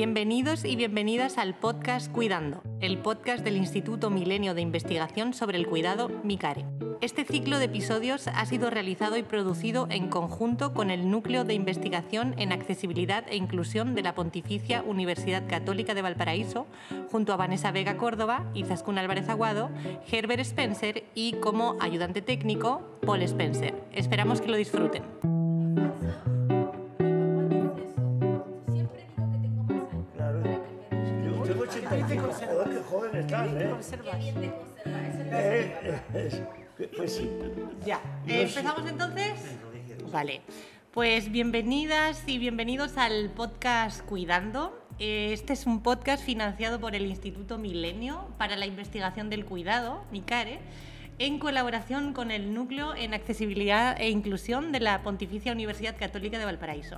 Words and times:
Bienvenidos 0.00 0.64
y 0.64 0.76
bienvenidas 0.76 1.36
al 1.36 1.54
podcast 1.54 2.10
Cuidando, 2.10 2.62
el 2.80 2.96
podcast 2.96 3.44
del 3.44 3.58
Instituto 3.58 4.08
Milenio 4.08 4.54
de 4.54 4.62
Investigación 4.62 5.34
sobre 5.34 5.58
el 5.58 5.66
Cuidado, 5.66 6.08
MICARE. 6.24 6.64
Este 7.02 7.26
ciclo 7.26 7.58
de 7.58 7.66
episodios 7.66 8.26
ha 8.26 8.46
sido 8.46 8.70
realizado 8.70 9.18
y 9.18 9.22
producido 9.22 9.88
en 9.90 10.08
conjunto 10.08 10.72
con 10.72 10.90
el 10.90 11.10
Núcleo 11.10 11.44
de 11.44 11.52
Investigación 11.52 12.34
en 12.38 12.50
Accesibilidad 12.50 13.26
e 13.28 13.36
Inclusión 13.36 13.94
de 13.94 14.00
la 14.00 14.14
Pontificia 14.14 14.82
Universidad 14.82 15.46
Católica 15.46 15.92
de 15.92 16.00
Valparaíso, 16.00 16.66
junto 17.12 17.34
a 17.34 17.36
Vanessa 17.36 17.70
Vega 17.70 17.98
Córdoba, 17.98 18.50
Izaskun 18.54 18.96
Álvarez 18.96 19.28
Aguado, 19.28 19.68
Herbert 20.10 20.40
Spencer 20.40 21.04
y 21.14 21.34
como 21.34 21.76
ayudante 21.78 22.22
técnico, 22.22 22.80
Paul 23.04 23.20
Spencer. 23.20 23.74
Esperamos 23.92 24.40
que 24.40 24.48
lo 24.48 24.56
disfruten. 24.56 25.39
Joder, 33.00 33.26
qué 33.26 33.34
joven 33.36 33.80
estás, 33.80 34.36
¿eh? 34.36 34.52
Eh, 35.32 36.00
eh, 36.14 36.90
Pues 36.96 37.16
sí. 37.16 37.30
Ya, 37.84 38.00
Eh, 38.26 38.42
¿empezamos 38.42 38.88
entonces? 38.88 39.32
Vale, 40.12 40.42
pues 40.90 41.30
bienvenidas 41.30 42.22
y 42.26 42.38
bienvenidos 42.38 42.96
al 42.98 43.30
podcast 43.30 44.02
Cuidando. 44.04 44.78
Eh, 44.98 45.30
Este 45.32 45.52
es 45.54 45.66
un 45.66 45.82
podcast 45.82 46.22
financiado 46.24 46.80
por 46.80 46.94
el 46.94 47.06
Instituto 47.06 47.58
Milenio 47.58 48.28
para 48.38 48.56
la 48.56 48.66
Investigación 48.66 49.30
del 49.30 49.44
Cuidado, 49.46 50.04
MICARE, 50.10 50.58
en 51.20 51.38
colaboración 51.38 52.14
con 52.14 52.30
el 52.30 52.54
Núcleo 52.54 52.94
en 52.94 53.12
Accesibilidad 53.12 53.94
e 54.00 54.08
Inclusión 54.08 54.72
de 54.72 54.80
la 54.80 55.02
Pontificia 55.02 55.52
Universidad 55.52 55.94
Católica 55.98 56.38
de 56.38 56.46
Valparaíso. 56.46 56.96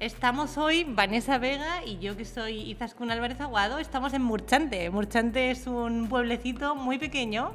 Estamos 0.00 0.58
hoy, 0.58 0.84
Vanessa 0.86 1.38
Vega 1.38 1.82
y 1.86 1.98
yo 1.98 2.14
que 2.14 2.26
soy 2.26 2.60
Izaskun 2.70 3.10
Álvarez 3.10 3.40
Aguado, 3.40 3.78
estamos 3.78 4.12
en 4.12 4.20
Murchante. 4.20 4.90
Murchante 4.90 5.50
es 5.50 5.66
un 5.66 6.08
pueblecito 6.10 6.74
muy 6.74 6.98
pequeño 6.98 7.52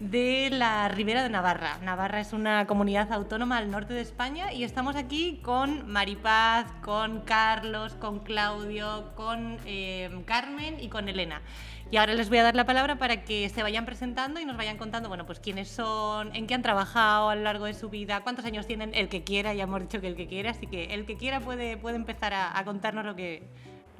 de 0.00 0.48
la 0.50 0.88
Ribera 0.88 1.22
de 1.22 1.28
Navarra. 1.28 1.78
Navarra 1.82 2.20
es 2.20 2.32
una 2.32 2.66
comunidad 2.66 3.12
autónoma 3.12 3.58
al 3.58 3.70
norte 3.70 3.92
de 3.92 4.00
España 4.00 4.50
y 4.50 4.64
estamos 4.64 4.96
aquí 4.96 5.40
con 5.42 5.86
Maripaz, 5.86 6.72
con 6.80 7.20
Carlos, 7.20 7.94
con 7.96 8.20
Claudio, 8.20 9.12
con 9.14 9.58
eh, 9.66 10.10
Carmen 10.24 10.80
y 10.80 10.88
con 10.88 11.06
Elena. 11.10 11.42
Y 11.90 11.98
ahora 11.98 12.14
les 12.14 12.30
voy 12.30 12.38
a 12.38 12.44
dar 12.44 12.56
la 12.56 12.64
palabra 12.64 12.96
para 12.96 13.24
que 13.24 13.50
se 13.50 13.62
vayan 13.62 13.84
presentando 13.84 14.40
y 14.40 14.46
nos 14.46 14.56
vayan 14.56 14.78
contando, 14.78 15.10
bueno, 15.10 15.26
pues 15.26 15.38
quiénes 15.38 15.68
son, 15.68 16.34
en 16.34 16.46
qué 16.46 16.54
han 16.54 16.62
trabajado 16.62 17.28
a 17.28 17.34
lo 17.34 17.42
largo 17.42 17.66
de 17.66 17.74
su 17.74 17.90
vida, 17.90 18.22
cuántos 18.22 18.46
años 18.46 18.66
tienen, 18.66 18.94
el 18.94 19.08
que 19.08 19.22
quiera, 19.22 19.52
ya 19.52 19.64
hemos 19.64 19.82
dicho 19.82 20.00
que 20.00 20.06
el 20.06 20.16
que 20.16 20.26
quiera, 20.28 20.52
así 20.52 20.66
que 20.66 20.94
el 20.94 21.04
que 21.04 21.16
quiera 21.16 21.40
puede, 21.40 21.76
puede 21.76 21.96
empezar 21.96 22.32
a 22.32 22.64
contarnos 22.64 23.04
lo 23.04 23.16
que, 23.16 23.42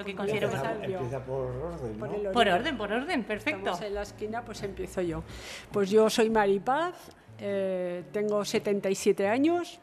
lo 0.00 0.06
que 0.06 0.16
considero 0.16 0.46
Empieza, 0.46 0.70
oportuno. 0.70 0.94
empieza 0.94 1.24
por 1.24 1.46
orden, 1.56 1.98
Por 1.98 2.32
Por 2.32 2.48
orden, 2.48 2.78
por 2.78 2.92
orden, 2.92 3.24
perfecto. 3.24 3.58
Estamos 3.58 3.82
en 3.82 3.94
la 3.94 4.02
esquina, 4.02 4.44
pues 4.44 4.62
empiezo 4.62 5.02
yo. 5.02 5.22
Pues 5.70 5.90
yo 5.90 6.08
soy 6.08 6.30
Maripaz, 6.30 6.94
eh, 7.38 8.04
tengo 8.10 8.44
77 8.44 9.28
años, 9.28 9.78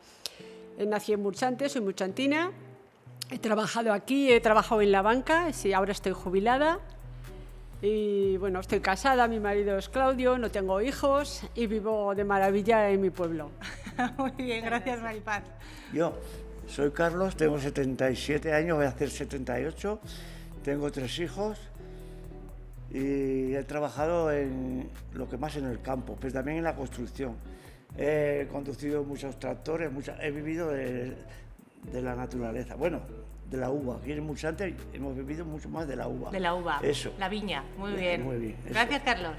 eh, 0.79 0.85
nací 0.87 1.13
en 1.13 1.21
Murchante, 1.21 1.69
soy 1.69 1.81
murchantina, 1.81 2.51
he 3.29 3.37
trabajado 3.37 3.93
aquí, 3.93 4.31
he 4.31 4.39
trabajado 4.41 4.81
en 4.81 4.91
la 4.91 5.03
banca, 5.03 5.53
sí, 5.53 5.71
ahora 5.73 5.91
estoy 5.91 6.13
jubilada. 6.13 6.79
Y 7.79 8.37
bueno, 8.37 8.59
estoy 8.59 8.79
casada, 8.79 9.27
mi 9.27 9.39
marido 9.39 9.77
es 9.77 9.87
Claudio, 9.87 10.39
no 10.39 10.49
tengo 10.49 10.81
hijos 10.81 11.43
y 11.53 11.67
vivo 11.67 12.15
de 12.15 12.23
maravilla 12.23 12.89
en 12.89 13.01
mi 13.01 13.11
pueblo. 13.11 13.51
Muy 14.17 14.31
bien, 14.31 14.65
gracias 14.65 14.99
Maripaz. 14.99 15.43
Yo 15.93 16.13
soy 16.67 16.91
Carlos, 16.91 17.35
tengo 17.35 17.59
77 17.59 18.53
años, 18.53 18.77
voy 18.77 18.85
a 18.85 18.89
hacer 18.89 19.09
78, 19.09 19.99
tengo 20.63 20.91
tres 20.91 21.17
hijos 21.19 21.57
y 22.91 23.53
he 23.55 23.63
trabajado 23.63 24.31
en 24.31 24.89
lo 25.13 25.27
que 25.29 25.37
más 25.37 25.55
en 25.57 25.65
el 25.65 25.81
campo, 25.81 26.17
pero 26.19 26.33
también 26.33 26.57
en 26.57 26.63
la 26.63 26.75
construcción. 26.75 27.35
He 27.97 28.47
conducido 28.51 29.03
muchos 29.03 29.39
tractores, 29.39 29.91
muchas- 29.91 30.19
he 30.21 30.31
vivido 30.31 30.69
de, 30.69 31.15
de 31.91 32.01
la 32.01 32.15
naturaleza, 32.15 32.75
bueno, 32.75 33.01
de 33.49 33.57
la 33.57 33.69
uva. 33.69 33.97
Aquí 33.97 34.11
en 34.11 34.23
Mulsante 34.25 34.75
hemos 34.93 35.15
vivido 35.15 35.45
mucho 35.45 35.69
más 35.69 35.87
de 35.87 35.95
la 35.95 36.07
uva. 36.07 36.31
De 36.31 36.39
la 36.39 36.53
uva. 36.53 36.79
Eso. 36.83 37.13
La 37.17 37.29
viña, 37.29 37.63
muy 37.77 37.91
Bien, 37.93 38.01
bien. 38.01 38.23
muy 38.23 38.37
bien. 38.37 38.55
Gracias, 38.69 39.01
Carlos. 39.03 39.35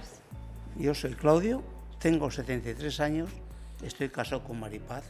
Yo 0.76 0.94
soy 0.94 1.12
Claudio, 1.14 1.62
tengo 1.98 2.30
73 2.30 3.00
años, 3.00 3.30
estoy 3.82 4.08
casado 4.08 4.42
con 4.44 4.58
Maripaz. 4.60 5.04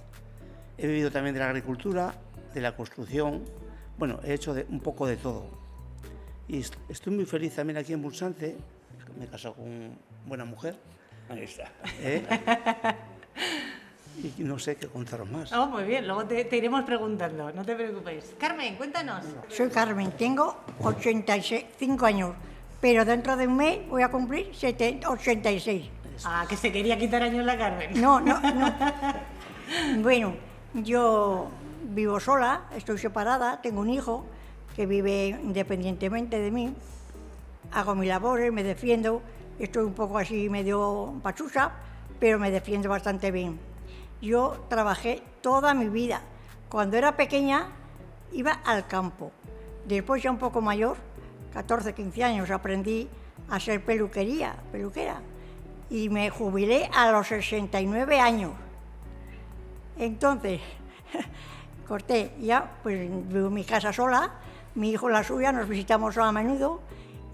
He 0.78 0.87
vivido 0.87 1.11
también 1.11 1.34
de 1.34 1.41
la 1.41 1.49
agricultura, 1.49 2.15
de 2.55 2.61
la 2.61 2.75
construcción, 2.77 3.44
bueno, 3.99 4.21
he 4.25 4.33
hecho 4.34 4.55
de- 4.55 4.66
un 4.71 4.81
poco 4.81 5.06
de 5.06 5.16
todo. 5.16 5.47
Y 6.47 6.61
est- 6.61 6.77
estoy 6.89 7.12
muy 7.15 7.27
feliz 7.27 7.55
también 7.56 7.77
aquí 7.78 7.93
en 7.93 8.00
Bulsante, 8.00 8.56
me 9.19 9.25
he 9.25 9.28
casado 9.28 9.55
con 9.55 9.99
buena 10.27 10.44
mujer, 10.44 10.77
Ahí 11.28 11.43
está. 11.43 11.71
¿eh? 12.00 12.25
y 14.38 14.43
no 14.43 14.59
sé 14.59 14.77
qué 14.77 14.87
contaros 14.87 15.28
más. 15.31 15.53
Oh, 15.53 15.67
muy 15.67 15.84
bien, 15.84 16.06
luego 16.06 16.25
te, 16.25 16.44
te 16.44 16.56
iremos 16.56 16.83
preguntando, 16.84 17.53
no 17.53 17.65
te 17.65 17.75
preocupes. 17.75 18.34
Carmen, 18.38 18.77
cuéntanos. 18.77 19.25
Soy 19.49 19.69
Carmen, 19.69 20.12
tengo 20.12 20.56
85 20.83 22.06
años, 22.06 22.34
pero 22.81 23.05
dentro 23.05 23.37
de 23.37 23.47
un 23.47 23.56
mes 23.56 23.81
voy 23.88 24.03
a 24.03 24.11
cumplir 24.11 24.55
70 24.55 25.11
86. 25.11 25.91
Ah, 26.25 26.47
que 26.49 26.56
se 26.56 26.72
quería 26.72 26.99
quitar 26.99 27.22
años 27.22 27.44
la 27.44 27.56
Carmen. 27.59 28.00
No, 28.00 28.21
no, 28.21 28.41
no. 28.41 28.75
Bueno, 29.99 30.34
yo 30.75 31.49
vivo 31.83 32.21
sola, 32.21 32.62
estoy 32.77 32.99
separada, 32.99 33.61
tengo 33.62 33.81
un 33.81 33.91
hijo 33.91 34.25
que 34.77 34.87
vive 34.87 35.29
independientemente 35.43 36.39
de 36.39 36.51
mí, 36.51 36.75
hago 37.73 37.95
mis 37.95 38.09
labores, 38.09 38.53
me 38.53 38.62
defiendo, 38.62 39.23
estoy 39.59 39.84
un 39.84 39.95
poco 39.95 40.19
así 40.19 40.49
medio 40.49 41.15
pachusa, 41.23 41.73
pero 42.21 42.39
me 42.39 42.51
defiendo 42.51 42.89
bastante 42.89 43.31
bien. 43.31 43.59
Yo 44.21 44.65
trabajé 44.69 45.23
toda 45.41 45.75
mi 45.75 45.89
vida. 45.89 46.21
Cuando 46.69 46.97
era 46.97 47.17
pequeña 47.17 47.69
iba 48.33 48.53
al 48.53 48.87
campo. 48.87 49.33
Después 49.87 50.23
ya 50.23 50.31
un 50.31 50.39
poco 50.39 50.61
mayor, 50.61 50.97
14, 51.55 51.95
15 51.95 52.25
años, 52.25 52.50
aprendí 52.50 53.09
a 53.49 53.56
hacer 53.56 53.85
peluquería, 53.85 54.56
peluquera. 54.71 55.23
Y 55.89 56.09
me 56.09 56.29
jubilé 56.31 56.91
a 56.93 57.11
los 57.11 57.29
69 57.29 58.21
años. 58.21 58.53
Entonces, 59.99 60.61
corté, 61.89 62.33
ya, 62.41 62.79
pues 62.83 63.11
vivo 63.29 63.49
en 63.49 63.55
mi 63.55 63.65
casa 63.65 63.93
sola, 63.93 64.31
mi 64.75 64.91
hijo 64.91 65.09
la 65.09 65.25
suya, 65.25 65.51
nos 65.51 65.69
visitamos 65.69 66.17
a 66.19 66.31
menudo 66.31 66.81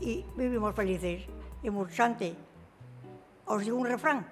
y 0.00 0.24
vivimos 0.36 0.74
felices. 0.74 1.24
En 1.62 1.72
Murchante, 1.72 2.34
os 3.46 3.62
digo 3.62 3.76
un 3.76 3.86
refrán, 3.86 4.26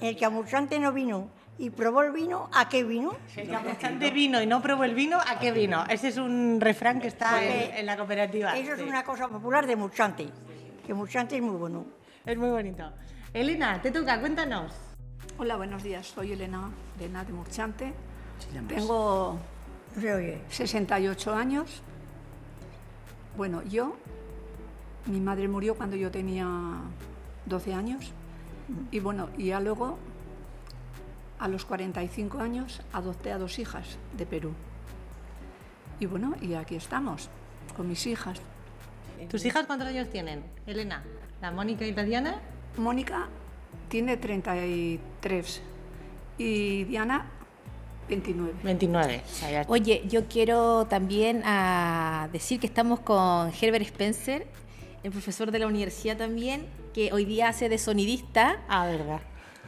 el 0.00 0.16
que 0.16 0.24
a 0.24 0.30
Murchante 0.30 0.78
no 0.78 0.92
vino 0.92 1.30
y 1.58 1.70
probó 1.70 2.02
el 2.02 2.12
vino, 2.12 2.48
¿a 2.52 2.68
qué 2.68 2.84
vino? 2.84 3.16
El 3.36 3.48
que 3.48 3.54
a 3.54 3.60
bastante 3.60 4.10
vino 4.10 4.40
y 4.40 4.46
no 4.46 4.62
probó 4.62 4.84
el 4.84 4.94
vino, 4.94 5.18
¿a 5.18 5.38
qué 5.38 5.52
vino? 5.52 5.84
Ese 5.88 6.08
es 6.08 6.16
un 6.16 6.60
refrán 6.60 7.00
que 7.00 7.08
está 7.08 7.44
en, 7.44 7.74
en 7.74 7.86
la 7.86 7.96
cooperativa. 7.96 8.56
Eso 8.56 8.74
es 8.74 8.80
sí. 8.80 8.84
una 8.84 9.04
cosa 9.04 9.28
popular 9.28 9.66
de 9.66 9.76
Murchante, 9.76 10.28
que 10.86 10.94
Murchante 10.94 11.36
es 11.36 11.42
muy 11.42 11.56
bueno. 11.56 11.84
Es 12.24 12.36
muy 12.36 12.50
bonito. 12.50 12.92
Elena, 13.32 13.80
te 13.80 13.90
toca, 13.90 14.20
cuéntanos. 14.20 14.87
Hola, 15.40 15.54
buenos 15.54 15.84
días. 15.84 16.04
Soy 16.04 16.32
Elena, 16.32 16.68
Elena 16.98 17.22
de 17.22 17.32
Murchante. 17.32 17.94
Tengo 18.66 19.38
No 19.94 20.02
se 20.02 20.12
oye. 20.12 20.40
68 20.48 21.32
años. 21.32 21.80
Bueno, 23.36 23.62
yo, 23.62 23.96
mi 25.06 25.20
madre 25.20 25.46
murió 25.46 25.76
cuando 25.76 25.94
yo 25.94 26.10
tenía 26.10 26.48
12 27.46 27.72
años. 27.72 28.12
Y 28.90 28.98
bueno, 28.98 29.28
y 29.38 29.46
ya 29.46 29.60
luego, 29.60 29.96
a 31.38 31.46
los 31.46 31.64
45 31.64 32.40
años, 32.40 32.80
adopté 32.92 33.30
a 33.30 33.38
dos 33.38 33.60
hijas 33.60 33.96
de 34.16 34.26
Perú. 34.26 34.54
Y 36.00 36.06
bueno, 36.06 36.34
y 36.40 36.54
aquí 36.54 36.74
estamos, 36.74 37.28
con 37.76 37.86
mis 37.86 38.08
hijas. 38.08 38.40
¿Tus 39.30 39.44
hijas 39.44 39.66
cuántos 39.66 39.86
años 39.86 40.10
tienen, 40.10 40.42
Elena? 40.66 41.04
¿La 41.40 41.52
Mónica 41.52 41.86
y 41.86 41.94
la 41.94 42.02
Diana? 42.02 42.40
Mónica 42.76 43.28
tiene 43.88 44.16
33 44.16 45.62
y 46.38 46.84
Diana 46.84 47.26
29. 48.08 48.54
29. 48.62 49.22
O 49.24 49.28
sea, 49.28 49.50
ya- 49.50 49.64
Oye, 49.68 50.04
yo 50.08 50.26
quiero 50.28 50.86
también 50.86 51.42
ah, 51.44 52.28
decir 52.32 52.58
que 52.60 52.66
estamos 52.66 53.00
con 53.00 53.50
Herbert 53.60 53.84
Spencer, 53.84 54.46
el 55.02 55.10
profesor 55.10 55.50
de 55.50 55.58
la 55.58 55.66
universidad 55.66 56.16
también, 56.16 56.66
que 56.94 57.12
hoy 57.12 57.24
día 57.24 57.48
hace 57.48 57.68
de 57.68 57.78
sonidista 57.78 58.60
Ah, 58.68 58.86
verdad. 58.86 59.20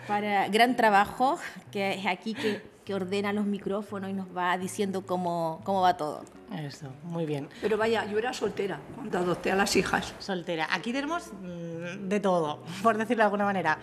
para 0.08 0.48
gran 0.48 0.74
trabajo, 0.76 1.38
que 1.70 1.94
es 1.94 2.06
aquí 2.06 2.34
que, 2.34 2.62
que 2.90 2.94
ordena 2.94 3.32
los 3.32 3.46
micrófonos 3.46 4.10
y 4.10 4.14
nos 4.14 4.36
va 4.36 4.58
diciendo 4.58 5.06
cómo, 5.06 5.60
cómo 5.62 5.80
va 5.80 5.96
todo. 5.96 6.24
Eso, 6.52 6.88
muy 7.04 7.24
bien. 7.24 7.48
Pero 7.62 7.78
vaya, 7.78 8.04
yo 8.06 8.18
era 8.18 8.32
soltera 8.32 8.80
cuando 8.96 9.16
adopté 9.16 9.52
a 9.52 9.54
las 9.54 9.76
hijas. 9.76 10.12
Soltera. 10.18 10.66
Aquí 10.72 10.92
tenemos 10.92 11.32
mm, 11.40 12.08
de 12.08 12.18
todo, 12.18 12.64
por 12.82 12.98
decirlo 12.98 13.22
de 13.22 13.26
alguna 13.26 13.44
manera. 13.44 13.78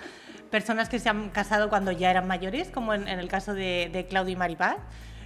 Personas 0.51 0.89
que 0.89 0.99
se 0.99 1.07
han 1.07 1.29
casado 1.29 1.69
cuando 1.69 1.93
ya 1.93 2.11
eran 2.11 2.27
mayores, 2.27 2.69
como 2.69 2.93
en, 2.93 3.07
en 3.07 3.19
el 3.19 3.29
caso 3.29 3.53
de, 3.53 3.89
de 3.93 4.07
Claudio 4.07 4.33
y 4.33 4.35
Maripaz. 4.35 4.75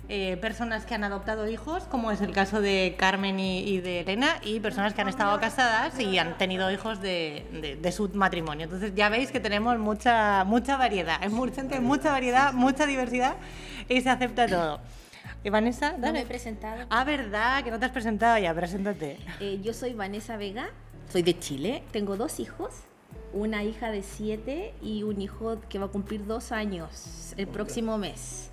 eh, 0.09 0.37
personas 0.37 0.85
que 0.85 0.93
han 0.93 1.05
adoptado 1.05 1.47
hijos, 1.47 1.83
como 1.85 2.11
es 2.11 2.19
el 2.19 2.33
caso 2.33 2.59
de 2.59 2.95
Carmen 2.99 3.39
y, 3.39 3.79
de 3.79 4.01
Elena, 4.01 4.35
y 4.43 4.59
personas 4.59 4.93
que 4.93 5.01
han 5.01 5.07
estado 5.07 5.39
casadas 5.39 5.97
y 5.99 6.17
han 6.17 6.37
tenido 6.37 6.69
hijos 6.69 7.01
de, 7.01 7.79
su 7.95 8.09
matrimonio. 8.09 8.65
Entonces 8.65 8.93
ya 8.93 9.07
veis 9.09 9.31
que 9.31 9.39
tenemos 9.39 9.79
mucha, 9.79 10.43
mucha 10.43 10.75
variedad, 10.75 11.23
es 11.23 11.31
mucha 11.31 12.11
variedad, 12.11 12.51
mucha 12.51 12.85
diversidad 12.85 13.37
y 13.91 14.01
se 14.01 14.09
acepta 14.09 14.47
todo. 14.47 14.79
¿Y 15.43 15.49
Vanessa? 15.49 15.97
No 15.97 16.13
me 16.13 16.21
he 16.21 16.25
presentado. 16.25 16.85
Ah, 16.89 17.03
verdad, 17.03 17.63
que 17.63 17.71
no 17.71 17.79
te 17.79 17.85
has 17.85 17.91
presentado 17.91 18.37
ya, 18.37 18.53
preséntate. 18.53 19.17
Eh, 19.39 19.59
yo 19.63 19.73
soy 19.73 19.93
Vanessa 19.93 20.37
Vega, 20.37 20.69
soy 21.11 21.23
de 21.23 21.37
Chile, 21.39 21.83
tengo 21.91 22.15
dos 22.15 22.39
hijos, 22.39 22.73
una 23.33 23.63
hija 23.63 23.91
de 23.91 24.03
siete 24.03 24.73
y 24.81 25.03
un 25.03 25.21
hijo 25.21 25.57
que 25.67 25.79
va 25.79 25.87
a 25.87 25.89
cumplir 25.89 26.25
dos 26.25 26.51
años 26.51 27.33
el 27.37 27.47
próximo 27.47 27.97
mes. 27.97 28.49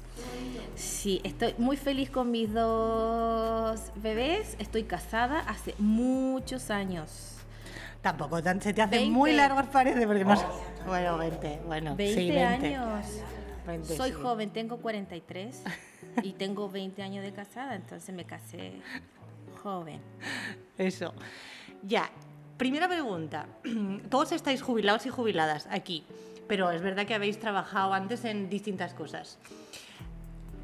Sí, 0.75 1.21
estoy 1.25 1.55
muy 1.59 1.77
feliz 1.77 2.11
con 2.11 2.31
mis 2.31 2.53
dos 2.53 3.81
bebés, 3.97 4.57
estoy 4.59 4.85
casada 4.85 5.41
hace 5.41 5.75
muchos 5.79 6.71
años. 6.71 7.35
Tampoco 8.01 8.41
se 8.61 8.73
te 8.73 8.83
hace 8.83 9.07
muy 9.07 9.33
largos 9.33 9.67
parece 9.67 10.07
porque 10.07 10.25
no 10.25 10.37
Bueno, 10.87 11.19
20, 11.19 11.61
bueno, 11.67 11.97
20 11.97 12.21
sí, 12.21 12.31
20. 12.31 12.75
años. 12.77 13.07
Soy 13.85 14.13
joven, 14.13 14.51
tengo 14.51 14.79
43 14.79 15.63
y 16.23 16.33
tengo 16.33 16.71
20 16.71 17.03
años 17.03 17.23
de 17.23 17.33
casada, 17.33 17.75
entonces 17.75 18.15
me 18.15 18.25
casé 18.25 18.81
joven. 19.63 20.01
Eso. 20.79 21.13
Ya, 21.83 22.11
primera 22.57 22.89
pregunta. 22.89 23.47
Todos 24.11 24.33
estáis 24.33 24.63
jubilados 24.63 25.05
y 25.07 25.11
jubiladas 25.11 25.69
aquí, 25.71 26.05
pero 26.47 26.71
es 26.71 26.81
verdad 26.81 27.07
que 27.07 27.15
habéis 27.15 27.39
trabajado 27.39 27.93
antes 27.93 28.25
en 28.25 28.49
distintas 28.49 28.95
cosas. 28.95 29.39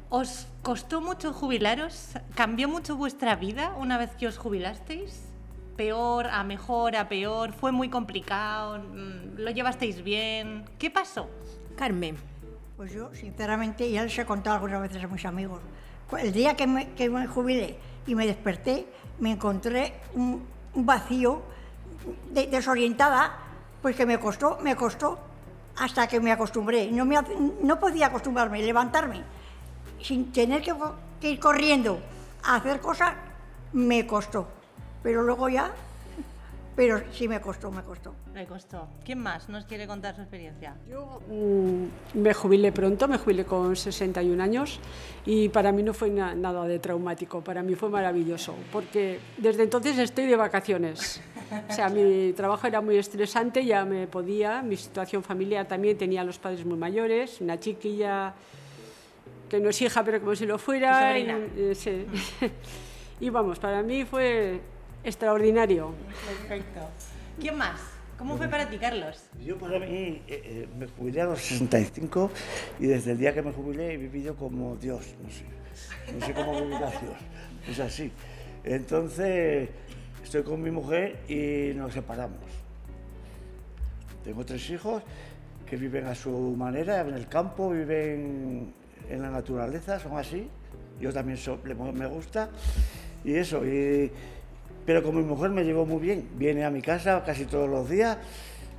¿Os 0.09 0.47
costó 0.63 1.01
mucho 1.01 1.33
jubilaros? 1.33 2.13
¿Cambió 2.35 2.69
mucho 2.69 2.95
vuestra 2.95 3.35
vida 3.35 3.75
una 3.77 3.97
vez 3.97 4.11
que 4.15 4.27
os 4.27 4.37
jubilasteis? 4.37 5.25
¿Peor, 5.77 6.27
a 6.27 6.43
mejor, 6.43 6.95
a 6.95 7.09
peor? 7.09 7.51
¿Fue 7.53 7.71
muy 7.71 7.89
complicado? 7.89 8.79
Mm, 8.79 9.37
¿Lo 9.37 9.51
llevasteis 9.51 10.03
bien? 10.03 10.65
¿Qué 10.79 10.89
pasó? 10.89 11.29
Carmen. 11.75 12.34
Pues 12.77 12.91
yo, 12.91 13.09
sinceramente, 13.15 13.89
ya 13.89 14.03
les 14.03 14.17
he 14.19 14.25
contado 14.25 14.57
algunas 14.57 14.81
veces 14.81 15.01
a 15.01 15.07
mis 15.07 15.23
amigos. 15.23 15.61
El 16.19 16.33
día 16.33 16.57
que 16.57 16.67
me, 16.67 16.85
jubilé 17.25 17.77
y 18.05 18.15
me 18.15 18.27
desperté, 18.27 18.85
me 19.19 19.31
encontré 19.31 19.93
un, 20.13 20.45
vacío 20.75 21.41
desorientada, 22.33 23.37
pues 23.81 23.95
que 23.95 24.05
me 24.05 24.19
costó, 24.19 24.59
me 24.61 24.75
costó 24.75 25.17
hasta 25.77 26.05
que 26.07 26.19
me 26.19 26.33
acostumbré. 26.33 26.91
No, 26.91 27.05
me, 27.05 27.15
no 27.61 27.79
podía 27.79 28.07
acostumbrarme, 28.07 28.61
levantarme 28.61 29.23
sin 30.03 30.33
tener 30.33 30.61
que 30.61 31.29
ir 31.29 31.39
corriendo 31.39 32.01
a 32.43 32.57
hacer 32.57 32.81
cosas, 32.81 33.13
me 33.71 34.05
costó. 34.05 34.49
Pero 35.01 35.23
luego 35.23 35.47
ya 35.47 35.71
pero 36.75 37.01
sí 37.11 37.27
me 37.27 37.39
costó, 37.39 37.71
me 37.71 37.83
costó. 37.83 38.13
Me 38.33 38.45
costó. 38.45 38.89
¿Quién 39.05 39.19
más 39.19 39.47
nos 39.47 39.65
quiere 39.65 39.87
contar 39.87 40.15
su 40.15 40.21
experiencia? 40.21 40.75
Yo 40.89 41.21
mm, 41.29 42.19
me 42.19 42.33
jubilé 42.33 42.71
pronto, 42.71 43.07
me 43.07 43.17
jubilé 43.17 43.45
con 43.45 43.75
61 43.75 44.41
años 44.43 44.79
y 45.25 45.47
para 45.49 45.71
mí 45.71 45.83
no 45.83 45.93
fue 45.93 46.09
nada 46.09 46.65
de 46.65 46.79
traumático, 46.79 47.41
para 47.41 47.63
mí 47.63 47.75
fue 47.75 47.89
maravilloso, 47.89 48.55
porque 48.71 49.19
desde 49.37 49.63
entonces 49.63 49.97
estoy 49.97 50.25
de 50.25 50.35
vacaciones. 50.35 51.21
O 51.69 51.73
sea, 51.73 51.89
mi 51.89 52.33
trabajo 52.33 52.67
era 52.67 52.81
muy 52.81 52.97
estresante, 52.97 53.63
ya 53.63 53.85
me 53.85 54.07
podía, 54.07 54.61
mi 54.61 54.75
situación 54.75 55.23
familiar 55.23 55.67
también 55.67 55.97
tenía 55.97 56.21
a 56.21 56.23
los 56.23 56.39
padres 56.39 56.65
muy 56.65 56.77
mayores, 56.77 57.39
una 57.39 57.59
chiquilla 57.59 58.33
que 59.49 59.59
no 59.59 59.69
es 59.69 59.81
hija, 59.81 60.03
pero 60.03 60.19
como 60.19 60.35
si 60.35 60.45
lo 60.45 60.57
fuera. 60.57 61.17
Y, 61.17 61.75
sí. 61.75 62.05
y 63.19 63.29
vamos, 63.29 63.59
para 63.59 63.81
mí 63.83 64.03
fue 64.03 64.59
Extraordinario. 65.05 65.93
Perfecto. 66.27 66.81
¿Quién 67.39 67.55
más? 67.57 67.79
¿Cómo 68.17 68.37
fue 68.37 68.47
para 68.47 68.67
ti, 68.67 68.77
Carlos? 68.77 69.23
Yo 69.45 69.55
para 69.57 69.77
mí 69.77 69.85
eh, 69.85 70.23
eh, 70.27 70.67
me 70.79 70.87
jubilé 70.87 71.21
a 71.21 71.25
los 71.25 71.39
65 71.39 72.31
y 72.79 72.87
desde 72.87 73.11
el 73.11 73.19
día 73.19 73.31
que 73.31 73.43
me 73.43 73.51
jubilé 73.51 73.93
he 73.93 73.97
vivido 73.97 74.35
como 74.35 74.75
Dios, 74.77 75.13
no 75.21 75.29
sé, 75.29 75.43
no 76.11 76.25
sé 76.25 76.33
cómo 76.33 76.59
vivir 76.59 76.75
a 76.75 76.89
Dios, 76.89 77.17
es 77.69 77.79
así. 77.79 78.11
Entonces 78.63 79.69
estoy 80.23 80.41
con 80.41 80.61
mi 80.63 80.71
mujer 80.71 81.19
y 81.27 81.77
nos 81.77 81.93
separamos. 81.93 82.39
Tengo 84.23 84.43
tres 84.43 84.67
hijos 84.71 85.03
que 85.69 85.75
viven 85.75 86.07
a 86.07 86.15
su 86.15 86.31
manera, 86.57 87.01
en 87.01 87.13
el 87.13 87.27
campo, 87.27 87.69
viven 87.69 88.73
en 89.07 89.21
la 89.21 89.29
naturaleza, 89.29 89.99
son 89.99 90.17
así. 90.17 90.49
Yo 90.99 91.13
también 91.13 91.37
me 91.93 92.07
gusta 92.07 92.49
y 93.25 93.35
eso. 93.35 93.65
Y, 93.65 94.11
pero 94.85 95.01
con 95.01 95.15
mi 95.15 95.23
mujer 95.23 95.49
me 95.49 95.63
llevo 95.63 95.85
muy 95.85 95.99
bien. 95.99 96.29
Viene 96.35 96.63
a 96.63 96.69
mi 96.69 96.81
casa 96.81 97.23
casi 97.25 97.45
todos 97.45 97.69
los 97.69 97.89
días, 97.89 98.17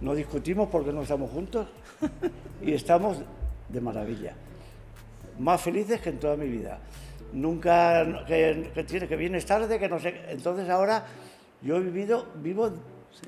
no 0.01 0.15
discutimos 0.15 0.69
porque 0.71 0.93
no 0.93 1.03
estamos 1.03 1.31
juntos 1.31 1.67
y 2.63 2.73
estamos 2.73 3.19
de 3.69 3.81
maravilla. 3.81 4.35
Más 5.39 5.61
felices 5.61 6.01
que 6.01 6.11
en 6.11 6.19
toda 6.19 6.37
mi 6.37 6.49
vida. 6.49 6.79
Nunca, 7.33 8.25
que, 8.27 8.71
que, 8.75 9.09
que 9.09 9.17
vienes 9.17 9.45
tarde, 9.45 9.79
que 9.79 9.89
no 9.89 9.99
sé. 9.99 10.15
Entonces 10.29 10.69
ahora 10.69 11.05
yo 11.61 11.77
he 11.77 11.81
vivido, 11.81 12.27
vivo 12.37 12.71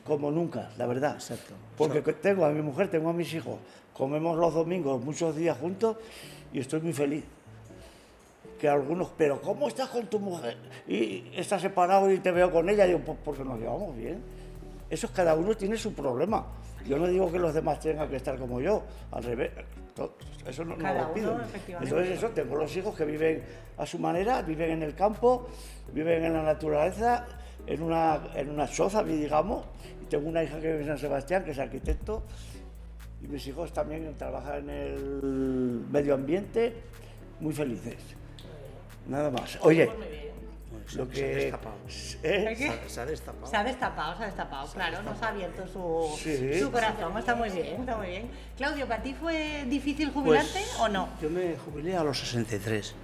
como 0.05 0.31
nunca, 0.31 0.71
la 0.79 0.87
verdad. 0.87 1.15
Exacto. 1.15 1.55
Porque 1.77 2.01
tengo 2.15 2.45
a 2.45 2.51
mi 2.51 2.63
mujer, 2.63 2.89
tengo 2.89 3.11
a 3.11 3.13
mis 3.13 3.33
hijos, 3.35 3.59
comemos 3.93 4.39
los 4.39 4.55
domingos 4.55 5.03
muchos 5.03 5.35
días 5.35 5.59
juntos 5.59 5.97
y 6.53 6.61
estoy 6.61 6.81
muy 6.81 6.93
feliz 6.93 7.25
que 8.59 8.69
algunos, 8.69 9.09
pero 9.17 9.41
¿cómo 9.41 9.69
estás 9.69 9.89
con 9.89 10.07
tu 10.07 10.19
mujer? 10.19 10.57
Y 10.87 11.31
estás 11.35 11.63
separado 11.63 12.11
y 12.11 12.19
te 12.19 12.31
veo 12.33 12.51
con 12.51 12.69
ella, 12.69 12.85
y 12.85 12.89
digo, 12.89 13.01
pues 13.05 13.19
porque 13.25 13.45
nos 13.45 13.59
llevamos 13.59 13.97
bien. 13.97 14.23
Eso 14.91 15.07
es 15.07 15.13
cada 15.13 15.35
uno 15.35 15.57
tiene 15.57 15.77
su 15.77 15.95
problema. 15.95 16.47
Yo 16.87 16.99
no 16.99 17.07
digo 17.07 17.31
que 17.31 17.39
los 17.39 17.55
demás 17.55 17.81
tengan 17.81 18.09
que 18.09 18.17
estar 18.17 18.39
como 18.39 18.61
yo, 18.61 18.83
al 19.11 19.23
revés, 19.23 19.51
eso 20.47 20.65
no, 20.65 20.77
lo 20.77 21.13
pido. 21.13 21.39
Entonces 21.69 22.19
eso, 22.19 22.29
tengo 22.31 22.57
los 22.57 22.75
hijos 22.77 22.97
que 22.97 23.05
viven 23.05 23.43
a 23.77 23.87
su 23.87 23.99
manera, 23.99 24.43
viven 24.43 24.71
en 24.71 24.83
el 24.83 24.95
campo, 24.95 25.49
viven 25.93 26.25
en 26.25 26.33
la 26.33 26.43
naturaleza, 26.43 27.27
en 27.67 27.83
una, 27.83 28.21
en 28.35 28.51
una 28.51 28.69
choza, 28.69 29.03
digamos, 29.03 29.67
y 30.03 30.07
tengo 30.07 30.29
una 30.29 30.43
hija 30.43 30.61
que 30.61 30.69
vive 30.69 30.81
en 30.83 30.87
San 30.87 30.99
Sebastián, 30.99 31.45
que 31.45 31.51
es 31.51 31.59
arquitecto, 31.59 32.23
y 33.23 33.27
mis 33.27 33.47
hijos 33.47 33.73
también 33.73 34.15
trabajan 34.17 34.69
en 34.69 34.71
el 34.71 35.85
medio 35.91 36.15
ambiente, 36.15 36.75
muy 37.41 37.53
felices. 37.53 37.97
Nada 39.09 39.31
más. 39.31 39.59
Oye, 39.63 39.91
lo 40.95 41.09
que... 41.09 41.17
Se 41.17 41.25
ha 41.25 41.35
destapado. 41.35 41.77
¿Eh? 42.23 42.81
Se, 42.87 43.01
ha 43.01 43.07
destapado. 43.07 43.47
Se 43.47 43.57
ha 43.57 43.65
destapado, 43.65 44.17
se 44.17 44.23
ha 44.23 44.27
destapado, 44.27 44.73
claro, 44.73 45.03
nos 45.03 45.23
ha 45.23 45.29
abierto 45.29 45.67
su, 45.67 46.59
su 46.59 46.71
corazón, 46.71 47.17
está 47.19 47.35
muy 47.35 47.51
bien, 47.51 47.81
está 47.81 47.97
muy 47.97 48.07
bien. 48.09 48.31
Claudio, 48.57 48.87
¿para 48.87 49.03
ti 49.03 49.15
fue 49.15 49.65
difícil 49.69 50.11
jubilarte 50.11 50.53
pues, 50.53 50.81
o 50.81 50.89
no? 50.89 51.09
Yo 51.21 51.31
me 51.31 51.57
jubilé 51.57 51.97
a 51.97 52.05
los 52.05 52.19
63, 52.21 52.95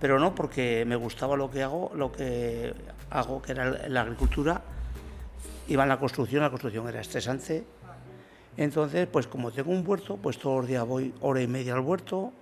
pero 0.00 0.18
no 0.18 0.34
porque 0.34 0.84
me 0.86 0.96
gustaba 0.96 1.36
lo 1.36 1.50
que 1.50 1.62
hago, 1.62 1.90
lo 1.94 2.12
que 2.12 2.74
hago, 3.10 3.42
que 3.42 3.52
era 3.52 3.88
la 3.88 4.02
agricultura, 4.02 4.62
iba 5.68 5.82
en 5.82 5.88
la 5.88 5.98
construcción, 5.98 6.42
la 6.42 6.50
construcción 6.50 6.88
era 6.88 7.00
estresante, 7.00 7.64
entonces, 8.56 9.06
pues 9.06 9.26
como 9.26 9.50
tengo 9.50 9.70
un 9.70 9.86
huerto, 9.86 10.16
pues 10.16 10.38
todos 10.38 10.60
los 10.60 10.68
días 10.68 10.86
voy 10.86 11.12
hora 11.20 11.42
y 11.42 11.46
media 11.46 11.74
al 11.74 11.80
huerto, 11.80 12.32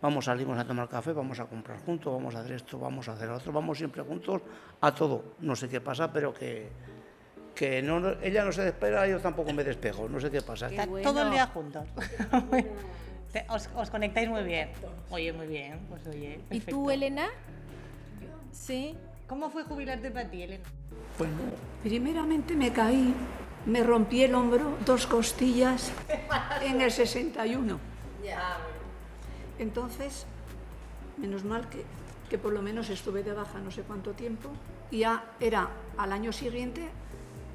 vamos, 0.00 0.24
salimos 0.24 0.58
a 0.58 0.64
tomar 0.64 0.88
café, 0.88 1.12
vamos 1.12 1.38
a 1.40 1.46
comprar 1.46 1.78
juntos, 1.80 2.12
vamos 2.12 2.34
a 2.34 2.40
hacer 2.40 2.52
esto, 2.52 2.78
vamos 2.78 3.08
a 3.08 3.12
hacer 3.12 3.28
otro, 3.28 3.52
vamos 3.52 3.78
siempre 3.78 4.02
juntos 4.02 4.42
a 4.80 4.94
todo. 4.94 5.36
No 5.40 5.54
sé 5.56 5.68
qué 5.68 5.80
pasa, 5.80 6.12
pero 6.12 6.32
que, 6.32 6.68
que 7.54 7.82
no, 7.82 8.10
ella 8.22 8.44
no 8.44 8.52
se 8.52 8.64
despega, 8.64 9.06
yo 9.06 9.20
tampoco 9.20 9.52
me 9.52 9.64
despejo, 9.64 10.08
no 10.08 10.20
sé 10.20 10.30
qué 10.30 10.42
pasa. 10.42 10.68
Está 10.68 10.86
todo 10.86 11.22
el 11.22 11.30
día 11.30 11.46
juntos. 11.46 11.84
os, 13.76 13.90
conectáis 13.90 14.28
muy 14.28 14.42
bien. 14.42 14.70
Oye, 15.10 15.32
muy 15.32 15.46
bien, 15.46 15.80
pues 15.88 16.06
oye. 16.06 16.40
¿Y 16.50 16.60
tú, 16.60 16.90
Elena? 16.90 17.28
Sí. 18.52 18.96
¿Cómo 19.26 19.48
fue 19.50 19.62
jubilarte 19.62 20.10
para 20.10 20.28
ti, 20.28 20.42
Elena? 20.42 20.64
Bueno, 21.16 21.34
primeramente 21.84 22.56
me 22.56 22.72
caí, 22.72 23.14
me 23.66 23.82
rompí 23.84 24.24
el 24.24 24.34
hombro, 24.34 24.76
dos 24.84 25.06
costillas 25.06 25.92
en 26.62 26.80
el 26.80 26.90
61. 26.90 27.78
Ya, 28.24 28.58
entonces, 29.62 30.26
menos 31.18 31.44
mal 31.44 31.68
que, 31.68 31.84
que 32.28 32.38
por 32.38 32.52
lo 32.52 32.62
menos 32.62 32.90
estuve 32.90 33.22
de 33.22 33.32
baja 33.32 33.58
no 33.58 33.70
sé 33.70 33.82
cuánto 33.82 34.12
tiempo, 34.12 34.50
y 34.90 35.00
ya 35.00 35.24
era 35.40 35.68
al 35.96 36.12
año 36.12 36.32
siguiente 36.32 36.88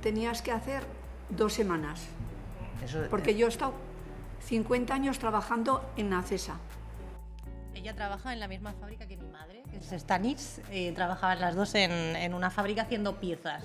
tenías 0.02 0.42
que 0.42 0.52
hacer 0.52 0.84
dos 1.30 1.54
semanas. 1.54 2.08
porque 3.10 3.36
yo 3.36 3.48
he 3.48 3.50
estado 3.50 3.74
50 4.42 4.94
años 4.94 5.18
trabajando 5.18 5.84
en 5.98 6.14
ACESA. 6.14 6.58
Ella 7.74 7.96
trabaja 7.96 8.34
en 8.34 8.40
la 8.40 8.48
misma 8.48 8.74
fábrica 8.74 9.08
que 9.08 9.18
mi 9.18 9.28
madre, 9.28 9.64
que 9.72 9.78
es 9.78 10.02
Stanis, 10.02 10.62
y 10.72 10.92
trabajaban 10.92 11.40
las 11.42 11.56
dos 11.56 11.74
en, 11.76 11.92
en 11.92 12.34
una 12.34 12.50
fábrica 12.50 12.84
haciendo 12.84 13.20
piezas. 13.20 13.64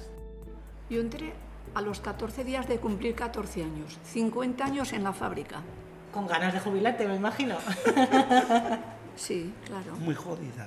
Yo 0.89 1.01
entré 1.01 1.33
a 1.75 1.83
los 1.83 2.01
14 2.01 2.45
días 2.45 2.67
de 2.67 2.79
cumplir 2.79 3.15
14 3.15 3.63
años, 3.63 3.99
50 4.05 4.65
años 4.65 4.93
en 4.93 5.05
la 5.05 5.13
fábrica. 5.13 5.63
Con 6.13 6.27
ganas 6.27 6.53
de 6.53 6.61
jubilarte, 6.61 7.07
me 7.07 7.17
imagino. 7.17 7.57
Sí, 9.17 9.53
claro. 9.67 9.95
Muy 9.99 10.15
jodida. 10.15 10.67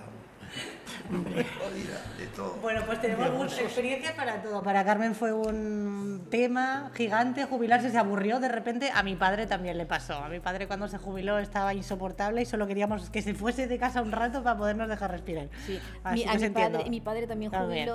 de 2.18 2.28
todo. 2.36 2.54
Bueno, 2.62 2.82
pues 2.86 3.02
tenemos 3.02 3.32
muchas 3.32 3.60
experiencias 3.60 4.14
para 4.14 4.44
todo. 4.44 4.62
Para 4.62 4.86
Carmen 4.86 5.16
fue 5.16 5.34
un 5.34 6.28
tema 6.30 6.92
gigante, 6.94 7.46
jubilarse 7.46 7.90
se 7.90 7.98
aburrió 7.98 8.40
de 8.40 8.50
repente. 8.50 8.92
A 8.94 9.02
mi 9.02 9.16
padre 9.16 9.48
también 9.48 9.78
le 9.78 9.88
pasó. 9.88 10.16
A 10.16 10.30
mi 10.30 10.40
padre 10.40 10.68
cuando 10.68 10.88
se 10.88 11.00
jubiló 11.00 11.40
estaba 11.40 11.74
insoportable 11.74 12.44
y 12.44 12.46
solo 12.46 12.68
queríamos 12.68 13.10
que 13.10 13.24
se 13.24 13.34
fuese 13.34 13.68
de 13.68 13.80
casa 13.80 14.04
un 14.04 14.12
rato 14.12 14.44
para 14.44 14.56
podernos 14.56 14.88
dejar 14.88 15.12
respirar. 15.12 15.50
Sí. 15.66 15.80
Así 16.04 16.24
Mi, 16.24 16.30
a 16.30 16.36
mi 16.36 16.50
padre, 16.50 16.90
mi 16.90 17.02
padre 17.02 17.28
también 17.28 17.52
También. 17.52 17.90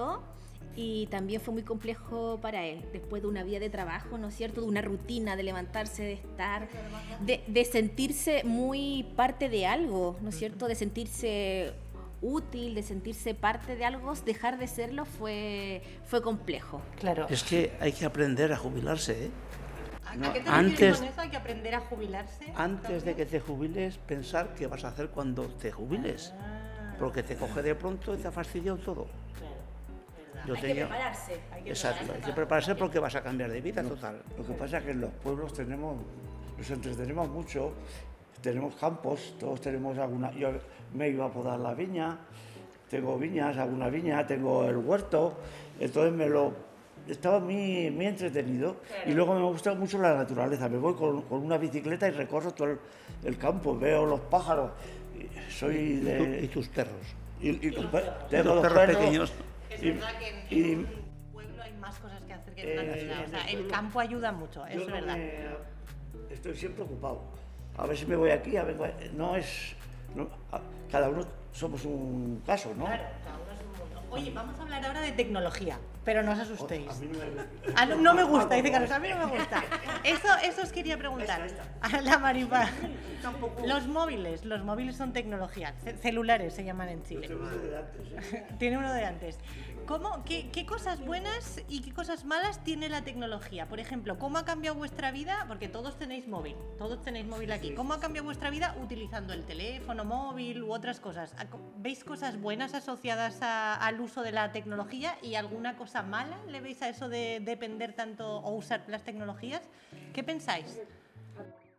Y 0.77 1.07
también 1.09 1.41
fue 1.41 1.53
muy 1.55 1.63
complejo 1.63 2.39
para 2.41 2.65
él, 2.65 2.85
después 2.93 3.23
de 3.23 3.29
una 3.29 3.43
vida 3.43 3.59
de 3.59 3.71
trabajo, 3.71 4.17
¿no 4.19 4.29
es 4.29 4.35
cierto? 4.37 4.61
De 4.61 4.67
una 4.69 4.81
rutina, 4.83 5.35
de 5.37 5.43
levantarse, 5.43 6.03
de 6.05 6.13
estar, 6.15 6.69
de, 7.21 7.43
de 7.47 7.65
sentirse 7.65 8.43
muy 8.45 9.07
parte 9.17 9.49
de 9.49 9.67
algo, 9.67 10.17
¿no 10.23 10.29
es 10.29 10.39
cierto? 10.39 10.69
De 10.69 10.75
sentirse 10.75 11.73
útil, 12.21 12.75
de 12.75 12.83
sentirse 12.83 13.35
parte 13.35 13.77
de 13.77 13.85
algo, 13.85 14.13
dejar 14.25 14.59
de 14.59 14.67
serlo 14.67 15.05
fue, 15.05 15.83
fue 16.05 16.21
complejo. 16.23 16.81
Claro. 16.99 17.27
Es 17.31 17.43
que 17.45 17.73
hay 17.81 17.93
que 17.93 18.05
aprender 18.05 18.53
a 18.53 18.57
jubilarse, 18.57 19.27
¿eh? 19.27 19.31
¿A, 20.07 20.17
no, 20.17 20.29
a 20.29 20.33
qué 20.33 20.41
te 20.41 20.49
antes- 20.49 20.97
con 20.99 21.07
eso? 21.09 21.21
Hay 21.21 21.29
que 21.31 21.37
aprender 21.37 21.75
a 21.75 21.81
jubilarse. 21.81 22.45
Antes 22.57 23.05
de 23.05 23.15
que 23.15 23.27
te 23.27 23.41
jubiles, 23.41 23.99
pensar 23.99 24.55
qué 24.55 24.67
vas 24.67 24.85
a 24.85 24.89
hacer 24.89 25.09
cuando 25.11 25.45
te 25.45 25.71
jubiles. 25.71 26.33
Ah, 26.41 26.95
Porque 26.99 27.23
te 27.23 27.37
coge 27.37 27.63
de 27.63 27.75
pronto 27.75 28.15
y 28.15 28.19
te 28.19 28.27
ha 28.27 28.33
fastidiado 28.33 28.79
todo. 28.79 29.07
Yo 30.47 30.55
tenía- 30.55 30.87
prepararse. 30.89 31.33
Exacto, 31.65 32.13
hay 32.15 32.21
que 32.21 32.33
prepararse 32.33 32.75
porque 32.75 32.99
vas 32.99 33.15
a 33.15 33.23
cambiar 33.23 33.51
de 33.51 33.61
vida 33.61 33.83
total. 33.83 34.23
Lo 34.37 34.47
que 34.47 34.53
pasa 34.55 34.79
es 34.79 34.85
que 34.85 34.91
en 34.93 35.01
los 35.03 35.11
pueblos 35.11 35.53
tenemos, 35.53 35.97
nos 36.57 36.71
entretenemos 36.71 37.29
mucho, 37.29 37.73
tenemos 38.41 38.75
campos, 38.77 39.35
todos 39.39 39.61
tenemos 39.61 39.97
alguna. 39.99 40.31
Yo 40.33 40.51
me 40.95 41.09
iba 41.09 41.27
a 41.27 41.31
podar 41.33 41.59
la 41.59 41.75
viña, 41.75 42.19
tengo 42.89 43.19
viñas, 43.19 43.57
alguna 43.59 43.89
viña, 43.89 44.27
tengo 44.27 44.65
el 44.65 44.77
huerto, 44.79 45.37
entonces 45.81 46.13
me 46.13 46.29
lo. 46.29 46.69
Estaba 47.07 47.41
muy, 47.41 47.91
muy 47.91 48.05
entretenido 48.07 48.77
y 49.07 49.13
luego 49.13 49.35
me 49.35 49.41
gusta 49.43 49.75
mucho 49.75 49.97
la 49.99 50.15
naturaleza. 50.15 50.69
Me 50.69 50.77
voy 50.77 50.93
con, 50.95 51.23
con 51.23 51.43
una 51.43 51.57
bicicleta 51.57 52.07
y 52.07 52.11
recorro 52.11 52.53
todo 52.53 52.69
el, 52.73 52.79
el 53.25 53.39
campo, 53.39 53.79
veo 53.79 54.05
los 54.05 54.21
pájaros. 54.21 54.73
y 55.17 55.51
Soy 55.51 55.75
Y, 55.77 56.01
tú- 56.01 56.07
y 56.25 56.27
de. 56.43 56.49
tus 56.49 56.69
perros. 56.69 57.07
Y, 57.41 57.49
y 57.67 57.71
los 57.71 57.87
Y 58.31 58.37
los 58.37 58.45
dos 58.45 58.61
perros 58.61 58.87
pequeños. 58.87 59.33
Es 59.79 59.85
y- 59.85 59.91
verdad 59.93 60.19
que 60.19 60.29
en, 60.29 60.37
y- 60.51 60.73
en 60.73 60.79
un 60.81 60.87
pueblo 61.33 61.63
hay 61.63 61.73
más 61.75 61.99
cosas 61.99 62.21
que 62.23 62.33
hacer 62.33 62.55
que 62.55 62.63
en 62.63 62.79
una 62.87 62.97
Eh, 62.97 63.01
ciudad. 63.01 63.25
O 63.25 63.29
sea, 63.31 63.45
el 63.45 63.53
pueblo- 63.59 63.71
campo 63.71 64.01
ayuda 64.01 64.33
mucho, 64.33 64.67
eso 64.67 64.81
es 64.81 64.87
no 64.89 64.93
verdad. 64.95 65.17
me- 65.17 66.35
estoy 66.35 66.57
siempre 66.57 66.83
ocupado. 66.85 67.23
A 67.77 67.87
ver 67.87 67.97
si 67.97 68.07
me 68.07 68.17
voy 68.17 68.31
aquí, 68.31 68.57
a 68.57 68.65
ver, 68.65 68.77
no 69.15 69.37
es. 69.37 69.75
no- 70.15 70.29
cada 70.91 71.09
uno 71.11 71.25
somos 71.53 71.85
un 71.85 72.43
caso, 72.47 72.75
¿no? 72.75 72.87
Claro, 72.87 73.05
cada 73.25 73.37
uno 73.37 73.53
es 73.53 73.61
un 73.61 73.79
mundo. 73.79 74.03
Oye, 74.11 74.31
vamos 74.33 74.59
a 74.59 74.63
hablar 74.63 74.85
ahora 74.87 75.01
de 75.03 75.13
tecnología, 75.13 75.79
pero 76.09 76.23
no 76.23 76.33
os 76.33 76.39
asustéis. 76.39 76.89
A 76.89 76.95
mí 76.95 77.07
no 77.13 77.19
me- 77.19 77.75
Ah, 77.77 77.85
no, 77.85 77.97
no 77.97 78.15
me 78.15 78.23
gusta, 78.23 78.55
dice 78.55 78.71
Carlos, 78.73 78.91
a 78.91 78.99
mí 78.99 79.09
no 79.11 79.27
me 79.29 79.37
gusta. 79.37 79.63
Eso, 80.05 80.29
eso 80.43 80.63
os 80.63 80.73
quería 80.73 80.97
preguntar. 80.97 81.47
A 81.83 82.01
la 82.01 82.17
Maripa. 82.19 82.67
Los 83.67 83.87
móviles, 83.89 84.47
los 84.47 84.65
móviles 84.65 84.97
son 84.97 85.13
tecnología. 85.13 85.75
ce- 85.85 85.99
Celulares 85.99 86.55
se 86.55 86.65
llaman 86.65 86.89
en 86.89 87.03
Chile. 87.03 87.29
Tiene 88.59 88.79
uno 88.79 88.91
de 88.91 89.05
antes. 89.05 89.39
¿Cómo, 89.87 90.23
qué, 90.25 90.51
qué 90.51 90.67
cosas 90.67 91.01
buenas 91.01 91.63
y 91.67 91.81
qué 91.81 91.93
cosas 91.95 92.25
malas 92.27 92.63
tiene 92.63 92.91
la 92.91 93.03
tecnología? 93.03 93.67
Por 93.69 93.81
ejemplo, 93.81 94.19
¿cómo 94.19 94.37
ha 94.37 94.45
cambiado 94.45 94.77
vuestra 94.77 95.11
vida? 95.13 95.45
Porque 95.49 95.67
todos 95.67 95.99
tenéis 95.99 96.29
móvil, 96.29 96.57
todos 96.77 97.01
tenéis 97.03 97.27
móvil 97.27 97.53
aquí. 97.53 97.73
¿Cómo 97.75 97.95
ha 97.95 98.01
cambiado 98.01 98.27
vuestra 98.27 98.51
vida 98.51 98.77
utilizando 98.83 99.33
el 99.33 99.45
teléfono 99.47 100.05
móvil 100.05 100.63
u 100.63 100.73
otras 100.73 101.01
cosas? 101.01 101.35
¿Veis 101.79 102.05
cosas 102.05 102.39
buenas 102.39 102.75
asociadas 102.75 103.41
a- 103.41 103.77
al 103.77 103.99
uso 104.03 104.23
de 104.23 104.33
la 104.33 104.53
tecnología 104.53 105.17
y 105.23 105.37
alguna 105.37 105.75
cosa 105.77 105.98
mala 106.03 106.37
le 106.49 106.61
veis 106.61 106.81
a 106.83 106.89
eso 106.89 107.09
de 107.09 107.41
depender 107.41 107.93
tanto 107.95 108.39
o 108.39 108.55
usar 108.55 108.85
las 108.89 109.03
tecnologías? 109.05 109.63
¿Qué 110.13 110.23
pensáis? 110.23 110.81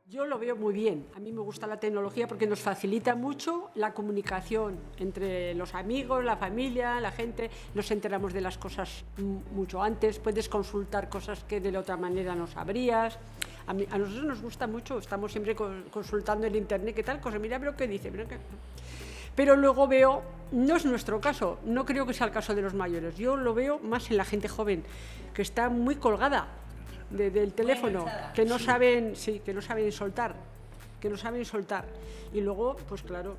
Yo 0.09 0.25
lo 0.25 0.39
veo 0.39 0.55
muy 0.55 0.73
bien. 0.73 1.05
A 1.15 1.19
mí 1.19 1.31
me 1.31 1.41
gusta 1.41 1.67
la 1.67 1.79
tecnología 1.79 2.27
porque 2.27 2.47
nos 2.47 2.59
facilita 2.59 3.13
mucho 3.13 3.69
la 3.75 3.93
comunicación 3.93 4.79
entre 4.97 5.53
los 5.53 5.75
amigos, 5.75 6.23
la 6.25 6.35
familia, 6.35 6.99
la 6.99 7.11
gente. 7.11 7.51
Nos 7.75 7.91
enteramos 7.91 8.33
de 8.33 8.41
las 8.41 8.57
cosas 8.57 9.03
mucho 9.53 9.83
antes. 9.83 10.17
Puedes 10.17 10.49
consultar 10.49 11.09
cosas 11.09 11.43
que 11.43 11.61
de 11.61 11.71
la 11.71 11.81
otra 11.81 11.95
manera 11.95 12.33
no 12.33 12.47
sabrías. 12.47 13.19
A, 13.67 13.73
mí- 13.75 13.85
a 13.91 13.99
nosotros 13.99 14.25
nos 14.25 14.41
gusta 14.41 14.65
mucho. 14.65 14.97
Estamos 14.97 15.31
siempre 15.31 15.55
con- 15.55 15.83
consultando 15.91 16.47
en 16.47 16.55
internet 16.55 16.95
qué 16.95 17.03
tal 17.03 17.21
cosa. 17.21 17.37
Mira, 17.37 17.59
pero 17.59 17.75
qué 17.77 17.85
dice. 17.87 18.09
Mira 18.09 18.25
qué- 18.27 18.39
Pero 19.39 19.55
luego 19.55 19.87
veo, 19.87 20.21
no 20.51 20.75
es 20.75 20.83
nuestro 20.83 21.21
caso, 21.21 21.59
no 21.63 21.85
creo 21.85 22.05
que 22.05 22.13
sea 22.13 22.27
el 22.27 22.33
caso 22.33 22.53
de 22.53 22.61
los 22.61 22.73
mayores. 22.73 23.15
Yo 23.15 23.37
lo 23.37 23.53
veo 23.53 23.79
más 23.79 24.11
en 24.11 24.17
la 24.17 24.25
gente 24.25 24.49
joven, 24.49 24.83
que 25.33 25.41
está 25.41 25.69
muy 25.69 25.95
colgada 25.95 26.47
de- 27.09 27.31
del 27.31 27.53
teléfono, 27.53 28.03
que 28.33 28.43
no 28.43 28.59
saben, 28.59 29.15
sí, 29.15 29.39
que 29.39 29.53
no 29.53 29.61
saben 29.61 29.93
soltar, 29.93 30.35
que 30.99 31.07
no 31.09 31.15
saben 31.15 31.45
soltar. 31.45 31.85
Y 32.33 32.41
luego, 32.41 32.75
pues 32.89 33.01
claro, 33.01 33.37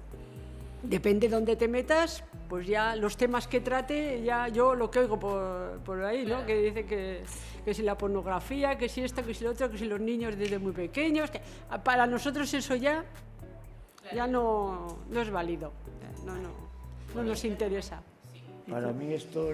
depende 0.82 1.28
dónde 1.28 1.54
te 1.56 1.68
metas, 1.68 2.24
pues 2.48 2.66
ya 2.66 2.96
los 2.96 3.18
temas 3.18 3.46
que 3.46 3.60
trate, 3.60 4.22
ya 4.22 4.48
yo 4.48 4.74
lo 4.74 4.90
que 4.90 5.00
oigo 5.00 5.20
por, 5.20 5.80
por 5.84 6.02
ahí, 6.02 6.24
¿no? 6.24 6.46
Que 6.46 6.62
dice 6.62 6.86
que, 6.86 7.22
que 7.62 7.74
si 7.74 7.82
la 7.82 7.98
pornografía, 7.98 8.78
que 8.78 8.88
si 8.88 9.02
esto, 9.02 9.22
que 9.22 9.34
si 9.34 9.44
lo 9.44 9.50
otro, 9.50 9.70
que 9.70 9.76
si 9.76 9.84
los 9.84 10.00
niños 10.00 10.34
desde 10.38 10.58
muy 10.58 10.72
pequeños, 10.72 11.30
que 11.30 11.42
para 11.84 12.06
nosotros 12.06 12.54
eso 12.54 12.74
ya 12.74 13.04
ya 14.14 14.26
no, 14.26 14.98
no 15.08 15.20
es 15.20 15.30
válido, 15.30 15.72
no, 16.24 16.34
no, 16.36 16.50
no 17.14 17.22
nos 17.22 17.44
interesa. 17.44 18.02
Para 18.68 18.92
mí 18.92 19.12
esto. 19.12 19.50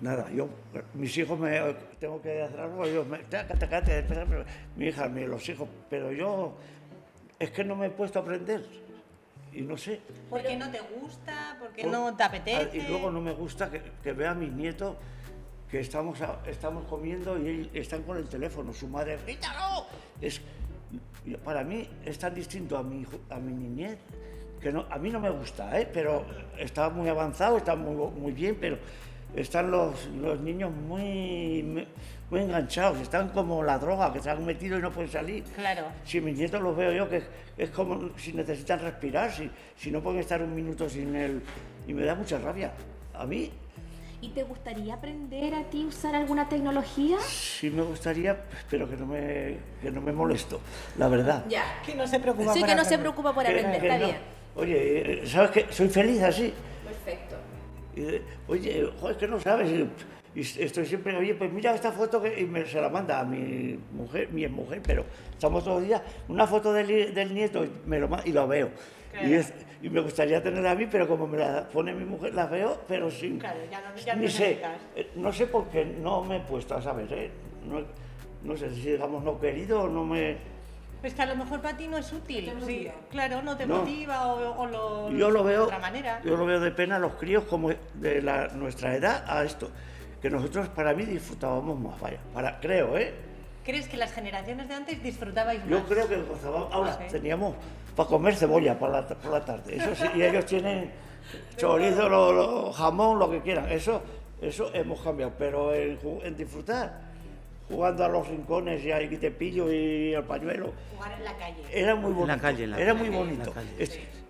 Nada, 0.00 0.28
yo, 0.30 0.48
mis 0.94 1.16
hijos 1.16 1.38
me 1.38 1.58
tengo 1.98 2.20
que 2.20 2.42
hacer 2.42 2.60
algo, 2.60 2.86
yo 2.86 3.04
me, 3.04 3.18
taca, 3.20 3.54
taca, 3.54 3.82
taca, 3.82 4.26
mi 4.76 4.86
hija, 4.88 5.08
mi- 5.08 5.24
los 5.24 5.48
hijos, 5.48 5.68
pero 5.88 6.12
yo 6.12 6.54
es 7.38 7.50
que 7.50 7.64
no 7.64 7.74
me 7.76 7.86
he 7.86 7.90
puesto 7.90 8.18
a 8.18 8.22
aprender 8.22 8.66
y 9.52 9.62
no 9.62 9.78
sé. 9.78 10.00
¿Por 10.28 10.42
qué 10.42 10.56
no 10.56 10.68
te 10.70 10.80
gusta? 11.00 11.56
¿Por 11.58 11.70
qué 11.70 11.82
Por- 11.84 11.92
no 11.92 12.14
te 12.16 12.22
apetece? 12.22 12.76
Y 12.76 12.82
luego 12.88 13.10
no 13.10 13.20
me 13.20 13.32
gusta 13.32 13.70
que, 13.70 13.80
que 14.02 14.12
vea 14.12 14.32
a 14.32 14.34
mis 14.34 14.52
nietos 14.52 14.96
que 15.70 15.80
estamos, 15.80 16.20
a- 16.20 16.40
estamos 16.46 16.84
comiendo 16.86 17.38
y 17.38 17.70
están 17.72 18.02
con 18.02 18.16
el 18.18 18.28
teléfono, 18.28 18.74
su 18.74 18.88
madre, 18.88 19.18
¡quítalo! 19.24 19.86
Es, 20.20 20.40
para 21.44 21.64
mí 21.64 21.88
es 22.04 22.18
tan 22.18 22.34
distinto 22.34 22.76
a 22.76 22.82
mi, 22.82 23.06
a 23.30 23.38
mi 23.38 23.52
niñez 23.52 23.98
que 24.60 24.72
no, 24.72 24.86
a 24.90 24.98
mí 24.98 25.10
no 25.10 25.20
me 25.20 25.28
gusta, 25.28 25.78
¿eh? 25.78 25.86
pero 25.92 26.24
está 26.58 26.88
muy 26.88 27.08
avanzado, 27.08 27.58
está 27.58 27.76
muy, 27.76 27.94
muy 28.12 28.32
bien, 28.32 28.56
pero 28.58 28.78
están 29.36 29.70
los, 29.70 30.06
los 30.06 30.40
niños 30.40 30.72
muy, 30.72 31.86
muy 32.30 32.40
enganchados, 32.40 32.98
están 33.00 33.28
como 33.28 33.62
la 33.62 33.78
droga, 33.78 34.10
que 34.10 34.20
se 34.20 34.30
han 34.30 34.44
metido 34.46 34.78
y 34.78 34.80
no 34.80 34.90
pueden 34.90 35.10
salir. 35.10 35.44
Claro. 35.54 35.82
Si 36.04 36.18
mis 36.20 36.38
nietos 36.38 36.62
los 36.62 36.74
veo 36.74 36.92
yo, 36.92 37.08
que 37.10 37.18
es, 37.18 37.24
es 37.58 37.70
como 37.70 38.16
si 38.16 38.32
necesitan 38.32 38.80
respirar, 38.80 39.30
si, 39.30 39.50
si 39.76 39.90
no 39.90 40.00
pueden 40.00 40.20
estar 40.20 40.42
un 40.42 40.54
minuto 40.54 40.88
sin 40.88 41.14
él, 41.14 41.42
y 41.86 41.92
me 41.92 42.04
da 42.04 42.14
mucha 42.14 42.38
rabia. 42.38 42.72
A 43.12 43.26
mí 43.26 43.50
¿Y 44.24 44.28
te 44.28 44.42
gustaría 44.42 44.94
aprender 44.94 45.54
a 45.54 45.64
ti 45.64 45.84
usar 45.84 46.14
alguna 46.14 46.48
tecnología? 46.48 47.18
sí 47.20 47.68
me 47.68 47.82
gustaría, 47.82 48.34
pero 48.70 48.88
que 48.88 48.96
no 48.96 49.04
me, 49.04 49.58
que 49.82 49.90
no 49.90 50.00
me 50.00 50.12
molesto, 50.12 50.62
la 50.96 51.08
verdad. 51.08 51.44
Ya. 51.46 51.82
Que 51.84 51.94
no 51.94 52.06
se 52.06 52.18
preocupa 52.18 52.54
Sí, 52.54 52.60
por 52.60 52.68
que 52.70 52.74
no 52.74 52.84
se 52.86 52.96
preocupa 52.98 53.34
por 53.34 53.46
aprender, 53.46 53.78
que 53.82 53.86
está 53.86 53.98
no. 53.98 54.06
bien. 54.06 54.16
Oye, 54.56 55.22
eh, 55.24 55.26
¿sabes 55.26 55.50
qué? 55.50 55.66
Soy 55.68 55.90
feliz 55.90 56.22
así. 56.22 56.54
Perfecto. 56.86 57.36
Oye, 58.48 58.90
joder, 58.98 59.16
que 59.18 59.28
no 59.28 59.38
sabes. 59.40 59.70
Y, 59.70 60.40
y 60.40 60.40
estoy 60.40 60.86
siempre, 60.86 61.14
oye, 61.18 61.34
pues 61.34 61.52
mira 61.52 61.74
esta 61.74 61.92
foto 61.92 62.22
que 62.22 62.40
y 62.40 62.46
me, 62.46 62.64
se 62.64 62.80
la 62.80 62.88
manda 62.88 63.20
a 63.20 63.24
mi 63.26 63.78
mujer, 63.92 64.30
mi 64.32 64.48
mujer, 64.48 64.80
pero 64.82 65.04
estamos 65.32 65.62
todos 65.64 65.80
los 65.80 65.86
días, 65.86 66.00
una 66.28 66.46
foto 66.46 66.72
del, 66.72 67.34
nieto 67.34 67.62
y, 67.62 67.70
me 67.84 67.98
lo, 67.98 68.08
y 68.24 68.32
lo 68.32 68.48
veo. 68.48 68.70
Y, 69.22 69.34
es- 69.34 69.52
y 69.84 69.90
me 69.90 70.00
gustaría 70.00 70.42
tenerla 70.42 70.70
a 70.70 70.74
mí, 70.74 70.86
pero 70.90 71.06
como 71.06 71.26
me 71.26 71.36
la 71.36 71.68
pone 71.68 71.92
mi 71.92 72.06
mujer, 72.06 72.32
la 72.34 72.46
veo, 72.46 72.80
pero 72.88 73.10
sin... 73.10 73.38
Claro, 73.38 73.58
ya 73.70 73.82
no- 73.82 73.94
ya 74.02 74.14
no 74.14 74.22
ni 74.22 74.28
sé, 74.28 74.40
necesitas. 74.48 74.78
eh, 74.96 75.10
no 75.16 75.30
sé 75.30 75.46
por 75.46 75.68
qué 75.68 75.84
no 75.84 76.24
me 76.24 76.38
he 76.38 76.40
puesto 76.40 76.74
a 76.74 76.80
saber, 76.80 77.12
¿eh? 77.12 77.30
No, 77.68 77.82
no 78.44 78.56
sé 78.56 78.74
si 78.74 78.80
digamos 78.92 79.22
no 79.22 79.38
querido 79.38 79.82
o 79.82 79.88
no 79.88 80.02
me... 80.06 80.38
Pues 81.02 81.12
que 81.12 81.20
a 81.20 81.26
lo 81.26 81.36
mejor 81.36 81.60
para 81.60 81.76
ti 81.76 81.86
no 81.86 81.98
es 81.98 82.10
útil. 82.14 82.50
Sí, 82.64 82.88
claro, 83.10 83.42
no 83.42 83.58
te 83.58 83.66
No. 83.66 83.80
motiva 83.80 84.26
o, 84.32 84.58
o 84.62 84.66
lo. 84.66 85.10
Yo 85.10 85.30
lo 85.30 85.44
de 85.44 85.50
veo, 85.52 85.64
otra 85.64 85.78
manera. 85.78 86.22
yo 86.24 86.34
lo 86.34 86.46
veo 86.46 86.60
de 86.60 86.70
pena 86.70 86.96
a 86.96 86.98
los 86.98 87.12
críos 87.16 87.44
como 87.44 87.68
de 87.92 88.22
la- 88.22 88.48
nuestra 88.48 88.96
edad 88.96 89.22
a 89.28 89.44
esto, 89.44 89.68
que 90.22 90.30
nosotros 90.30 90.66
para 90.70 90.94
mí 90.94 91.04
disfrutábamos 91.04 91.78
más, 91.78 92.00
vaya, 92.00 92.20
para, 92.32 92.58
creo, 92.58 92.96
¿eh? 92.96 93.12
¿Crees 93.64 93.88
que 93.88 93.96
las 93.96 94.12
generaciones 94.12 94.68
de 94.68 94.74
antes 94.74 95.02
disfrutabais 95.02 95.60
más? 95.60 95.68
Yo 95.70 95.84
creo 95.84 96.08
que 96.08 96.16
gozábamos, 96.22 96.72
ahora 96.72 96.98
Sí. 96.98 97.04
teníamos 97.10 97.54
para 97.96 98.08
comer 98.08 98.34
cebolla 98.36 98.78
por 98.78 98.90
la, 98.90 99.06
por 99.06 99.32
la 99.32 99.44
tarde, 99.44 99.76
eso 99.76 99.94
sí, 99.94 100.04
y 100.16 100.22
ellos 100.22 100.44
tienen 100.46 100.90
chorizo, 101.56 102.08
lo- 102.08 102.32
lo- 102.32 102.72
jamón, 102.72 103.18
lo 103.18 103.30
que 103.30 103.40
quieran, 103.40 103.70
eso, 103.70 104.02
eso 104.42 104.70
hemos 104.74 105.00
cambiado, 105.00 105.32
pero 105.38 105.74
en, 105.74 105.98
en 106.24 106.36
disfrutar, 106.36 107.00
jugando 107.68 108.04
a 108.04 108.08
los 108.08 108.28
rincones 108.28 108.84
y 108.84 108.92
al 108.92 109.08
guitepillo 109.08 109.72
y 109.72 110.14
al 110.14 110.24
pañuelo, 110.24 110.72
Jugar 110.94 111.12
en 111.12 111.24
la 111.24 111.36
calle. 111.36 111.62
Era 111.72 111.94
muy 111.94 112.10
En 112.10 112.16
bonito. 112.16 112.26
la 112.36 112.42
calle, 112.42 112.64
en 112.64 112.70
la 112.72 112.80
era 112.80 112.92
calle, 112.94 112.98
muy 112.98 113.06
en 113.06 113.12
la 113.12 113.18
bonito. 113.44 113.52
calle. 113.52 113.70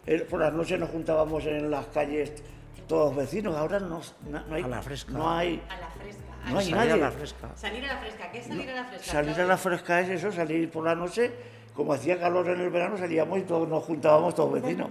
Es- 0.06 0.22
por 0.30 0.38
las 0.38 0.52
noches 0.52 0.78
nos 0.78 0.90
juntábamos 0.90 1.44
en 1.46 1.70
las 1.70 1.86
calles 1.86 2.30
todos 2.86 3.14
vecinos, 3.16 3.54
ahora 3.56 3.78
no, 3.80 4.00
hay... 4.50 4.62
A 4.62 4.68
la 4.68 4.82
fresca. 4.82 5.12
No 5.12 5.30
hay... 5.30 5.62
A 5.68 5.80
la 5.80 5.88
fresca. 5.88 6.22
No 6.50 6.58
hay 6.58 6.64
Salir 6.66 6.74
a 6.78 6.84
nadie. 6.86 7.00
la 7.02 7.10
fresca. 7.10 7.48
Salir 7.56 7.84
a 7.84 7.94
la 7.94 7.98
fresca. 8.00 8.30
¿Qué 8.30 8.38
es 8.38 8.46
salir 8.46 8.70
a 8.70 8.74
la 8.74 8.84
fresca? 8.84 9.12
Salir 9.12 9.40
a 9.40 9.44
la 9.46 9.56
fresca 9.56 10.00
es 10.00 10.08
eso, 10.10 10.32
salir 10.32 10.70
por 10.70 10.84
la 10.84 10.94
noche, 10.94 11.32
como 11.74 11.92
hacía 11.94 12.18
calor 12.20 12.48
en 12.48 12.60
el 12.60 12.70
verano, 12.70 12.96
salíamos 12.98 13.38
y 13.38 13.42
todos 13.42 13.68
nos 13.68 13.82
juntábamos 13.84 14.34
todos 14.34 14.52
vecinos. 14.52 14.90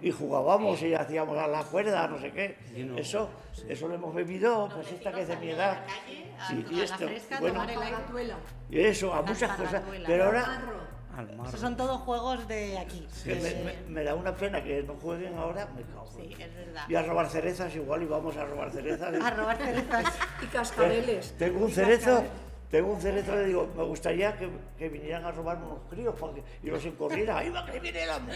Y 0.00 0.10
jugábamos 0.12 0.80
y 0.82 0.94
hacíamos 0.94 1.36
a 1.36 1.46
la 1.48 1.62
cuerda, 1.64 2.06
no 2.06 2.18
sé 2.20 2.30
qué. 2.32 2.56
Eso, 2.96 3.28
eso 3.68 3.88
lo 3.88 3.94
hemos 3.96 4.14
bebido, 4.14 4.68
pues 4.72 4.92
esta 4.92 5.12
que 5.12 5.22
es 5.22 5.28
de 5.28 5.36
mi 5.36 5.50
edad. 5.50 5.70
A 5.70 5.74
la 5.74 5.86
calle, 5.86 6.32
a, 6.38 6.46
Sí, 6.48 6.54
a 6.68 6.72
y 6.72 6.76
la 6.76 6.84
esto, 6.84 6.96
fresca, 6.98 7.36
a 7.36 7.40
bueno. 7.40 7.54
tomar 7.54 7.70
el 7.70 7.78
aire. 7.82 7.92
Parratuela. 7.96 8.34
Y 8.70 8.80
eso, 8.80 9.12
a 9.12 9.22
muchas 9.22 9.56
cosas. 9.56 9.82
Pero 10.06 10.24
ahora 10.24 10.60
Al 11.18 11.36
mar. 11.36 11.48
Esos 11.48 11.58
son 11.60 11.76
todos 11.76 12.00
juegos 12.02 12.46
de 12.46 12.78
aquí. 12.78 13.04
que 13.24 13.34
me, 13.34 13.40
me- 13.64 13.76
me 13.88 14.04
da 14.04 14.14
una 14.14 14.36
pena 14.36 14.62
que 14.62 14.84
no 14.84 14.94
jueguen 14.94 15.36
ahora, 15.36 15.66
me 15.74 15.82
cago. 15.82 16.08
Sí, 16.16 16.32
es 16.38 16.54
verdad. 16.54 16.84
Y 16.88 16.94
a 16.94 17.02
robar 17.02 17.28
cerezas 17.28 17.74
igual, 17.74 18.02
y 18.04 18.06
vamos 18.06 18.36
a 18.36 18.44
robar 18.44 18.70
cerezas. 18.70 19.12
A 19.20 19.30
robar 19.30 19.56
cerezas. 19.58 20.04
Y 20.42 20.46
cascabeles. 20.46 21.34
Tengo 21.36 21.64
un 21.64 21.72
cerezo, 21.72 22.22
tengo 22.70 22.92
un 22.92 23.00
cerezo, 23.00 23.34
le 23.34 23.46
digo, 23.46 23.68
me 23.76 23.82
gustaría 23.82 24.36
que, 24.36 24.48
que 24.78 24.88
vinieran 24.88 25.24
a 25.24 25.32
robarme 25.32 25.66
unos 25.66 25.80
críos 25.90 26.14
para 26.14 26.34
que, 26.34 26.42
y 26.62 26.68
los 26.70 26.84
encorriera, 26.84 27.38
¡ahí 27.38 27.50
va 27.50 27.66
que 27.66 27.80
viene 27.80 28.04
el 28.04 28.10
amo! 28.10 28.30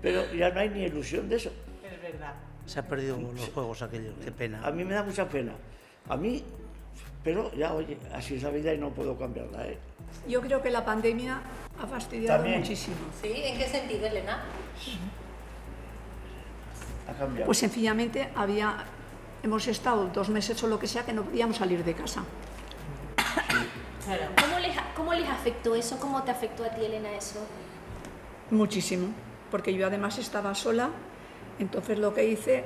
Pero 0.00 0.32
ya 0.32 0.50
no 0.50 0.60
hay 0.60 0.68
ni 0.68 0.84
ilusión 0.84 1.28
de 1.28 1.36
eso. 1.36 1.50
Es 1.84 2.00
verdad. 2.00 2.34
Se 2.66 2.78
ha 2.78 2.86
perdido 2.86 3.18
los 3.18 3.48
juegos 3.48 3.82
aquellos, 3.82 4.14
qué 4.24 4.30
pena. 4.30 4.64
A 4.64 4.70
mí 4.70 4.84
me 4.84 4.94
da 4.94 5.02
mucha 5.02 5.28
pena. 5.28 5.54
A 6.08 6.16
mí, 6.16 6.44
pero 7.24 7.52
ya, 7.54 7.74
oye, 7.74 7.98
así 8.12 8.36
es 8.36 8.44
la 8.44 8.50
vida 8.50 8.72
y 8.72 8.78
no 8.78 8.90
puedo 8.90 9.18
cambiarla, 9.18 9.66
¿eh? 9.66 9.78
Yo 10.28 10.40
creo 10.40 10.62
que 10.62 10.70
la 10.70 10.84
pandemia 10.84 11.40
ha 11.82 11.86
fastidiado 11.86 12.38
También. 12.38 12.60
muchísimo. 12.60 12.96
¿Sí? 13.20 13.32
¿En 13.34 13.58
qué 13.58 13.66
sentido, 13.68 14.06
Elena? 14.06 14.42
Ha 17.08 17.12
cambiado. 17.14 17.46
Pues 17.46 17.58
sencillamente 17.58 18.30
había, 18.34 18.84
hemos 19.42 19.66
estado 19.66 20.06
dos 20.08 20.28
meses 20.28 20.62
o 20.62 20.68
lo 20.68 20.78
que 20.78 20.86
sea 20.86 21.04
que 21.04 21.12
no 21.12 21.22
podíamos 21.24 21.56
salir 21.56 21.84
de 21.84 21.94
casa. 21.94 22.22
Claro. 24.04 24.22
¿Cómo 24.40 24.58
les, 24.58 24.76
¿Cómo 24.96 25.14
les 25.14 25.28
afectó 25.28 25.74
eso? 25.74 25.98
¿Cómo 25.98 26.22
te 26.22 26.30
afectó 26.30 26.64
a 26.64 26.68
ti, 26.70 26.84
Elena, 26.84 27.10
eso? 27.12 27.40
Muchísimo, 28.50 29.08
porque 29.50 29.72
yo 29.74 29.86
además 29.86 30.18
estaba 30.18 30.54
sola, 30.54 30.90
entonces 31.58 31.98
lo 31.98 32.12
que 32.12 32.26
hice, 32.26 32.64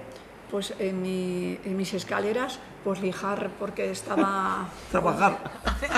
pues 0.51 0.75
en, 0.79 1.01
mi- 1.03 1.59
en 1.65 1.77
mis 1.77 1.93
escaleras, 1.95 2.59
pues 2.87 3.03
lijar 3.03 3.51
porque 3.59 3.91
estaba... 3.91 4.69
Trabajar. 4.93 5.39
Hacer 5.65 5.91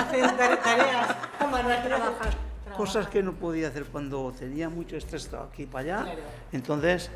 tareas. 0.63 1.15
Trabajar. 1.37 2.33
Cosas 2.75 3.07
que 3.09 3.21
no 3.21 3.33
podía 3.33 3.67
hacer 3.67 3.85
cuando 3.85 4.31
tenía 4.31 4.69
mucho 4.69 4.97
estrés 4.97 5.29
aquí 5.35 5.67
para 5.67 6.01
allá. 6.01 6.15
Entonces, 6.51 7.11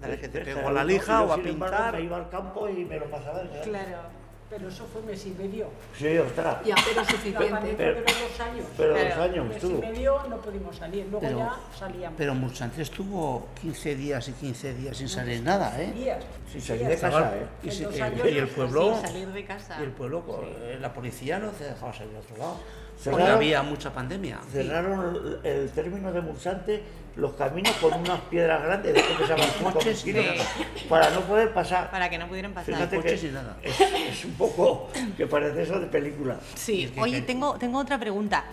que 0.00 0.28
te 0.28 0.40
pego 0.40 0.68
a 0.68 0.72
la 0.72 0.84
lija 0.84 1.20
o 1.20 1.34
a 1.34 1.36
sin 1.36 1.48
embargo, 1.48 1.76
pintar. 1.76 1.94
Me 1.96 2.00
iba 2.00 2.16
al 2.16 2.30
campo 2.30 2.66
y 2.66 2.86
me 2.86 2.98
lo 2.98 3.10
pasaba. 3.10 3.42
¿eh? 3.42 3.60
Claro. 3.62 4.23
Pero 4.56 4.68
eso 4.68 4.86
fue 4.86 5.02
mes 5.02 5.26
y 5.26 5.30
medio. 5.30 5.66
Sí, 5.98 6.16
ostras. 6.16 6.58
Ya, 6.64 6.76
pero 6.86 7.04
suficiente. 7.04 7.74
Pero- 7.76 8.00
dos 8.02 8.40
años. 8.40 8.66
Pero 8.76 8.94
dos 8.94 9.12
años 9.18 9.46
mes 9.48 9.54
y 9.54 9.66
estuvo. 9.66 9.80
medio 9.80 10.20
no 10.30 10.36
pudimos 10.40 10.76
salir. 10.76 11.06
Luego 11.10 11.20
Pero- 11.26 11.38
ya 11.38 11.56
salíamos. 11.76 12.16
Pero 12.16 12.34
Muchante 12.36 12.82
estuvo 12.82 13.48
15 13.60 13.96
días 13.96 14.28
y 14.28 14.32
15 14.32 14.72
días 14.74 14.96
sin 14.96 15.08
salir 15.08 15.42
nada, 15.42 15.74
¿eh? 15.82 15.90
días. 15.92 16.22
Sin 16.52 16.60
salir 16.60 16.86
de 16.86 16.96
casa, 16.96 17.32
¿eh? 17.36 17.46
Y, 17.64 17.70
se- 17.72 17.82
dos 17.84 17.96
y- 17.96 18.00
años 18.00 18.28
y 18.30 18.38
el 18.38 18.46
pueblo, 18.48 18.94
Sí, 19.00 19.06
salir 19.08 19.28
de 19.28 19.44
casa. 19.44 19.76
y 19.80 19.82
el 19.82 19.90
pueblo, 19.90 20.22
eh, 20.62 20.78
la 20.80 20.94
policía 20.94 21.40
no 21.40 21.50
te 21.50 21.64
dejaba 21.64 21.92
salir 21.92 22.14
a 22.14 22.20
otro 22.20 22.36
lado. 22.36 22.56
Cerraron- 23.02 23.10
Porque 23.18 23.30
había 23.32 23.62
mucha 23.62 23.92
pandemia. 23.92 24.38
Cerraron 24.52 25.40
el, 25.44 25.46
el 25.46 25.70
término 25.70 26.12
de 26.12 26.20
Mulsante 26.20 26.82
los 27.16 27.34
caminos 27.34 27.72
con 27.76 27.92
unas 27.94 28.20
piedras 28.22 28.62
grandes 28.62 28.92
que 28.94 29.26
se 29.26 29.62
Coches, 29.62 30.02
kilómetros, 30.02 30.46
para 30.88 31.10
no 31.10 31.20
poder 31.20 31.52
pasar. 31.52 31.90
Para 31.90 32.10
que 32.10 32.18
no 32.18 32.26
pudieran 32.26 32.52
pasar. 32.52 32.88
Coches 32.90 33.20
que 33.20 33.28
y 33.28 33.30
nada. 33.30 33.56
Es, 33.62 33.80
es 33.80 34.24
un 34.24 34.32
poco 34.34 34.88
que 35.16 35.26
parece 35.26 35.62
eso 35.62 35.78
de 35.78 35.86
película. 35.86 36.38
Sí, 36.54 36.92
oye, 36.98 37.22
tengo, 37.22 37.54
tengo 37.58 37.78
otra 37.78 37.98
pregunta. 37.98 38.44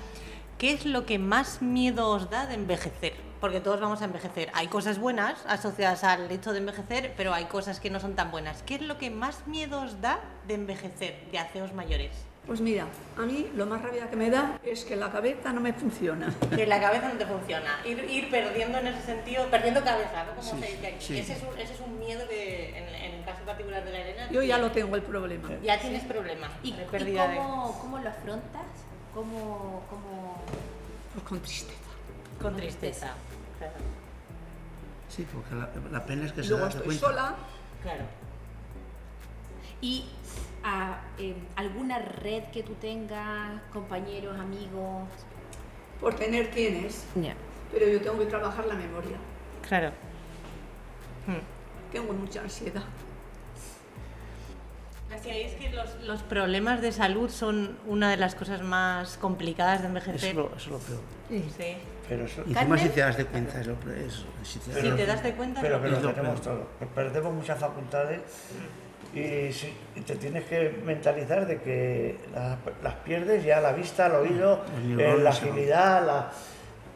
¿Qué 0.60 0.74
es 0.74 0.86
lo 0.86 1.06
que 1.08 1.18
más 1.18 1.62
miedo 1.64 2.10
os 2.10 2.30
da 2.30 2.46
de 2.46 2.54
envejecer? 2.54 3.14
Porque 3.40 3.62
todos 3.62 3.80
vamos 3.82 4.04
a 4.04 4.06
envejecer. 4.06 4.52
Hay 4.54 4.68
cosas 4.68 5.00
buenas 5.00 5.44
asociadas 5.48 6.04
al 6.04 6.30
hecho 6.32 6.52
de 6.54 6.60
envejecer, 6.60 7.16
pero 7.18 7.34
hay 7.34 7.46
cosas 7.46 7.80
que 7.80 7.90
no 7.90 8.00
son 8.00 8.14
tan 8.14 8.30
buenas. 8.30 8.62
¿Qué 8.62 8.76
es 8.76 8.82
lo 8.82 9.00
que 9.00 9.10
más 9.10 9.48
miedo 9.48 9.82
os 9.82 10.00
da 10.02 10.20
de 10.48 10.54
envejecer, 10.54 11.16
de 11.32 11.40
haceros 11.40 11.74
mayores? 11.74 12.12
Pues 12.48 12.60
mira, 12.60 12.88
a 13.18 13.22
mí 13.22 13.50
lo 13.56 13.66
más 13.68 13.82
rabia 13.82 14.10
que 14.10 14.16
me 14.16 14.30
da 14.30 14.60
es 14.64 14.84
que 14.84 14.96
la 14.96 15.12
cabeza 15.12 15.54
no 15.54 15.62
me 15.62 15.74
funciona. 15.74 16.34
Que 16.56 16.66
la 16.66 16.82
cabeza 16.82 17.08
no 17.10 17.14
te 17.18 17.26
funciona. 17.26 17.80
Ir, 17.86 18.00
ir 18.10 18.30
perdiendo 18.32 18.80
en 18.80 18.88
ese 18.88 19.02
sentido, 19.04 19.46
perdiendo 19.50 19.84
cabeza, 19.84 20.24
¿no? 20.26 20.32
Como 20.36 20.60
se 20.60 20.68
dice 20.68 20.88
aquí. 20.88 20.98
sí. 21.06 21.18
Ese, 21.20 21.34
es 21.34 21.44
un, 21.44 21.58
ese 21.60 21.74
es 21.76 21.80
un 21.80 22.00
miedo 22.00 22.28
que, 22.28 22.70
en, 22.78 22.96
en 22.96 23.20
el 23.20 23.26
caso 23.26 23.42
particular 23.46 23.86
de 23.86 23.92
la 23.92 24.00
Elena, 24.02 24.32
Yo 24.32 24.42
ya 24.42 24.58
lo 24.58 24.72
tengo 24.72 24.96
el 24.96 25.04
problema. 25.04 25.50
ya 25.64 25.80
tienes 25.80 26.04
problemas 26.04 26.52
¿Y, 26.64 26.74
de 26.74 26.84
y 26.84 26.86
pérdida 26.88 27.28
de... 27.28 27.38
cómo, 27.38 28.00
lo 28.04 28.10
afrontas? 28.10 28.66
¿Cómo, 29.14 29.84
cómo... 29.90 30.42
Pues 31.14 31.26
con 31.26 31.40
tristeza. 31.42 31.80
Con 32.42 32.56
tristeza. 32.56 33.14
Claro. 33.60 33.74
Sí, 35.10 35.28
porque 35.32 35.54
la, 35.56 35.70
la 35.92 36.06
pena 36.06 36.26
es 36.26 36.32
que 36.34 36.42
Y 36.42 36.44
se 36.44 36.50
luego 36.50 36.66
das 36.66 36.76
estoy 36.76 36.88
cuenta. 36.98 37.06
sola. 37.08 37.36
Claro. 37.84 38.04
¿Y 39.82 40.06
ah, 40.64 41.02
eh, 41.18 41.36
alguna 41.56 42.00
red 42.00 42.44
que 42.52 42.64
tú 42.64 42.74
tengas, 42.76 43.62
compañeros, 43.74 44.40
amigos? 44.40 45.08
Por 46.00 46.16
tener 46.16 46.50
tienes, 46.52 47.06
pero 47.72 47.88
yo 47.88 48.02
tengo 48.02 48.18
que 48.20 48.26
trabajar 48.26 48.66
la 48.66 48.74
memoria. 48.76 49.18
Claro. 49.68 49.92
Tengo 51.92 52.14
mucha 52.14 52.42
ansiedad. 52.42 52.84
¿Creéis 55.22 55.52
que 55.54 55.70
los, 55.70 56.02
los 56.02 56.24
problemas 56.24 56.82
de 56.82 56.92
salud 56.92 57.30
son 57.30 57.78
una 57.86 58.10
de 58.10 58.18
las 58.18 58.34
cosas 58.34 58.62
más 58.64 59.18
complicadas 59.18 59.82
de 59.82 59.88
Eso 59.88 59.88
envejecer? 59.90 60.30
es 60.30 60.36
lo, 60.36 60.48
eso 60.48 60.56
es 60.58 60.68
lo 60.68 60.78
peor. 60.80 61.02
Sí. 61.58 61.78
Pero 62.10 62.26
eso, 62.26 62.44
Y 62.48 62.54
encima 62.54 62.78
si 62.78 62.90
te 62.90 63.02
das 63.02 63.18
de 63.18 63.26
cuenta, 63.26 63.60
es 63.62 63.68
lo 63.68 63.76
peor. 63.76 63.98
es- 64.00 64.26
si 64.44 64.60
te 64.60 64.72
das 64.72 64.82
Si 64.82 64.90
de 64.90 64.96
te 64.96 65.06
das 65.06 65.22
cuenta. 65.22 65.28
de 65.30 65.36
cuenta, 65.36 65.62
pero 65.62 65.78
no. 65.78 65.84
que 65.84 65.90
lo 65.92 66.00
lo 66.02 66.14
tenemos 66.14 66.40
peor. 66.40 66.58
todo. 66.80 66.88
Perdemos 66.96 67.34
muchas 67.34 67.60
facultades 67.60 68.22
y, 69.14 69.20
y 69.96 70.02
te 70.06 70.16
tienes 70.16 70.46
que 70.46 70.82
mentalizar 70.86 71.46
de 71.46 71.62
que 71.62 72.18
las, 72.34 72.58
las 72.84 72.94
pierdes 72.96 73.44
ya 73.44 73.60
la 73.62 73.74
vista, 73.74 74.08
el 74.08 74.14
oído, 74.14 74.64
eh, 74.98 75.18
la 75.22 75.30
agilidad. 75.32 76.06
La... 76.06 76.32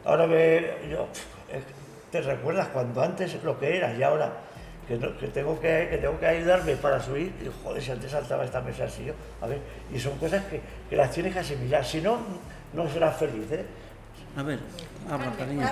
Ahora 0.04 0.26
ve, 0.26 0.76
yo, 0.90 1.08
te 2.10 2.20
recuerdas 2.20 2.68
cuando 2.68 3.02
antes 3.02 3.42
lo 3.42 3.58
que 3.58 3.76
eras 3.76 3.98
y 3.98 4.02
ahora 4.02 4.32
que, 4.88 4.96
no- 4.96 5.16
que 5.18 5.26
tengo 5.28 5.58
que, 5.60 5.88
que 5.90 5.98
tengo 5.98 6.18
que 6.18 6.26
ayudarme 6.26 6.76
para 6.76 7.00
subir. 7.00 7.32
Y 7.42 7.50
joder, 7.64 7.82
si 7.82 7.90
antes 7.90 8.10
saltaba 8.12 8.44
esta 8.44 8.60
mesa 8.60 8.84
así 8.84 9.04
yo. 9.04 9.14
A 9.42 9.46
ver, 9.46 9.60
y 9.92 9.98
son 9.98 10.16
cosas 10.18 10.44
que, 10.44 10.60
que 10.88 10.96
las 10.96 11.10
tienes 11.10 11.32
que 11.32 11.40
asimilar. 11.40 11.84
Si 11.84 12.00
no, 12.00 12.18
no 12.72 12.88
serás 12.88 13.16
feliz. 13.16 13.50
¿eh? 13.52 13.64
A 14.36 14.42
ver, 14.42 14.60
habla, 15.10 15.32
cariño. 15.32 15.66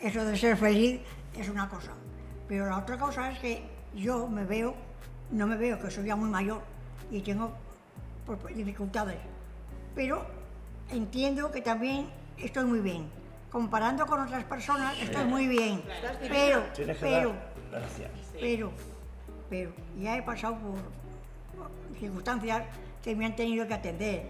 Eso 0.00 0.24
de 0.24 0.36
ser 0.36 0.56
feliz 0.56 1.00
es 1.38 1.48
una 1.48 1.68
cosa. 1.68 1.92
Pero 2.48 2.66
la 2.66 2.78
otra 2.78 2.98
cosa 2.98 3.30
es 3.30 3.38
que 3.38 3.62
yo 3.94 4.26
me 4.28 4.44
veo, 4.44 4.74
no 5.30 5.46
me 5.46 5.56
veo 5.56 5.78
que 5.78 5.90
soy 5.90 6.06
ya 6.06 6.16
muy 6.16 6.28
mayor 6.28 6.62
y 7.10 7.20
tengo 7.20 7.52
dificultades. 8.54 9.18
Pero 9.94 10.26
entiendo 10.90 11.50
que 11.50 11.60
también 11.60 12.08
estoy 12.38 12.64
muy 12.64 12.80
bien. 12.80 13.08
Comparando 13.50 14.06
con 14.06 14.20
otras 14.20 14.44
personas, 14.44 14.96
estoy 15.00 15.24
muy 15.24 15.48
bien. 15.48 15.82
Pero, 16.28 16.62
pero, 17.00 17.34
pero, 18.38 18.70
pero, 19.48 19.72
ya 19.98 20.16
he 20.16 20.22
pasado 20.22 20.56
por 20.58 21.00
por 21.56 21.98
circunstancias 21.98 22.64
que 23.02 23.14
me 23.16 23.26
han 23.26 23.34
tenido 23.34 23.66
que 23.66 23.74
atender. 23.74 24.28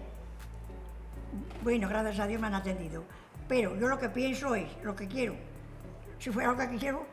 Bueno, 1.63 1.87
gracias 1.87 2.19
a 2.19 2.27
Dios 2.27 2.41
me 2.41 2.47
han 2.47 2.55
atendido. 2.55 3.03
Pero 3.47 3.77
yo 3.77 3.87
lo 3.87 3.99
que 3.99 4.09
pienso 4.09 4.55
es, 4.55 4.67
lo 4.83 4.95
que 4.95 5.07
quiero, 5.07 5.35
si 6.19 6.29
fuera 6.31 6.51
lo 6.51 6.57
que 6.57 6.77
quiero, 6.77 7.05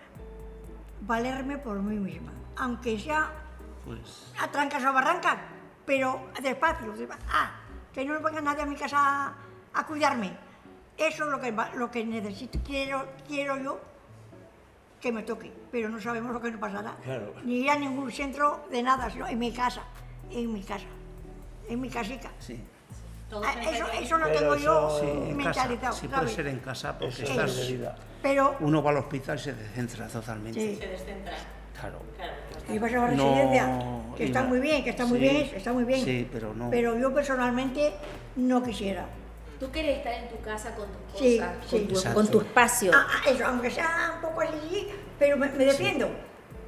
valerme 1.03 1.59
por 1.59 1.81
mí 1.83 1.96
misma. 1.96 2.33
Aunque 2.57 2.98
sea 2.98 3.33
Pues 3.88 4.33
a 4.38 4.48
trancas 4.48 4.85
o 4.85 4.88
a 4.88 4.92
barrancas, 4.92 5.37
pero 5.87 6.29
despacio. 6.42 6.92
despa- 6.94 7.16
Ah, 7.31 7.53
que 7.92 8.05
no 8.05 8.20
venga 8.20 8.40
nadie 8.42 8.62
a 8.62 8.66
mi 8.66 8.77
casa 8.77 8.98
a, 8.98 9.35
a 9.74 9.87
cuidarme. 9.87 10.37
Eso 10.96 11.24
es 11.24 11.31
lo 11.31 11.40
que, 11.40 11.51
va- 11.53 11.70
lo 11.74 11.90
que 11.90 12.05
necesito, 12.05 12.59
quiero, 12.64 13.07
quiero 13.27 13.57
yo 13.57 13.81
que 15.01 15.11
me 15.12 15.22
toque, 15.22 15.51
pero 15.72 15.88
no 15.88 16.01
sabemos 16.01 16.33
lo 16.33 16.40
que 16.42 16.51
nos 16.51 16.61
pasará. 16.61 16.96
Claro. 17.03 17.33
Ni 17.44 17.61
ir 17.61 17.70
a 17.70 17.77
ningún 17.77 18.11
centro 18.12 18.66
de 18.70 18.83
nada, 18.83 19.09
sino 19.11 19.27
en 19.27 19.38
mi 19.38 19.53
casa, 19.53 19.83
en 20.31 20.53
mi 20.53 20.62
casa, 20.62 20.87
en 21.68 21.81
mi 21.81 21.88
casica. 21.88 22.31
sí. 22.38 22.62
Ah, 23.31 23.53
Eso, 23.61 23.87
eso 23.92 24.16
lo 24.16 24.27
tengo 24.29 24.57
yo 24.57 25.01
Sí, 25.03 25.35
mentalizado. 25.35 25.81
casa. 25.81 26.01
Sí 26.01 26.09
puede 26.09 26.29
ser 26.29 26.46
en 26.46 26.61
casa 26.61 26.98
porque 26.98 27.12
Eso 27.14 27.24
es 27.24 27.31
estás... 27.31 27.57
de 27.57 27.72
vida. 27.77 27.94
Pero, 28.22 28.57
Uno 28.61 28.83
va 28.83 28.90
al 28.90 28.96
hospital 28.96 29.37
y 29.37 29.42
se 29.42 29.53
descentra 29.53 30.09
totalmente. 30.09 30.59
sí. 30.59 30.77
Se 30.77 30.87
descentra. 30.88 31.37
Claro. 31.79 32.01
Claro. 32.16 32.33
Y 32.68 32.78
vas 32.78 32.92
a 32.92 32.96
la 32.96 33.09
No, 33.12 33.28
residencia, 33.35 33.70
que 34.16 34.24
está 34.24 34.42
muy 34.44 34.61
bien, 34.61 34.85
que 34.85 34.90
está 34.90 35.07
muy 35.07 35.18
Sí, 35.18 35.24
bien, 35.24 35.50
está 35.54 35.72
muy 35.72 35.85
bien. 35.85 36.04
sí, 36.04 36.28
pero 36.31 36.54
no. 36.54 36.70
Pero 36.70 36.98
yo 36.98 37.14
personalmente 37.14 37.92
no 38.37 38.62
quisiera. 38.62 39.07
Tú 39.59 39.70
quieres 39.72 39.98
estar 39.98 40.12
en 40.12 40.28
tu 40.28 40.38
casa 40.40 40.74
con 40.74 40.87
tus 40.87 41.12
cosas, 41.12 41.18
Sí, 41.20 41.38
con, 41.38 41.81
sí. 41.81 41.87
tu, 42.09 42.14
con 42.14 42.28
tu 42.28 42.40
espacio. 42.40 42.92
Ah, 42.94 43.07
ah, 43.11 43.31
eso, 43.31 43.44
aunque 43.46 43.70
sea 43.70 44.12
un 44.16 44.20
poco 44.20 44.40
así, 44.42 44.88
pero 45.18 45.37
me, 45.37 45.48
me 45.50 45.64
defiendo. 45.64 46.09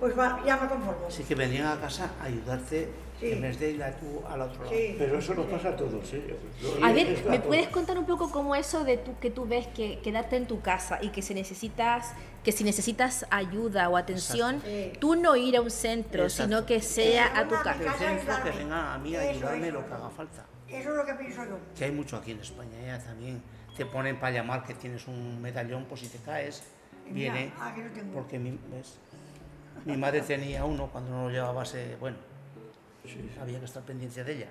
Pues 0.01 0.19
va, 0.19 0.41
ya 0.47 0.57
me 0.57 0.67
conformo. 0.69 1.07
Así 1.07 1.23
que 1.25 1.35
venían 1.35 1.67
a 1.67 1.79
casa 1.81 2.11
a 2.21 2.25
ayudarte 2.25 2.89
Sí. 3.21 3.33
en 3.33 3.43
vez 3.43 3.61
de 3.61 3.71
ir 3.73 3.83
a 3.83 3.95
tú 3.97 4.23
al 4.29 4.41
otro 4.41 4.65
lado. 4.65 4.75
Sí. 4.75 4.95
Pero 4.99 5.19
eso 5.19 5.35
nos 5.35 5.47
pasa 5.47 5.69
a 5.69 5.77
todos, 5.77 6.13
¿eh? 6.15 6.35
A 6.83 6.93
ver, 6.93 7.23
a 7.27 7.31
¿me 7.31 7.41
puedes 7.41 7.69
contar 7.69 7.99
un 7.99 8.07
poco 8.07 8.31
cómo 8.31 8.55
eso 8.57 8.83
de 8.83 8.97
tú, 8.97 9.15
que 9.21 9.31
tú 9.31 9.47
ves 9.47 9.67
que 9.69 9.99
quedarte 10.01 10.37
en 10.37 10.47
tu 10.47 10.61
casa 10.63 10.99
y 11.03 11.11
que 11.11 11.21
si 11.23 11.35
necesitas 11.35 12.13
que 12.43 12.53
si 12.53 12.65
necesitas 12.65 13.27
ayuda 13.31 13.91
o 13.91 13.99
atención, 13.99 14.63
Exacto. 14.65 14.99
tú 15.01 15.15
no 15.17 15.37
ir 15.37 15.59
a 15.59 15.61
un 15.61 15.71
centro, 15.71 16.23
Exacto. 16.23 16.45
sino 16.55 16.65
que 16.67 16.81
sea 16.81 17.27
Eh, 17.27 17.31
a 17.35 17.43
tu 17.47 17.55
casa. 17.57 17.75
Que 17.79 18.51
que 18.51 18.59
venga 18.59 18.95
a 18.95 18.99
mí 18.99 19.15
a 19.15 19.23
Eso, 19.23 19.31
ayudarme 19.47 19.69
eso. 19.69 19.79
lo 19.81 19.87
que 19.87 19.93
haga 19.93 20.09
falta. 20.11 20.47
Eso 20.67 20.91
es 20.91 20.97
lo 20.97 21.05
que 21.05 21.15
pienso 21.15 21.45
yo. 21.45 21.59
Que 21.77 21.85
hay 21.85 21.93
mucho 21.93 22.17
aquí 22.17 22.31
en 22.31 22.41
España, 22.41 22.79
ya 22.87 22.99
también. 22.99 23.43
Te 23.77 23.85
ponen 23.85 24.19
para 24.19 24.33
llamar 24.33 24.65
que 24.65 24.73
tienes 24.73 25.07
un 25.07 25.43
medallón, 25.43 25.85
pues 25.87 26.01
si 26.01 26.09
te 26.09 26.17
caes, 26.19 26.63
viene. 27.11 27.53
aquí 27.61 27.83
lo 27.83 27.91
tengo. 27.91 28.13
Porque 28.15 28.39
mi, 28.39 28.59
¿ves? 28.73 28.95
mi 29.85 29.97
madre 29.99 30.23
tenía 30.23 30.65
uno 30.65 30.87
cuando 30.87 31.11
no 31.11 31.25
lo 31.25 31.31
llevaba, 31.31 31.65
se, 31.67 31.97
bueno, 31.97 32.17
había 33.41 33.59
que 33.59 33.65
estar 33.65 33.83
pendiente 33.83 34.23
de 34.25 34.33
ella. 34.37 34.49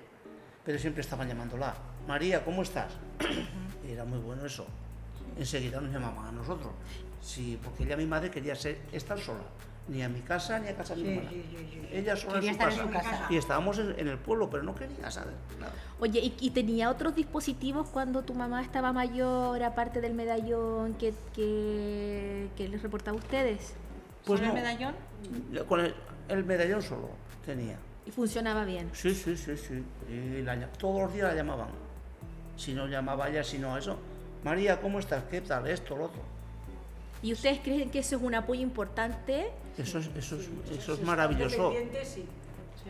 Pero 0.64 0.78
siempre 0.78 1.00
estaban 1.00 1.26
llamándola. 1.28 1.74
María, 2.06 2.44
¿cómo 2.44 2.62
estás? 2.62 2.92
Y 3.86 3.90
era 3.92 4.04
muy 4.04 4.18
bueno 4.18 4.44
eso. 4.44 4.66
Enseguida 5.38 5.80
nos 5.80 5.92
llamaban 5.92 6.26
a 6.28 6.32
nosotros. 6.32 6.72
Sí, 7.22 7.58
porque 7.62 7.84
ella, 7.84 7.96
mi 7.96 8.06
madre, 8.06 8.30
quería 8.30 8.54
ser, 8.54 8.78
estar 8.92 9.18
sola. 9.18 9.40
Ni 9.88 10.02
a 10.02 10.08
mi 10.08 10.20
casa 10.20 10.58
ni 10.58 10.68
a 10.68 10.76
casa 10.76 10.94
de 10.94 11.02
mi 11.02 11.08
hermana. 11.10 11.30
sí, 11.30 11.44
sí, 11.50 11.68
sí. 11.72 11.88
Ella 11.90 12.14
sola 12.14 12.34
Quería 12.34 12.50
en 12.50 12.56
su 12.56 12.62
estar 12.62 12.86
en 12.86 12.92
casa. 12.92 13.10
su 13.10 13.10
casa. 13.10 13.26
Y 13.30 13.36
estábamos 13.38 13.78
en, 13.78 13.98
en 13.98 14.08
el 14.08 14.18
pueblo, 14.18 14.48
pero 14.50 14.62
no 14.62 14.74
quería 14.74 15.10
saber 15.10 15.34
nada. 15.58 15.72
Oye, 15.98 16.20
¿y, 16.20 16.36
y 16.40 16.50
tenía 16.50 16.90
otros 16.90 17.14
dispositivos 17.14 17.88
cuando 17.88 18.22
tu 18.22 18.34
mamá 18.34 18.62
estaba 18.62 18.92
mayor, 18.92 19.62
aparte 19.62 20.00
del 20.00 20.14
medallón 20.14 20.94
que, 20.94 21.14
que, 21.34 22.48
que 22.56 22.68
les 22.68 22.82
reportaba 22.82 23.16
a 23.16 23.20
ustedes? 23.20 23.74
Pues 24.24 24.38
¿Solo 24.38 24.52
no. 24.52 24.58
el 24.58 24.62
medallón? 24.62 24.94
Con 25.66 25.80
el, 25.80 25.94
el 26.28 26.44
medallón 26.44 26.82
solo 26.82 27.08
tenía. 27.44 27.78
Y 28.06 28.10
funcionaba 28.10 28.64
bien. 28.64 28.90
Sí, 28.92 29.14
sí, 29.14 29.36
sí, 29.36 29.56
sí. 29.56 29.84
Y 30.08 30.42
la 30.42 30.56
todos 30.68 31.02
los 31.02 31.12
días 31.12 31.28
la 31.28 31.34
llamaban. 31.34 31.68
Si 32.56 32.74
no 32.74 32.86
llamaba 32.86 33.28
ella, 33.28 33.44
si 33.44 33.58
no 33.58 33.76
eso. 33.76 33.98
María, 34.44 34.80
¿cómo 34.80 34.98
estás? 34.98 35.24
¿Qué 35.30 35.40
tal? 35.40 35.66
Esto, 35.66 35.96
lo 35.96 36.06
otro. 36.06 36.22
¿Y 37.22 37.32
ustedes 37.32 37.60
creen 37.60 37.90
que 37.90 37.98
eso 37.98 38.16
es 38.16 38.22
un 38.22 38.34
apoyo 38.34 38.62
importante? 38.62 39.50
Eso 39.76 39.98
es, 39.98 40.10
eso 40.16 40.36
es, 40.36 40.48
eso 40.70 40.94
es 40.94 41.02
maravilloso. 41.02 41.72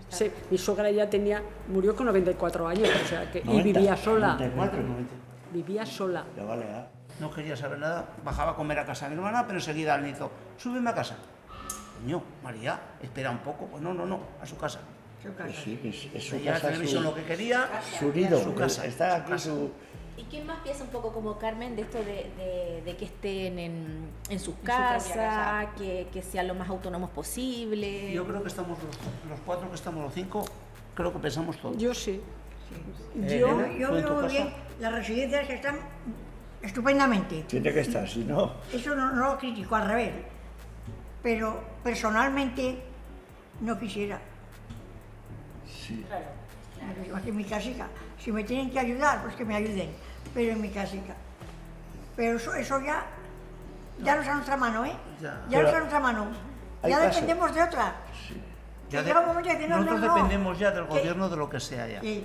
Sí. 0.09 0.31
Mi 0.51 0.59
suegra 0.59 0.91
ya 0.91 1.11
tenía, 1.11 1.43
murió 1.69 1.97
con 1.97 2.07
94 2.07 2.69
años, 2.69 2.89
o 2.89 3.07
sea 3.07 3.31
que, 3.31 3.41
y 3.41 3.45
90, 3.45 3.65
vivía 3.65 3.97
sola, 3.97 4.29
94, 4.35 4.83
vivía 5.53 5.87
sola. 5.87 6.25
Ya 6.37 6.45
vale, 6.45 6.65
¿eh? 6.65 6.85
No 7.19 7.31
quería 7.31 7.57
saber 7.57 7.79
nada. 7.79 8.09
Bajaba 8.25 8.53
a 8.53 8.55
comer 8.55 8.79
a 8.79 8.87
casa 8.87 9.09
de 9.09 9.17
mi 9.17 9.17
hermana, 9.17 9.47
pero 9.47 9.59
enseguida 9.59 9.95
al 9.95 10.05
nieto, 10.05 10.31
súbeme 10.57 10.91
a 10.91 10.95
casa. 10.95 11.17
Coño, 12.01 12.23
María, 12.43 12.81
espera 13.03 13.31
un 13.31 13.39
poco. 13.39 13.67
Pues 13.67 13.83
no, 13.83 13.93
no, 13.93 14.07
no, 14.07 14.21
a 14.41 14.47
su 14.47 14.57
casa. 14.57 14.81
Su 15.23 15.35
casa. 15.35 15.53
Sí, 15.65 15.77
que 15.83 15.89
es, 15.91 16.09
es 16.15 16.25
su 16.29 16.43
casa, 16.45 16.69
televisión 16.69 17.03
lo 17.05 17.11
su, 17.11 17.17
que 17.17 17.25
quería. 17.25 17.69
su 17.99 18.13
nido. 18.13 18.43
su 18.43 18.55
casa, 18.55 18.87
Está 18.87 19.17
su 19.27 19.33
aquí 19.33 19.39
su... 19.43 19.71
¿Y 20.17 20.25
quién 20.25 20.47
más 20.47 20.59
piensa 20.61 20.85
un 20.85 20.91
poco 20.91 21.13
como 21.13 21.39
Carmen 21.39 21.77
de 21.77 21.83
esto 21.83 21.99
de, 21.99 22.31
de- 22.37 22.83
de 22.85 22.97
que 22.97 23.07
estén 23.07 23.59
en, 23.59 24.09
en 24.29 24.39
sus 24.41 24.55
casas, 24.63 25.13
casa. 25.15 25.71
que, 25.79 26.09
que 26.13 26.21
sean 26.23 26.47
lo 26.49 26.55
más 26.55 26.69
autónomos 26.69 27.09
posible? 27.11 28.13
Yo 28.13 28.27
creo 28.27 28.43
que 28.43 28.49
estamos 28.49 28.79
los, 28.83 28.97
los 29.31 29.41
cuatro 29.47 29.69
que 29.71 29.77
estamos, 29.77 30.05
los 30.05 30.13
cinco, 30.13 30.45
creo 30.95 31.11
que 31.13 31.19
pensamos 31.21 31.57
todos. 31.59 31.77
Yo 31.79 31.95
sí. 31.95 32.21
Eh, 33.23 33.39
Yo, 33.41 33.49
Elena, 33.61 33.79
Yo 33.79 33.89
¿tú 33.89 33.97
en 33.97 34.03
tu 34.05 34.09
veo 34.11 34.21
muy 34.23 34.31
bien 34.31 34.53
las 34.79 34.93
residencias 34.93 35.47
que 35.47 35.55
están 35.55 35.79
estupendamente. 36.61 37.43
Tiene 37.49 37.73
que 37.73 37.81
estar, 37.81 38.07
si 38.09 38.21
no... 38.25 38.53
Eso 38.73 38.95
no, 38.95 39.13
no 39.13 39.33
lo 39.33 39.39
critico, 39.39 39.75
al 39.77 39.89
revés. 39.89 40.13
Pero 41.23 41.63
personalmente 41.83 42.79
no 43.63 43.79
quisiera. 43.79 44.21
Sí. 45.91 46.05
Aquí 47.15 47.29
en 47.29 47.37
mi 47.37 47.45
casica. 47.45 47.89
Si 48.19 48.33
me 48.33 48.45
tienen 48.45 48.71
que 48.71 48.79
ayudar, 48.79 49.23
pues 49.23 49.35
que 49.35 49.45
me 49.45 49.57
ayuden. 49.57 49.91
Pero 50.35 50.53
en 50.53 50.61
mi 50.61 50.69
casica. 50.71 51.15
Pero 52.17 52.37
eso, 52.37 52.55
eso 52.55 52.81
ya, 52.81 53.05
ya 54.03 54.15
no 54.15 54.21
está 54.21 54.31
en 54.33 54.37
nuestra 54.39 54.57
mano, 54.57 54.85
¿eh? 54.85 54.93
Ya. 55.21 55.43
Ya 55.49 55.59
no 55.61 55.65
está 55.67 55.77
en 55.77 55.83
nuestra 55.85 56.01
mano. 56.01 56.27
Ya 56.85 57.01
dependemos 57.01 57.55
de 57.55 57.63
otra. 57.63 57.95
Ya 58.89 58.99
Que 58.99 59.03
de- 59.03 59.05
llega 59.05 59.21
un 59.21 59.27
momento 59.27 59.49
que 59.51 59.57
dice, 59.57 59.69
no, 59.69 59.77
no, 59.77 59.83
nosotros 59.85 60.09
no. 60.09 60.15
dependemos 60.15 60.59
ya 60.59 60.71
del 60.71 60.85
Que- 60.85 60.91
gobierno 60.99 61.29
de 61.29 61.37
lo 61.37 61.51
que 61.51 61.61
sea 61.61 61.87
ya. 61.87 62.01
Sí. 62.01 62.25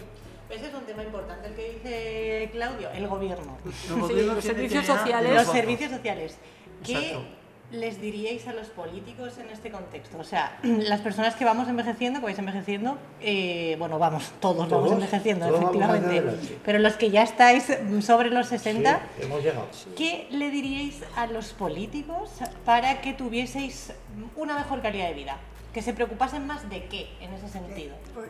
Ese 0.49 0.67
es 0.67 0.73
un 0.73 0.83
tema 0.85 1.03
importante, 1.03 1.47
el 1.47 1.55
que 1.55 1.71
dice 1.73 2.49
Claudio, 2.51 2.89
el 2.91 3.07
gobierno. 3.07 3.57
El 3.89 3.99
gobierno 3.99 4.33
los 4.35 4.43
tiene 4.43 4.61
que 4.61 4.71
servicios 4.71 4.85
sociales. 4.85 5.33
Los 5.33 5.47
servicios 5.51 5.91
sociales. 5.91 6.37
¿Qué 6.83 6.93
Exacto. 6.93 7.25
Les 7.71 7.99
diríais 7.99 8.47
a 8.47 8.53
los 8.53 8.67
políticos 8.67 9.37
en 9.37 9.49
este 9.49 9.71
contexto? 9.71 10.17
O 10.19 10.23
sea, 10.23 10.57
las 10.63 11.01
personas 11.01 11.35
que 11.35 11.45
vamos 11.45 11.67
envejeciendo, 11.67 12.19
que 12.19 12.25
vais 12.25 12.39
envejeciendo, 12.39 12.97
eh, 13.21 13.75
bueno, 13.79 13.99
vamos, 13.99 14.31
todos, 14.39 14.69
vamos 14.69 14.91
envejeciendo, 14.91 15.47
todos 15.47 15.61
efectivamente. 15.61 16.23
Pero 16.63 16.79
los 16.79 16.93
que 16.93 17.09
ya 17.09 17.23
estáis 17.23 17.65
sobre 18.01 18.29
los 18.29 18.47
60, 18.47 18.99
Sí, 19.17 19.23
hemos 19.23 19.43
llegado. 19.43 19.67
¿qué 19.97 20.27
le 20.31 20.51
diríais 20.51 21.01
a 21.15 21.27
los 21.27 21.53
políticos 21.53 22.29
para 22.65 23.01
que 23.01 23.13
tuvieseis 23.13 23.91
una 24.35 24.55
mejor 24.55 24.81
calidad 24.81 25.07
de 25.07 25.13
vida? 25.13 25.37
Que 25.75 25.81
se 25.81 25.91
preocupasen 25.91 26.47
más 26.47 26.69
de 26.69 26.85
qué 26.85 27.09
en 27.19 27.33
ese 27.33 27.49
sentido. 27.49 27.93
Pues, 28.13 28.29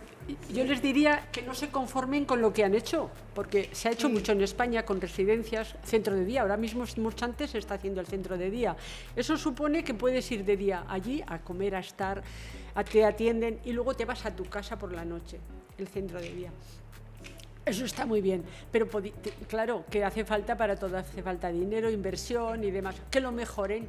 yo 0.52 0.64
les 0.64 0.82
diría 0.82 1.30
que 1.32 1.44
no 1.44 1.54
se 1.54 1.70
conformen 1.70 2.26
con 2.26 2.42
lo 2.42 2.52
que 2.52 2.64
han 2.64 2.74
hecho, 2.74 3.12
porque 3.36 3.70
se 3.72 3.88
ha 3.88 3.92
hecho 3.92 4.10
mucho 4.10 4.32
en 4.32 4.42
España 4.42 4.84
con 4.84 5.00
residencias, 5.00 5.76
centro 5.84 6.16
de 6.16 6.26
día. 6.26 6.42
Ahora 6.42 6.58
mismo 6.58 6.84
en 6.84 7.04
Murchantes 7.04 7.52
se 7.52 7.60
está 7.60 7.76
haciendo 7.76 8.02
el 8.02 8.08
centro 8.08 8.36
de 8.36 8.50
día. 8.50 8.76
Eso 9.16 9.38
supone 9.38 9.84
que 9.84 9.94
puedes 9.94 10.32
ir 10.32 10.44
de 10.44 10.58
día 10.58 10.86
allí 10.90 11.24
a 11.28 11.38
comer, 11.38 11.76
a 11.76 11.82
estar, 11.82 12.24
a 12.74 12.84
te 12.84 13.06
atienden 13.06 13.60
y 13.64 13.74
luego 13.74 13.94
te 13.94 14.06
vas 14.06 14.26
a 14.26 14.36
tu 14.36 14.46
casa 14.46 14.80
por 14.80 14.92
la 14.92 15.06
noche, 15.06 15.40
el 15.78 15.88
centro 15.88 16.20
de 16.20 16.34
día. 16.34 16.50
Eso 17.64 17.86
está 17.86 18.08
muy 18.08 18.22
bien, 18.22 18.44
pero 18.72 18.88
claro 19.48 19.86
que 19.92 20.04
hace 20.04 20.26
falta 20.26 20.58
para 20.58 20.78
todo, 20.78 20.98
hace 20.98 21.22
falta 21.22 21.50
dinero, 21.50 21.92
inversión 21.92 22.64
y 22.64 22.72
demás. 22.72 22.96
Que 23.12 23.20
lo 23.20 23.32
mejoren, 23.32 23.88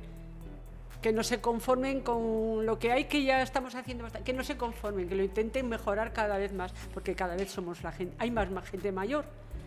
que 1.03 1.13
no 1.13 1.23
se 1.23 1.41
conformen 1.41 2.01
con 2.01 2.67
lo 2.67 2.79
que 2.79 2.93
hay, 2.93 3.05
que 3.05 3.23
ya 3.23 3.43
estamos 3.43 3.75
haciendo 3.75 4.05
bastante, 4.05 4.25
que 4.25 4.37
no 4.37 4.45
se 4.45 4.57
conformen, 4.57 5.09
que 5.09 5.15
lo 5.15 5.23
intenten 5.23 5.69
mejorar 5.69 6.13
cada 6.13 6.39
vez 6.39 6.53
más, 6.53 6.73
porque 6.95 7.15
cada 7.15 7.37
vez 7.37 7.51
somos 7.51 7.83
la 7.83 7.93
gente, 7.93 8.15
hay 8.19 8.31
más, 8.31 8.51
más 8.51 8.69
gente 8.69 8.93
mayor 8.93 9.25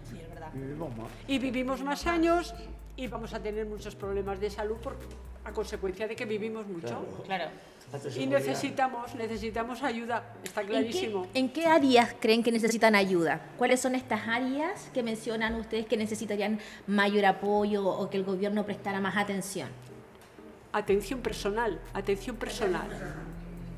Sí, 0.10 0.18
es 0.22 0.30
verdad. 0.30 0.50
Vivimos 0.54 0.96
más. 0.98 1.08
y 1.28 1.40
vivimos 1.40 1.84
más 1.84 2.08
años 2.08 2.54
y 2.96 3.08
vamos 3.08 3.34
a 3.34 3.40
tener 3.42 3.66
muchos 3.66 3.96
problemas 3.96 4.40
de 4.40 4.50
salud 4.50 4.78
por, 4.78 4.98
a 5.46 5.52
consecuencia 5.52 6.08
de 6.08 6.16
que 6.16 6.26
vivimos 6.26 6.68
mucho. 6.68 7.06
Claro. 7.26 7.50
Se 7.92 8.22
Y 8.22 8.28
necesitamos, 8.28 9.16
necesitamos 9.16 9.82
ayuda, 9.82 10.24
está 10.44 10.62
¿En 10.62 10.68
qué, 10.68 10.74
clarísimo. 10.74 11.28
en 11.34 11.50
qué 11.50 11.66
áreas 11.66 12.16
creen 12.20 12.44
que 12.44 12.52
necesitan 12.52 12.94
ayuda? 12.94 13.42
¿Cuáles 13.58 13.80
son 13.80 13.96
estas 13.96 14.28
áreas 14.28 14.92
que 14.94 15.02
mencionan 15.02 15.56
ustedes 15.56 15.88
que 15.88 15.98
necesitarían 15.98 16.60
mayor 16.86 17.26
apoyo 17.26 17.88
o 17.88 18.08
que 18.10 18.18
el 18.18 18.24
gobierno 18.24 18.64
prestara 18.64 19.00
más 19.00 19.18
atención? 19.18 19.70
Atención 20.72 21.20
personal, 21.22 21.80
atención 21.94 22.36
personal. 22.36 22.88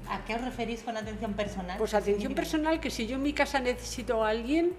¿A 0.10 0.26
qué 0.26 0.36
os 0.36 0.42
referís 0.42 0.82
con 0.82 0.98
atención 0.98 1.34
personal? 1.34 1.78
Pues 1.78 1.92
¿Qué 1.92 1.98
atención 1.98 2.34
personal, 2.34 2.80
que 2.82 2.90
si 2.90 3.08
yo 3.08 3.16
en 3.16 3.24
mi 3.24 3.34
casa 3.34 3.60
necesito 3.60 4.24
a 4.24 4.30
alguien 4.30 4.74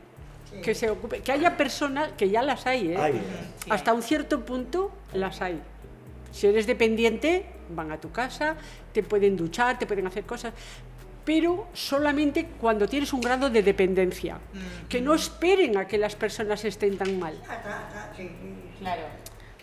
que 0.63 0.75
se 0.75 0.91
ocupe, 0.91 1.21
que 1.21 1.33
haya 1.33 1.57
personas, 1.57 2.13
que 2.13 2.29
ya 2.29 2.43
las 2.43 2.67
hay, 2.67 2.93
¿eh? 2.93 2.97
Hay. 2.99 3.13
Sí, 3.65 3.71
Hasta 3.71 3.95
un 3.95 4.03
cierto 4.03 4.45
punto 4.45 4.93
las 5.15 5.41
hay. 5.41 5.59
Si 6.31 6.47
eres 6.47 6.67
dependiente, 6.67 7.47
van 7.75 7.91
a 7.93 7.99
tu 7.99 8.11
casa, 8.11 8.57
te 8.93 9.03
pueden 9.03 9.37
duchar, 9.37 9.79
te 9.79 9.87
pueden 9.87 10.07
hacer 10.07 10.25
cosas, 10.25 10.53
pero 11.25 11.69
solamente 11.73 12.47
cuando 12.61 12.87
tienes 12.89 13.13
un 13.13 13.21
grado 13.21 13.49
de 13.49 13.63
dependencia. 13.63 14.39
Que 14.89 15.01
no 15.01 15.15
esperen 15.15 15.77
a 15.79 15.87
que 15.87 15.97
las 15.97 16.15
personas 16.15 16.65
estén 16.65 16.99
tan 16.99 17.19
mal. 17.19 17.35
sí, 18.17 18.23
sí, 18.23 18.29
sí. 18.29 18.79
Claro. 18.81 19.03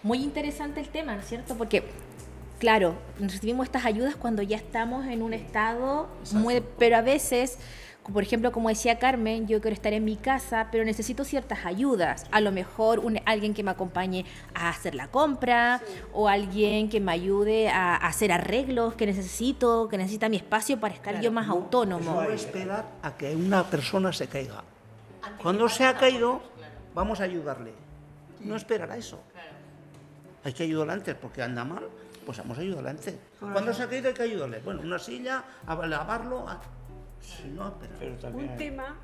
Muy 0.02 0.24
interesante 0.24 0.80
el 0.80 0.88
tema, 0.88 1.14
¿no 1.14 1.22
es 1.22 1.28
cierto? 1.28 1.56
Porque, 1.56 1.84
claro, 2.60 2.96
recibimos 3.20 3.66
estas 3.66 3.86
ayudas 3.86 4.16
cuando 4.16 4.42
ya 4.42 4.58
estamos 4.58 5.06
en 5.08 5.22
un 5.22 5.34
estado 5.34 6.08
muy... 6.34 6.62
Pero 6.78 6.98
a 6.98 7.02
veces, 7.02 7.58
por 8.12 8.22
ejemplo, 8.24 8.52
como 8.52 8.70
decía 8.70 9.00
Carmen, 9.00 9.48
yo 9.48 9.62
quiero 9.62 9.74
estar 9.74 9.94
en 9.94 10.04
mi 10.04 10.16
casa, 10.18 10.68
pero 10.72 10.84
necesito 10.84 11.24
ciertas 11.24 11.66
ayudas. 11.66 12.26
A 12.32 12.42
lo 12.42 12.52
mejor 12.52 13.00
un- 13.00 13.20
alguien 13.26 13.54
que 13.54 13.64
me 13.64 13.72
acompañe 13.72 14.26
a 14.54 14.70
hacer 14.70 14.94
la 14.96 15.08
compra 15.08 15.82
o 16.14 16.28
alguien 16.28 16.90
que 16.90 17.00
me 17.00 17.12
ayude 17.12 17.70
a, 17.70 17.96
a 17.96 18.08
hacer 18.08 18.32
arreglos 18.32 18.94
que 18.96 19.06
necesito, 19.06 19.88
que 19.90 19.98
necesita 19.98 20.28
mi 20.30 20.38
espacio 20.38 20.80
para 20.80 20.94
estar 20.94 21.22
yo 21.22 21.32
más 21.32 21.48
autónomo. 21.48 22.14
No 22.22 22.24
esperar 22.32 22.86
a 23.02 23.16
que 23.16 23.36
una 23.36 23.64
persona 23.64 24.12
se 24.14 24.28
caiga. 24.28 24.64
Cuando 25.42 25.70
se 25.70 25.86
ha 25.86 25.96
caído, 25.96 26.42
vamos 26.96 27.20
a 27.22 27.24
ayudarle. 27.24 27.74
No 28.42 28.56
esperar 28.56 28.92
a 28.92 28.98
eso. 28.98 29.20
Hay 30.44 30.54
que 30.54 30.64
ayudarle 30.64 30.94
antes, 30.94 31.16
porque 31.16 31.42
anda 31.44 31.64
mal, 31.66 31.84
pues 32.30 32.38
vamos 32.38 32.60
a 32.60 32.62
ayudarle 32.62 32.90
antes. 32.92 33.16
Cuando 33.40 33.74
se 33.74 33.82
ha 33.82 33.88
caído 33.88 34.10
hay 34.10 34.14
que 34.14 34.22
ayudarle. 34.22 34.60
Bueno, 34.60 34.82
una 34.82 35.00
silla, 35.00 35.44
a 35.66 35.88
lavarlo, 35.88 36.48
a... 36.48 36.62
si 37.20 37.48
no, 37.48 37.70
espera. 37.70 37.96
Pero 37.98 38.16
también 38.18 38.52
Un 38.52 38.56
tema 38.56 38.96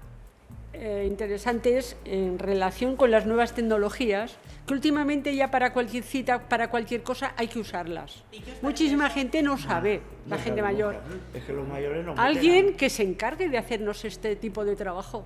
eh, 0.74 1.06
interesantes 1.08 1.98
en 2.06 2.38
relación 2.38 2.96
con 2.96 3.10
las 3.10 3.26
nuevas 3.26 3.54
tecnologías, 3.54 4.38
que 4.68 4.76
últimamente 4.76 5.36
ya 5.36 5.50
para 5.50 5.74
cualquier 5.74 6.04
cita, 6.04 6.48
para 6.48 6.70
cualquier 6.70 7.02
cosa, 7.02 7.34
hay 7.36 7.48
que 7.48 7.58
usarlas. 7.58 8.24
Muchísima 8.62 9.10
gente 9.10 9.42
no 9.42 9.58
sabe, 9.58 10.04
la 10.28 10.38
No 10.38 10.44
gente 10.44 10.62
sabe 10.62 10.74
mayor. 10.74 10.98
Es 11.34 11.46
que 11.46 11.54
los 11.54 11.68
mayores 11.68 12.06
no 12.06 12.12
meten 12.12 12.24
Alguien 12.24 12.78
que 12.78 12.92
se 12.92 13.02
encargue 13.02 13.50
de 13.50 13.58
hacernos 13.58 14.06
este 14.06 14.36
tipo 14.36 14.64
de 14.64 14.76
trabajo, 14.76 15.26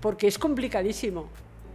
porque 0.00 0.26
es 0.26 0.38
complicadísimo. 0.38 1.28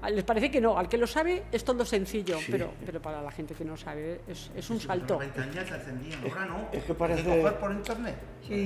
Les 0.10 0.24
parece 0.24 0.50
que 0.50 0.60
no, 0.60 0.78
al 0.78 0.90
que 0.90 0.98
lo 0.98 1.06
sabe 1.06 1.44
es 1.52 1.64
todo 1.64 1.86
sencillo, 1.86 2.38
Sí. 2.40 2.48
pero, 2.52 2.74
pero 2.86 3.02
para 3.02 3.22
la 3.22 3.30
gente 3.32 3.54
que 3.54 3.64
no 3.64 3.78
sabe 3.78 4.22
es, 4.28 4.50
es 4.56 4.70
un 4.70 4.80
salto. 4.80 5.18
ventanillas 5.20 5.68
se 5.68 5.76
encendían, 5.76 6.20
ahora 6.24 6.46
no. 6.46 6.68
es 6.72 6.84
que 6.84 6.94
parece- 6.94 7.24
coger 7.24 7.54
por 7.60 7.72
internet. 7.72 8.16
Sí, 8.48 8.54
y, 8.56 8.58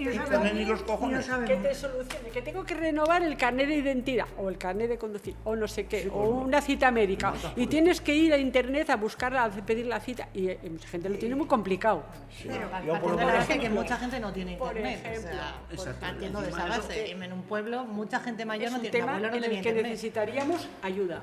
y 0.00 0.04
no 0.04 0.10
Y 0.10 0.14
sabemos. 0.16 0.38
ponen 0.38 0.56
ni 0.56 0.64
los 0.64 0.80
y 0.80 0.82
no 0.82 0.86
cojones. 0.88 1.30
que 1.46 1.56
te 1.56 1.74
solucione, 1.74 2.28
que 2.30 2.42
tengo 2.42 2.64
que 2.64 2.74
renovar 2.74 3.22
el 3.22 3.36
carnet 3.36 3.68
de 3.68 3.76
identidad 3.76 4.26
o 4.36 4.48
el 4.48 4.58
carnet 4.58 4.88
de 4.88 4.98
conducir 4.98 5.36
o 5.44 5.54
no 5.54 5.68
sé 5.68 5.86
qué, 5.86 6.08
o 6.12 6.28
una 6.28 6.60
cita 6.60 6.90
médica 6.90 7.32
y 7.54 7.68
tienes 7.68 8.00
que 8.00 8.12
ir 8.14 8.32
a 8.34 8.38
internet 8.38 8.90
a 8.90 8.96
buscar, 8.96 9.36
a 9.36 9.48
pedir 9.48 9.86
la 9.86 10.00
cita 10.00 10.28
y, 10.34 10.48
eh, 10.48 10.58
mucha 10.68 10.88
gente 10.88 11.08
lo 11.08 11.16
tiene 11.16 11.36
muy 11.36 11.46
complicado. 11.46 12.02
Sí. 12.36 12.48
Pero 12.48 12.62
Yo 12.62 12.68
por 12.68 12.72
lo 12.72 12.80
partiendo 12.80 13.10
de 13.10 13.16
la 13.16 13.26
menos- 13.32 13.48
base 13.48 13.58
que 13.60 13.68
mucha 13.70 13.96
gente 13.96 14.20
no 14.20 14.32
tiene 14.32 14.56
Por 14.56 14.76
internet. 14.76 15.00
ejemplo. 15.06 15.30
o 15.76 15.80
sea, 15.80 15.92
partiendo 15.94 16.40
de 16.42 16.48
esa 16.50 16.66
base. 16.66 17.10
En 17.12 17.32
un 17.32 17.42
pueblo, 17.42 17.84
mucha 17.84 18.18
gente 18.18 18.44
mayor 18.44 18.64
Es 18.66 18.70
no 18.72 18.76
un 18.78 18.82
tiene, 18.82 18.98
tema 18.98 19.12
abuelo 19.12 19.30
no 19.30 19.36
en 19.36 19.44
el 19.44 19.50
que 19.50 19.56
internet. 19.58 19.82
necesitaríamos 19.84 20.68
ayuda. 20.82 21.22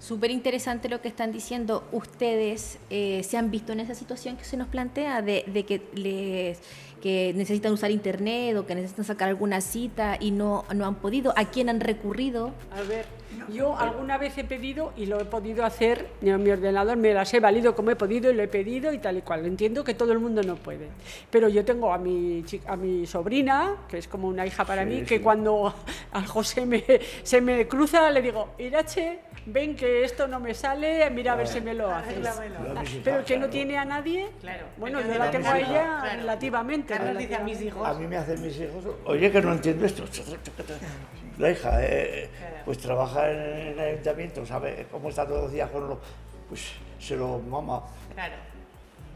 Súper 0.00 0.30
interesante 0.30 0.88
lo 0.88 1.00
que 1.00 1.08
están 1.08 1.30
diciendo. 1.30 1.84
Ustedes 1.92 2.78
eh, 2.90 3.22
se 3.22 3.36
han 3.36 3.50
visto 3.50 3.72
en 3.72 3.80
esa 3.80 3.94
situación 3.94 4.36
que 4.36 4.44
se 4.44 4.56
nos 4.56 4.68
plantea 4.68 5.22
de, 5.22 5.44
de 5.46 5.64
que 5.64 5.82
les 5.94 6.58
que 7.02 7.32
necesitan 7.34 7.72
usar 7.72 7.90
internet 7.90 8.56
o 8.56 8.64
que 8.64 8.76
necesitan 8.76 9.04
sacar 9.04 9.28
alguna 9.28 9.60
cita 9.60 10.16
y 10.20 10.30
no, 10.30 10.64
no 10.72 10.86
han 10.86 10.94
podido. 10.94 11.34
¿A 11.36 11.46
quién 11.46 11.68
han 11.68 11.80
recurrido? 11.80 12.52
A 12.70 12.82
ver, 12.82 13.06
yo 13.50 13.76
alguna 13.78 14.18
vez 14.18 14.36
he 14.38 14.44
pedido 14.44 14.92
y 14.96 15.06
lo 15.06 15.20
he 15.20 15.24
podido 15.24 15.64
hacer 15.64 16.06
en 16.22 16.42
mi 16.42 16.50
ordenador, 16.50 16.96
me 16.96 17.12
las 17.14 17.32
he 17.34 17.40
valido 17.40 17.74
como 17.74 17.90
he 17.90 17.96
podido 17.96 18.30
y 18.30 18.34
lo 18.34 18.42
he 18.42 18.48
pedido 18.48 18.92
y 18.92 18.98
tal 18.98 19.18
y 19.18 19.22
cual. 19.22 19.44
Entiendo 19.46 19.84
que 19.84 19.94
todo 19.94 20.12
el 20.12 20.18
mundo 20.18 20.42
no 20.42 20.56
puede. 20.56 20.88
Pero 21.30 21.48
yo 21.48 21.64
tengo 21.64 21.92
a 21.92 21.98
mi, 21.98 22.44
a 22.66 22.76
mi 22.76 23.06
sobrina, 23.06 23.76
que 23.88 23.98
es 23.98 24.08
como 24.08 24.28
una 24.28 24.46
hija 24.46 24.64
para 24.64 24.82
Sí, 24.84 24.88
mí, 24.88 24.98
sí. 25.00 25.04
que 25.06 25.20
cuando 25.20 25.74
al 26.12 26.26
José 26.26 26.66
me, 26.66 26.84
se 27.22 27.40
me 27.40 27.66
cruza 27.68 28.10
le 28.10 28.22
digo, 28.22 28.50
Irache, 28.58 29.20
ven 29.46 29.74
que 29.76 30.04
esto 30.04 30.28
no 30.28 30.38
me 30.40 30.54
sale, 30.54 31.08
mira 31.10 31.32
a 31.32 31.36
ver 31.36 31.46
si 31.48 31.60
me 31.60 31.74
lo 31.74 31.90
haces. 31.92 32.18
Yo 32.22 32.30
a 32.30 32.80
mis 32.80 32.90
hijas, 32.90 33.00
Pero 33.04 33.24
que 33.24 33.36
no 33.38 33.48
tiene 33.48 33.76
a 33.78 33.84
nadie, 33.84 34.28
Claro. 34.40 34.66
bueno, 34.78 35.00
yo 35.00 35.18
la 35.18 35.30
tengo 35.30 35.48
a 35.48 35.58
ella 35.58 35.98
claro. 36.00 36.16
relativamente. 36.20 36.94
Carlos 36.94 37.18
dice 37.18 37.34
a 37.34 37.38
mis 37.40 37.58
relativamente. 37.58 37.66
hijos. 37.66 37.88
A 37.88 37.94
mí 37.94 38.06
me 38.06 38.16
hacen 38.16 38.42
mis 38.42 38.56
hijos, 38.60 38.84
oye, 39.04 39.30
que 39.30 39.40
no 39.42 39.52
entiendo 39.52 39.86
esto. 39.86 40.04
La 41.38 41.50
hija, 41.50 41.70
eh, 41.82 42.30
pues 42.64 42.78
trabaja 42.78 43.30
en 43.30 43.38
el 43.68 43.80
ayuntamiento, 43.80 44.44
sabe 44.46 44.86
cómo 44.90 45.08
está 45.08 45.26
todos 45.26 45.42
los 45.44 45.52
días 45.52 45.70
con 45.70 45.88
lo. 45.88 46.00
Pues 46.48 46.72
se 46.98 47.16
lo 47.16 47.38
mama. 47.38 47.82
Claro. 48.14 48.34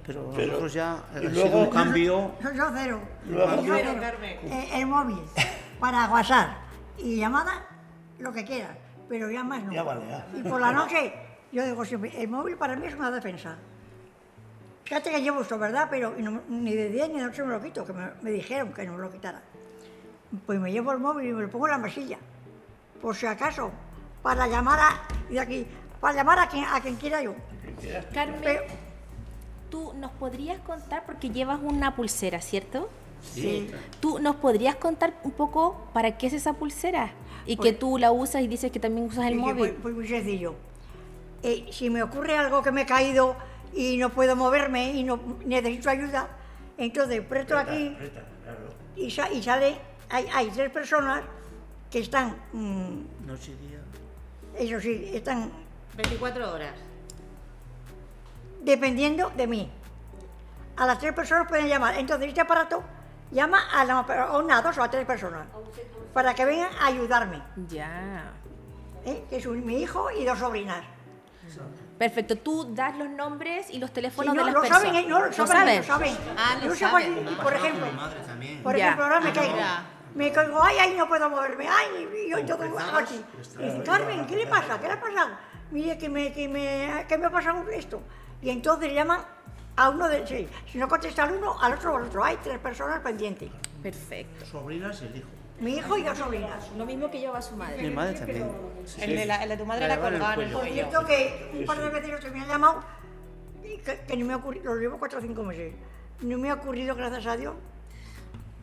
Pero 0.06 0.30
Pero- 0.34 0.46
nosotros 0.46 0.72
ya 0.72 1.02
y 1.14 1.16
ha 1.16 1.20
luego- 1.28 1.48
sido 1.48 1.58
un 1.58 1.70
cambio. 1.70 2.30
Yo, 2.42 2.52
yo 2.52 2.64
cero. 2.74 3.00
Luego- 3.26 3.56
Yo 3.62 3.74
Cero, 3.74 3.88
cero. 3.92 4.00
Carmen. 4.00 4.38
Eh, 4.44 4.68
el 4.74 4.86
móvil, 4.86 5.18
para 5.80 6.08
WhatsApp 6.08 6.50
y 6.98 7.16
llamada, 7.16 7.64
lo 8.18 8.32
que 8.32 8.44
quieras, 8.44 8.76
pero 9.08 9.30
ya 9.30 9.42
más 9.44 9.62
no. 9.64 9.72
Ya 9.72 9.82
vale, 9.82 10.06
ya. 10.08 10.26
Y 10.34 10.42
por 10.42 10.60
la 10.60 10.72
noche, 10.72 11.12
yo 11.52 11.64
digo 11.64 11.84
siempre, 11.84 12.12
el 12.22 12.28
móvil 12.28 12.56
para 12.56 12.76
mí 12.76 12.86
es 12.86 12.94
una 12.94 13.10
defensa. 13.10 13.56
Fíjate 14.84 15.10
que 15.10 15.20
llevo 15.20 15.40
esto, 15.42 15.58
¿verdad? 15.58 15.88
Pero 15.90 16.14
no- 16.16 16.42
ni 16.48 16.74
de 16.74 16.88
día 16.88 17.08
ni 17.08 17.14
de 17.18 17.24
noche 17.26 17.42
me 17.42 17.50
lo 17.52 17.60
quito, 17.60 17.84
que 17.84 17.92
me, 17.92 18.06
me 18.22 18.30
dijeron 18.30 18.72
que 18.72 18.86
no 18.86 18.92
me 18.94 19.02
lo 19.02 19.10
quitara. 19.10 19.42
Pues 20.46 20.58
me 20.60 20.72
llevo 20.72 20.92
el 20.92 20.98
móvil 20.98 21.28
y 21.28 21.32
me 21.32 21.42
lo 21.42 21.50
pongo 21.50 21.66
en 21.66 21.72
la 21.72 21.78
mesilla, 21.78 22.18
por 23.00 23.14
si 23.14 23.26
acaso, 23.26 23.70
para 24.22 24.46
llamar 24.46 24.78
a, 24.80 25.02
y 25.30 25.34
de 25.34 25.40
aquí, 25.40 25.66
para 26.00 26.14
llamar 26.14 26.38
a 26.40 26.48
quien, 26.48 26.64
a 26.64 26.80
quien 26.80 26.96
quiera 26.96 27.22
yo. 27.22 27.34
Carmen, 28.12 28.40
Pero, 28.42 28.62
tú 29.70 29.92
nos 29.94 30.10
podrías 30.12 30.58
contar, 30.60 31.04
porque 31.06 31.30
llevas 31.30 31.60
una 31.62 31.94
pulsera, 31.94 32.40
¿cierto? 32.40 32.88
sí. 33.22 33.70
¿Tú 34.00 34.18
nos 34.18 34.36
podrías 34.36 34.76
contar 34.76 35.14
un 35.24 35.30
poco 35.32 35.88
para 35.92 36.16
qué 36.18 36.26
es 36.26 36.32
esa 36.32 36.52
pulsera? 36.54 37.12
Y 37.46 37.56
que 37.56 37.70
Pues- 37.72 37.78
tú 37.78 37.96
la 37.98 38.10
usas 38.12 38.42
y 38.42 38.48
dices 38.48 38.70
que 38.72 38.80
también 38.80 39.06
usas 39.06 39.26
el 39.26 39.36
móvil. 39.36 39.56
Pues, 39.56 39.72
pues 39.80 39.94
muy 39.94 40.08
sencillo. 40.08 40.54
Eh, 41.42 41.66
si 41.70 41.88
me 41.90 42.02
ocurre 42.02 42.36
algo 42.36 42.62
que 42.62 42.72
me 42.72 42.82
he 42.82 42.86
caído 42.86 43.36
y 43.72 43.96
no 43.98 44.10
puedo 44.10 44.34
moverme 44.36 44.92
y 44.94 45.04
no 45.04 45.20
necesito 45.44 45.88
ayuda, 45.90 46.28
entonces 46.76 47.20
presto 47.22 47.56
aquí 47.56 47.88
Aprieta, 47.94 48.24
claro. 48.42 48.58
y, 48.96 49.10
sa- 49.10 49.32
y 49.32 49.42
sale, 49.42 49.76
hay, 50.10 50.28
hay 50.32 50.50
tres 50.50 50.70
personas 50.70 51.22
que 51.90 52.00
están, 52.00 52.36
mm, 52.52 53.26
Noche 53.26 53.52
y 53.52 53.66
día. 53.68 53.80
eso 54.58 54.80
sí, 54.80 55.10
están 55.14 55.50
24 55.96 56.52
horas. 56.52 56.74
dependiendo 58.62 59.30
de 59.30 59.46
mí. 59.46 59.70
A 60.76 60.86
las 60.86 60.98
tres 60.98 61.12
personas 61.12 61.48
pueden 61.48 61.68
llamar. 61.68 61.94
Entonces 61.96 62.28
este 62.28 62.40
aparato 62.40 62.82
llama 63.30 63.60
a, 63.72 63.84
la, 63.84 63.98
a 64.00 64.36
una, 64.38 64.58
a 64.58 64.62
dos 64.62 64.76
o 64.78 64.82
a 64.82 64.90
tres 64.90 65.06
personas 65.06 65.46
para 66.12 66.34
que 66.34 66.44
vengan 66.44 66.70
a 66.80 66.86
ayudarme. 66.86 67.42
Ya. 67.68 68.32
¿eh? 69.04 69.24
Que 69.30 69.36
es 69.36 69.46
un- 69.46 69.64
mi 69.64 69.80
hijo 69.80 70.10
y 70.10 70.24
dos 70.24 70.38
sobrinas. 70.38 70.84
Perfecto. 71.98 72.36
Tú 72.36 72.74
das 72.74 72.96
los 72.98 73.08
nombres 73.08 73.70
y 73.70 73.78
los 73.78 73.88
Sí, 73.90 73.94
teléfonos 73.94 74.34
no, 74.34 74.40
de 74.40 74.46
las 74.46 74.54
lo 74.54 74.60
personas. 74.62 74.82
saben, 74.82 75.04
eh, 75.04 75.08
no 75.08 75.18
lo 75.20 75.32
saben, 75.32 75.76
lo 75.78 75.82
saben. 75.84 76.16
Ah, 76.36 76.56
lo 76.62 76.74
saben. 76.74 77.24
por 77.42 77.54
ejemplo, 77.54 77.86
por 78.62 78.76
Ya. 78.76 78.84
ejemplo, 78.84 79.04
ahora 79.04 79.20
me 79.20 79.30
Ah, 79.30 79.32
caigo. 79.32 79.56
Me 80.16 80.32
caigo, 80.32 80.62
ay, 80.62 80.76
ay, 80.80 80.94
no 80.96 81.06
puedo 81.06 81.28
moverme, 81.28 81.68
ay, 81.68 82.08
y 82.26 82.30
yo 82.30 82.56
todo 82.56 82.78
así. 82.78 83.22
Y 83.58 83.64
dice, 83.64 83.82
Carmen, 83.84 84.26
¿qué 84.26 84.36
le 84.36 84.46
pasa? 84.46 84.80
¿Qué 84.80 84.86
le 84.86 84.94
ha 84.94 85.00
pasado? 85.00 85.36
Mire 85.70 85.98
que 85.98 86.08
me, 86.08 86.32
que 86.32 86.48
me, 86.48 87.04
que 87.06 87.18
me 87.18 87.26
ha 87.26 87.30
pasado 87.30 87.68
esto. 87.68 88.00
Y 88.40 88.48
entonces 88.48 88.94
llaman 88.94 89.20
a 89.76 89.90
uno 89.90 90.08
de, 90.08 90.26
sí, 90.26 90.48
si 90.72 90.78
no 90.78 90.88
contesta 90.88 91.24
al 91.24 91.32
uno, 91.32 91.60
al 91.60 91.74
otro 91.74 91.92
o 91.92 91.96
al 91.98 92.04
otro. 92.04 92.24
Hay 92.24 92.38
tres 92.38 92.58
personas 92.58 93.00
pendientes. 93.00 93.50
Perfecto. 93.82 94.46
Sobrinas 94.46 95.02
y 95.02 95.04
el 95.04 95.16
hijo. 95.16 95.28
Mi 95.60 95.76
hijo 95.76 95.98
y 95.98 96.02
dos 96.02 96.16
sobrinas. 96.16 96.70
Lo 96.78 96.86
mismo 96.86 97.10
que 97.10 97.20
lleva 97.20 97.42
su 97.42 97.54
madre. 97.54 97.82
Mi 97.82 97.90
madre 97.90 98.18
también. 98.18 98.50
El, 98.98 99.16
de 99.16 99.26
la, 99.26 99.42
el 99.42 99.50
de 99.50 99.56
tu 99.58 99.66
madre 99.66 99.86
La 99.86 99.96
la 99.96 100.34
en 100.34 100.40
el. 100.40 100.52
Por 100.52 100.64
cierto 100.64 101.04
que 101.04 101.50
un 101.52 101.66
par 101.66 101.78
de 101.78 101.90
veces 101.90 102.20
se 102.22 102.30
me 102.30 102.40
han 102.40 102.48
llamado 102.48 102.82
y 103.62 103.76
que, 103.78 104.00
que 104.00 104.16
ni 104.16 104.24
me 104.24 104.32
ha 104.32 104.36
ocurrido, 104.36 104.74
lo 104.74 104.80
llevo 104.80 104.98
cuatro 104.98 105.18
o 105.18 105.22
cinco 105.22 105.42
meses, 105.42 105.74
no 106.20 106.38
me 106.38 106.50
ha 106.50 106.54
ocurrido, 106.54 106.94
gracias 106.94 107.26
a 107.26 107.36
Dios. 107.36 107.54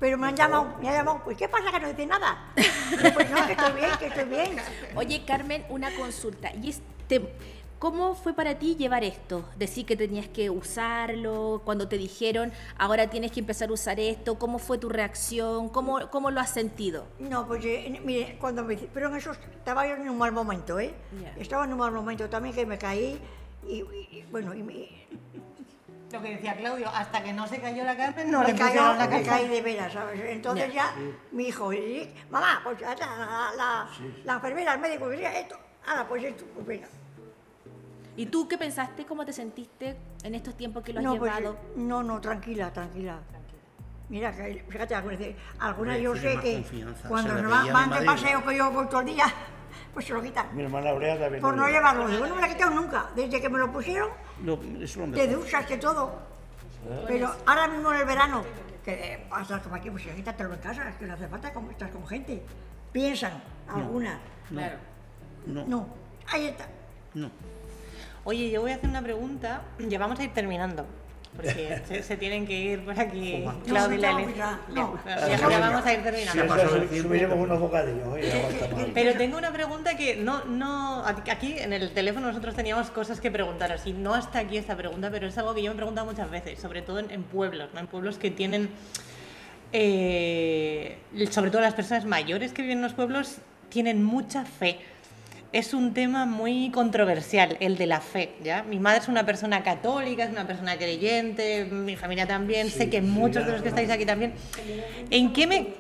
Pero 0.03 0.17
me 0.17 0.27
han 0.27 0.35
llamado, 0.35 0.65
me 0.81 0.89
han 0.89 0.95
llamado, 0.95 1.21
pues 1.23 1.37
¿qué 1.37 1.47
pasa 1.47 1.71
que 1.71 1.79
no 1.79 1.87
dice 1.87 2.05
nada? 2.05 2.51
Pues 2.53 3.29
no, 3.31 3.47
que 3.47 3.53
estoy 3.53 3.71
bien, 3.71 3.89
que 3.97 4.05
estoy 4.07 4.25
bien. 4.25 4.57
Oye, 4.97 5.23
Carmen, 5.25 5.65
una 5.69 5.95
consulta. 5.95 6.51
¿Y 6.61 6.71
este, 6.71 7.33
¿Cómo 7.79 8.13
fue 8.13 8.33
para 8.33 8.59
ti 8.59 8.75
llevar 8.75 9.05
esto? 9.05 9.45
Decir 9.55 9.85
que 9.85 9.95
tenías 9.95 10.27
que 10.27 10.49
usarlo, 10.49 11.61
cuando 11.63 11.87
te 11.87 11.97
dijeron, 11.97 12.51
ahora 12.77 13.09
tienes 13.09 13.31
que 13.31 13.39
empezar 13.39 13.69
a 13.69 13.71
usar 13.71 13.97
esto, 13.97 14.37
¿cómo 14.37 14.59
fue 14.59 14.77
tu 14.77 14.89
reacción? 14.89 15.69
¿Cómo, 15.69 16.09
cómo 16.09 16.31
lo 16.31 16.41
has 16.41 16.49
sentido? 16.49 17.05
No, 17.19 17.47
pues 17.47 17.63
eh, 17.63 18.01
mire, 18.03 18.35
cuando 18.41 18.61
me 18.65 18.75
pero 18.75 19.07
en 19.07 19.15
eso 19.15 19.31
estaba 19.31 19.87
yo 19.87 19.95
en 19.95 20.09
un 20.09 20.17
mal 20.17 20.33
momento, 20.33 20.81
¿eh? 20.81 20.93
Ya. 21.21 21.33
Estaba 21.41 21.63
en 21.63 21.71
un 21.71 21.79
mal 21.79 21.93
momento 21.93 22.27
también 22.29 22.53
que 22.53 22.65
me 22.65 22.77
caí 22.77 23.21
y- 23.65 23.83
y, 24.11 24.25
bueno, 24.31 24.53
y 24.53 24.63
me, 24.63 24.89
Lo 26.13 26.21
que 26.21 26.35
decía 26.35 26.55
Claudio, 26.55 26.87
hasta 26.89 27.23
que 27.23 27.33
no 27.33 27.47
se 27.47 27.59
cayó 27.59 27.83
la 27.83 27.97
Carmen, 27.97 28.29
no 28.29 28.41
me, 28.41 28.49
le 28.49 28.51
cayó, 28.53 28.65
pusieron 28.67 28.97
la 28.99 29.09
Carmen. 29.09 29.25
caí 29.25 29.47
de 29.47 29.61
veras, 29.63 29.93
¿sabes? 29.93 30.21
Entonces 30.23 30.71
ya, 30.71 30.93
mi 31.31 31.47
hijo, 31.47 31.73
y, 31.73 32.07
mamá, 32.29 32.61
pues 32.63 32.79
la, 32.81 33.87
la, 34.23 34.33
enfermera, 34.35 34.75
el 34.75 34.79
médico, 34.79 35.09
quería 35.09 35.39
esto, 35.39 35.57
ahora 35.87 36.07
pues 36.07 36.23
esto, 36.23 36.45
pues 36.53 36.67
venga. 36.67 36.87
¿Y 38.15 38.27
tú 38.27 38.47
qué 38.47 38.59
pensaste? 38.59 39.07
¿Cómo 39.07 39.25
te 39.25 39.33
sentiste 39.33 39.97
en 40.23 40.35
estos 40.35 40.55
tiempos 40.55 40.83
que 40.83 40.93
lo 40.93 40.99
has 40.99 41.03
No, 41.03 41.17
pues, 41.17 41.33
llevado? 41.33 41.57
no, 41.77 42.03
no, 42.03 42.21
tranquila, 42.21 42.71
tranquila. 42.71 43.19
Mira, 44.09 44.31
fíjate, 44.31 44.93
algunas 44.93 45.99
yo 45.99 46.15
sé 46.15 46.37
que 46.39 46.63
cuando 47.07 47.33
la 47.41 47.73
van, 47.73 47.89
de 47.89 48.05
paseo 48.05 48.45
que 48.45 48.55
yo 48.55 48.69
voy 48.69 48.85
todo 48.85 48.99
el 48.99 49.07
día, 49.07 49.25
pues 49.93 50.05
se 50.05 50.13
lo 50.13 50.21
quitan. 50.21 50.47
Mi 50.55 50.63
hermana 50.63 50.89
Aurea 50.89 51.19
también. 51.19 51.41
Por 51.41 51.55
no 51.55 51.67
lleva. 51.67 51.77
llevarlo. 51.77 52.07
Digo, 52.07 52.25
no 52.27 52.35
me 52.35 52.41
lo 52.41 52.47
he 52.47 52.49
quitado 52.49 52.71
nunca. 52.71 53.09
Desde 53.15 53.39
que 53.41 53.49
me 53.49 53.59
lo 53.59 53.71
pusieron, 53.71 54.09
Lo, 54.43 54.53
eso 54.55 54.83
es 54.83 55.09
lo 55.09 55.15
te 55.15 55.27
duchas, 55.27 55.65
que 55.65 55.77
todo. 55.77 56.19
Pero 57.07 57.33
ahora 57.45 57.67
mismo 57.67 57.93
en 57.93 57.99
el 57.99 58.05
verano, 58.05 58.43
que 58.83 58.91
eh, 59.13 59.27
hasta 59.31 59.59
como 59.61 59.75
aquí, 59.75 59.89
pues 59.89 60.05
quítatelo 60.05 60.53
en 60.53 60.59
casa, 60.59 60.89
es 60.89 60.95
que 60.95 61.05
no 61.05 61.13
hace 61.13 61.27
falta 61.27 61.53
como 61.53 61.71
estás 61.71 61.91
con 61.91 62.05
gente. 62.07 62.43
Piensan, 62.91 63.41
algunas. 63.69 64.17
Claro. 64.49 64.77
No, 65.45 65.65
No, 65.65 65.87
ahí 66.31 66.47
está. 66.47 66.67
no. 67.13 67.29
Oye, 68.25 68.49
yo 68.49 68.61
voy 68.61 68.71
a 68.71 68.75
hacer 68.75 68.89
una 68.89 69.01
pregunta. 69.01 69.63
Ya 69.79 69.99
vamos 69.99 70.17
a 70.19 70.23
ir 70.23 70.33
terminando. 70.33 70.85
Porque 71.35 71.81
se, 71.87 72.03
se 72.03 72.17
tienen 72.17 72.45
que 72.45 72.53
ir 72.53 72.85
por 72.85 72.99
aquí 72.99 73.43
Claudia 73.65 73.97
y 73.97 74.01
no, 74.01 74.19
Lele. 74.19 74.33
ya, 74.37 74.59
no. 74.69 74.99
Ya, 75.05 75.37
ya 75.37 75.59
vamos 75.59 75.85
a 75.85 75.93
ir 75.93 76.03
terminando. 76.03 76.55
Subiremos 77.01 77.39
unos 77.39 77.59
bocadillos, 77.59 78.07
más. 78.07 78.89
Pero 78.93 79.17
tengo 79.17 79.37
una 79.37 79.51
pregunta 79.51 79.97
que 79.97 80.15
no, 80.15 80.45
no, 80.45 81.03
aquí 81.05 81.55
en 81.57 81.73
el 81.73 81.91
teléfono 81.91 82.27
nosotros 82.27 82.55
teníamos 82.55 82.91
cosas 82.91 83.19
que 83.19 83.31
preguntaros 83.31 83.85
y 83.87 83.93
no 83.93 84.13
hasta 84.13 84.39
aquí 84.39 84.57
esta 84.57 84.75
pregunta, 84.77 85.09
pero 85.09 85.27
es 85.27 85.37
algo 85.37 85.55
que 85.55 85.63
yo 85.63 85.71
me 85.71 85.73
he 85.73 85.77
preguntado 85.77 86.05
muchas 86.05 86.29
veces, 86.29 86.59
sobre 86.59 86.83
todo 86.83 86.99
en, 86.99 87.09
en 87.09 87.23
pueblos, 87.23 87.69
¿no? 87.73 87.79
en 87.79 87.87
pueblos 87.87 88.17
que 88.19 88.29
tienen, 88.29 88.69
eh, 89.71 90.97
sobre 91.31 91.49
todo 91.49 91.61
las 91.61 91.73
personas 91.73 92.05
mayores 92.05 92.53
que 92.53 92.61
viven 92.61 92.77
en 92.77 92.83
los 92.83 92.93
pueblos, 92.93 93.37
tienen 93.69 94.03
mucha 94.03 94.45
fe. 94.45 94.79
Es 95.53 95.75
un 95.75 95.93
tema 95.93 96.25
muy 96.25 96.71
controversial, 96.71 97.57
el 97.59 97.77
de 97.77 97.85
la 97.85 98.01
fe, 98.01 98.33
¿ya? 98.43 98.63
Mi 98.63 98.79
madre 98.79 99.01
es 99.01 99.07
una 99.07 99.23
persona 99.23 99.61
católica, 99.61 100.23
es 100.23 100.31
una 100.31 100.47
persona 100.47 100.77
creyente, 100.77 101.65
mi 101.65 101.95
familia 101.95 102.25
también, 102.25 102.71
sé 102.71 102.89
que 102.89 103.03
muchos 103.03 103.45
de 103.45 103.51
los 103.51 103.61
que 103.61 103.67
estáis 103.67 103.91
aquí 103.91 104.03
también. 104.03 104.33
¿En 105.11 105.31
qué 105.31 105.45
me...? 105.45 105.75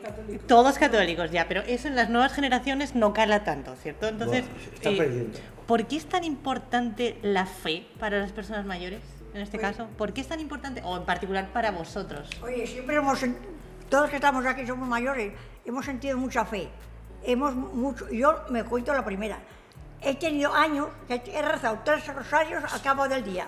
Todos 0.45 0.77
católicos, 0.77 1.31
ya, 1.31 1.47
pero 1.47 1.61
eso 1.61 1.87
en 1.87 1.95
las 1.95 2.11
nuevas 2.11 2.33
generaciones 2.33 2.93
no 2.93 3.13
cala 3.13 3.43
tanto, 3.43 3.75
¿cierto? 3.75 4.07
Entonces, 4.07 4.43
Bueno, 4.45 4.73
está 4.75 4.89
eh, 4.91 4.97
perdiendo. 4.97 5.39
¿por 5.65 5.87
qué 5.87 5.95
es 5.95 6.05
tan 6.05 6.23
importante 6.23 7.17
la 7.23 7.47
fe 7.47 7.87
para 7.99 8.19
las 8.19 8.31
personas 8.31 8.67
mayores, 8.67 9.01
en 9.33 9.41
este 9.41 9.57
Pues 9.57 9.71
caso? 9.71 9.87
¿Por 9.97 10.13
qué 10.13 10.21
es 10.21 10.27
tan 10.27 10.39
importante, 10.39 10.83
o 10.85 10.97
en 10.97 11.05
particular 11.05 11.47
para 11.51 11.71
vosotros? 11.71 12.29
Oye, 12.43 12.67
siempre 12.67 12.97
hemos, 12.97 13.19
todos 13.89 14.11
que 14.11 14.17
estamos 14.17 14.45
aquí 14.45 14.67
somos 14.67 14.87
mayores, 14.87 15.33
hemos 15.65 15.83
sentido 15.83 16.15
mucha 16.15 16.45
fe. 16.45 16.69
Hemos 17.23 17.55
mucho, 17.55 18.07
yo 18.11 18.35
me 18.51 18.63
cuento 18.65 18.93
la 18.93 19.03
primera. 19.03 19.39
He 20.03 20.15
tenido 20.15 20.53
años 20.53 20.87
que 21.07 21.21
he 21.33 21.41
rezado 21.41 21.79
tres 21.85 22.05
rosarios 22.07 22.63
al 22.71 22.81
cabo 22.81 23.07
del 23.07 23.23
día. 23.23 23.47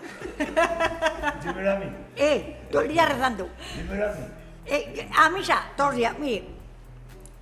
Dímelo 1.44 1.72
a 1.72 1.76
mí, 1.76 1.86
Eh, 2.16 2.68
todo 2.72 2.82
el 2.84 2.90
día 2.90 3.06
rezando. 3.06 3.50
dímelo 3.76 4.10
a 4.10 4.14
mí. 4.14 4.26
Eh, 4.66 5.10
a 5.18 5.30
misa, 5.30 5.64
todos 5.76 5.92
los 5.92 5.98
días, 5.98 6.18
mire. 6.18 6.48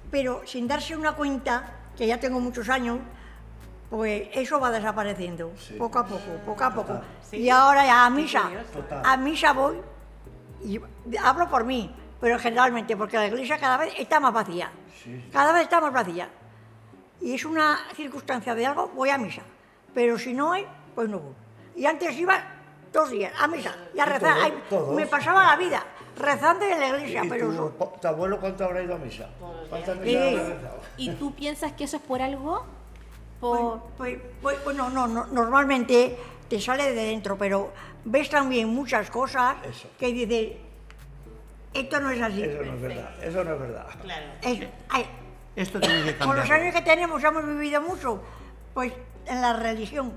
Pero 0.10 0.42
sin 0.46 0.68
darse 0.68 0.96
una 0.96 1.14
cuenta, 1.14 1.64
que 1.96 2.08
ya 2.08 2.20
tengo 2.20 2.40
muchos 2.40 2.68
años, 2.70 3.00
pues 3.90 4.28
eso 4.34 4.60
va 4.60 4.72
desapareciendo, 4.72 5.52
poco 5.78 6.00
a 6.00 6.06
poco, 6.06 6.32
poco 6.46 6.64
a 6.64 6.74
poco. 6.74 7.02
Y 7.32 7.50
ahora 7.50 7.86
ya 7.86 8.06
a 8.06 8.10
misa, 8.10 8.50
a 9.04 9.18
misa 9.18 9.54
voy, 9.54 9.78
y 10.66 10.80
hablo 11.24 11.48
por 11.50 11.64
mí, 11.64 11.96
pero 12.20 12.40
generalmente, 12.40 12.98
porque 12.98 13.18
la 13.18 13.28
iglesia 13.28 13.60
cada 13.60 13.78
vez 13.78 13.94
está 13.98 14.20
más 14.20 14.34
vacía, 14.34 14.72
cada 15.32 15.54
vez 15.54 15.64
está 15.64 15.80
más 15.80 15.94
vacía. 15.94 16.28
Y 17.24 17.34
es 17.34 17.46
una 17.46 17.80
circunstancia 17.96 18.54
de 18.54 18.66
algo, 18.66 18.90
voy 18.90 19.10
a 19.10 19.18
misa. 19.18 19.42
Pero 19.96 20.20
si 20.20 20.34
no 20.34 20.52
hay, 20.52 20.68
pues 20.94 21.10
no 21.10 21.20
voy. 21.20 21.34
Y 21.76 21.86
antes 21.86 22.16
iba 22.18 22.44
dos 22.92 23.10
días 23.10 23.32
a 23.40 23.48
misa 23.48 23.74
y 23.96 24.00
a 24.00 24.06
rezar. 24.06 24.34
todos, 24.36 24.44
Ay, 24.46 24.64
todos. 24.70 24.96
me 24.96 25.08
pasaba 25.08 25.46
la 25.48 25.56
vida 25.56 25.84
rezando 26.18 26.66
en 26.66 26.80
la 26.80 26.88
iglesia, 26.90 27.24
¿Y 27.26 27.30
pero 27.30 27.48
tu, 27.48 27.54
eso- 27.54 27.72
po- 27.72 27.94
tu 28.00 28.08
abuelo 28.08 28.40
cuánto 28.40 28.66
habrá 28.66 28.84
ido 28.84 28.94
a 28.96 28.98
misa? 29.00 29.30
¿Cuántas 29.70 29.98
misas 29.98 30.22
Sí. 30.22 30.36
habrá 30.38 30.54
rezado? 30.56 30.80
¿Y 30.98 31.10
tú 31.12 31.34
piensas 31.34 31.72
que 31.74 31.86
eso 31.86 31.98
es 31.98 32.04
por 32.04 32.22
algo? 32.22 32.66
Pues, 33.40 33.60
Por... 33.62 33.80
pues, 33.98 34.18
pues, 34.42 34.58
pues 34.64 34.76
no, 34.78 34.90
no, 34.90 35.08
no, 35.08 35.26
normalmente 35.28 36.18
te 36.50 36.60
sale 36.62 36.94
de 36.94 37.06
dentro, 37.06 37.38
pero 37.38 37.72
ves 38.06 38.30
también 38.30 38.68
muchas 38.70 39.10
cosas 39.10 39.56
Eso. 39.66 39.88
que 39.98 40.14
dices, 40.14 40.52
esto 41.74 42.00
no 42.00 42.12
es 42.12 42.22
así. 42.22 42.44
Eso 42.44 42.64
no 42.64 42.74
es 42.74 42.82
verdad, 42.82 43.24
eso 43.24 43.44
no 43.44 43.54
es 43.54 43.60
verdad. 43.60 43.88
Claro. 44.02 44.26
Esto 45.56 45.80
tiene 45.80 46.04
que 46.04 46.16
con 46.18 46.36
los 46.36 46.50
años 46.50 46.74
que 46.74 46.82
tenemos 46.82 47.24
hemos 47.24 47.46
vivido 47.46 47.82
mucho, 47.82 48.22
pues 48.74 48.92
en 49.28 49.42
la 49.42 49.54
religión. 49.54 50.12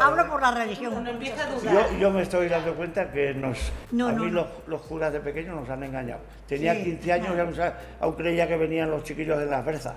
Hablo 0.00 0.28
por 0.28 0.40
la 0.40 0.50
religión. 0.52 0.94
Uno 0.96 1.10
empieza 1.10 1.44
a 1.46 1.50
dudar. 1.50 1.90
Yo, 1.92 1.98
yo 1.98 2.10
me 2.10 2.22
estoy 2.22 2.48
dando 2.48 2.74
cuenta 2.74 3.12
que 3.12 3.34
nos, 3.34 3.70
No, 3.92 4.08
a 4.08 4.12
no, 4.12 4.24
mí 4.24 4.30
no. 4.30 4.40
Los, 4.40 4.46
los 4.66 4.80
curas 4.82 5.12
de 5.12 5.20
pequeños 5.20 5.54
nos 5.60 5.68
han 5.68 5.82
engañado. 5.84 6.20
Tenía 6.48 6.74
Sí, 6.74 6.84
15 6.84 7.12
años 7.12 7.56
y 7.56 7.60
aún 8.00 8.14
creía 8.14 8.48
que 8.48 8.56
venían 8.56 8.90
los 8.90 9.04
chiquillos 9.04 9.38
de 9.38 9.46
las 9.46 9.64
berzas. 9.64 9.94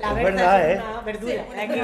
La 0.00 0.10
Es 0.10 0.14
verdad, 0.24 0.70
es 0.70 0.78
¿eh? 0.78 0.82
una 0.90 1.00
verdura. 1.00 1.44
Aquí, 1.60 1.80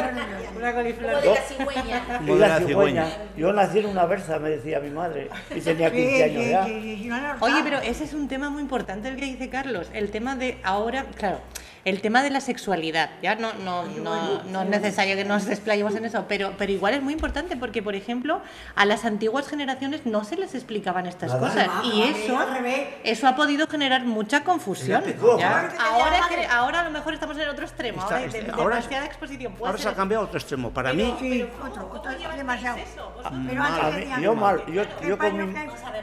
una 0.57 0.75
coliflor. 0.75 1.13
Como 1.15 1.25
de 1.25 1.29
la 1.35 1.41
cigüeña. 1.43 1.99
Y 1.99 2.17
Como 2.19 2.35
de 2.37 2.49
la 2.49 2.59
cigüeña. 2.61 3.07
Yo 3.37 3.53
nací 3.53 3.79
en 3.81 3.87
una 3.87 4.05
berza, 4.07 4.39
me 4.39 4.51
decía 4.51 4.79
mi 4.81 4.91
madre, 4.91 5.31
y 5.55 5.61
tenía 5.61 5.91
15 5.91 6.15
Sí, 6.17 6.23
años 6.23 6.47
ya. 6.49 7.37
Oye, 7.41 7.61
pero 7.65 7.79
ese 7.81 8.05
es 8.05 8.15
un 8.15 8.29
tema 8.29 8.51
muy 8.51 8.63
importante 8.63 9.09
el 9.09 9.17
que 9.17 9.25
dice 9.25 9.49
Carlos, 9.49 9.89
el 9.93 10.11
tema 10.11 10.37
de 10.37 10.59
ahora, 10.63 11.07
claro, 11.17 11.41
el 11.85 12.01
tema 12.01 12.23
de 12.23 12.31
la 12.31 12.41
sexualidad, 12.41 13.11
ya 13.23 13.35
no, 13.35 13.53
no, 13.65 13.85
no, 13.85 14.43
no 14.45 14.63
es 14.63 14.69
necesario 14.69 15.17
que 15.17 15.25
nos 15.25 15.45
desplayemos 15.45 15.95
en 15.97 16.07
eso, 16.07 16.25
pero, 16.29 16.55
pero 16.57 16.73
igual 16.73 16.95
es 16.95 17.03
muy 17.03 17.13
importante 17.13 17.57
porque, 17.57 17.83
por 17.83 17.95
ejemplo, 17.95 18.41
a 18.75 18.87
las 18.87 19.05
antiguas 19.05 19.49
generaciones 19.49 20.07
no 20.07 20.25
se 20.25 20.37
les 20.37 20.55
explicaban 20.55 21.07
estas 21.07 21.35
Nada. 21.35 21.41
cosas 21.49 21.69
y 21.85 22.03
eso, 22.03 22.39
eso 23.03 23.27
ha 23.29 23.37
podido 23.37 23.67
generar 23.67 24.05
mucha 24.05 24.45
confusión. 24.45 25.03
Ahora 25.79 26.21
Ahora, 26.53 26.81
a 26.81 26.85
lo 26.85 26.91
mejor 26.91 27.13
estamos 27.15 27.37
en 27.37 27.43
el 27.43 27.49
otro 27.51 27.65
extremo, 27.75 28.01
Está- 28.03 28.17
ahora 28.19 28.29
de- 28.33 28.51
ahora- 28.53 28.77
demasiada 28.77 29.07
exposición. 29.07 29.53
Puede 29.55 29.67
Ahora 29.71 29.79
se 29.83 29.89
ha 29.89 29.95
cambiado 29.95 30.25
otro 30.25 30.39
extremo. 30.39 30.71
Para 30.71 30.93
mí, 30.93 31.15
Sí, 31.19 31.47
otro, 31.65 31.91
otro, 31.93 32.13
demasiado. 32.37 32.79
Pero 33.49 33.63
A 33.63 33.69
antes 33.87 34.07
mí- 34.19 34.23
yo 34.23 34.35
mal, 34.35 34.65
yo, 34.73 34.83
¿qué 35.01 35.09
yo 35.09 35.19
con, 35.19 35.37
mi, 35.51 35.55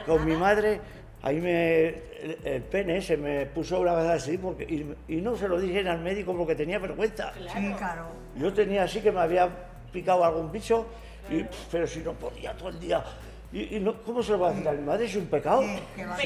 con 0.06 0.24
mi 0.24 0.36
madre, 0.36 0.80
ahí 1.22 1.40
me, 1.40 1.88
el, 1.88 2.38
el 2.44 2.62
pene 2.62 3.00
se 3.00 3.16
me 3.16 3.46
puso 3.46 3.80
una 3.80 3.94
vez 3.94 4.06
así 4.10 4.38
porque, 4.38 4.64
y, 4.64 5.14
y 5.16 5.20
no 5.20 5.36
se 5.36 5.48
lo 5.48 5.58
dije 5.58 5.88
al 5.88 6.00
médico 6.00 6.36
porque 6.36 6.54
tenía 6.54 6.78
vergüenza. 6.78 7.32
Sí, 7.34 7.74
claro. 7.78 8.06
Yo 8.36 8.52
tenía 8.52 8.84
así 8.84 9.00
que 9.00 9.10
me 9.12 9.20
había 9.20 9.48
picado 9.92 10.24
algún 10.24 10.50
bicho, 10.52 10.86
y, 11.30 11.44
pero 11.70 11.86
si 11.86 12.00
no 12.00 12.12
podía 12.12 12.52
todo 12.56 12.68
el 12.70 12.80
día. 12.80 13.02
Y, 13.52 13.76
y 13.76 13.80
no, 13.80 14.00
¿Cómo 14.02 14.22
se 14.22 14.32
lo 14.32 14.38
voy 14.38 14.48
a 14.48 14.50
decir 14.52 14.66
a 14.68 14.72
mi 14.72 14.82
madre? 14.82 15.04
Es 15.04 15.14
un 15.16 15.26
pecado. 15.26 15.60
Que 15.94 16.06
va. 16.06 16.16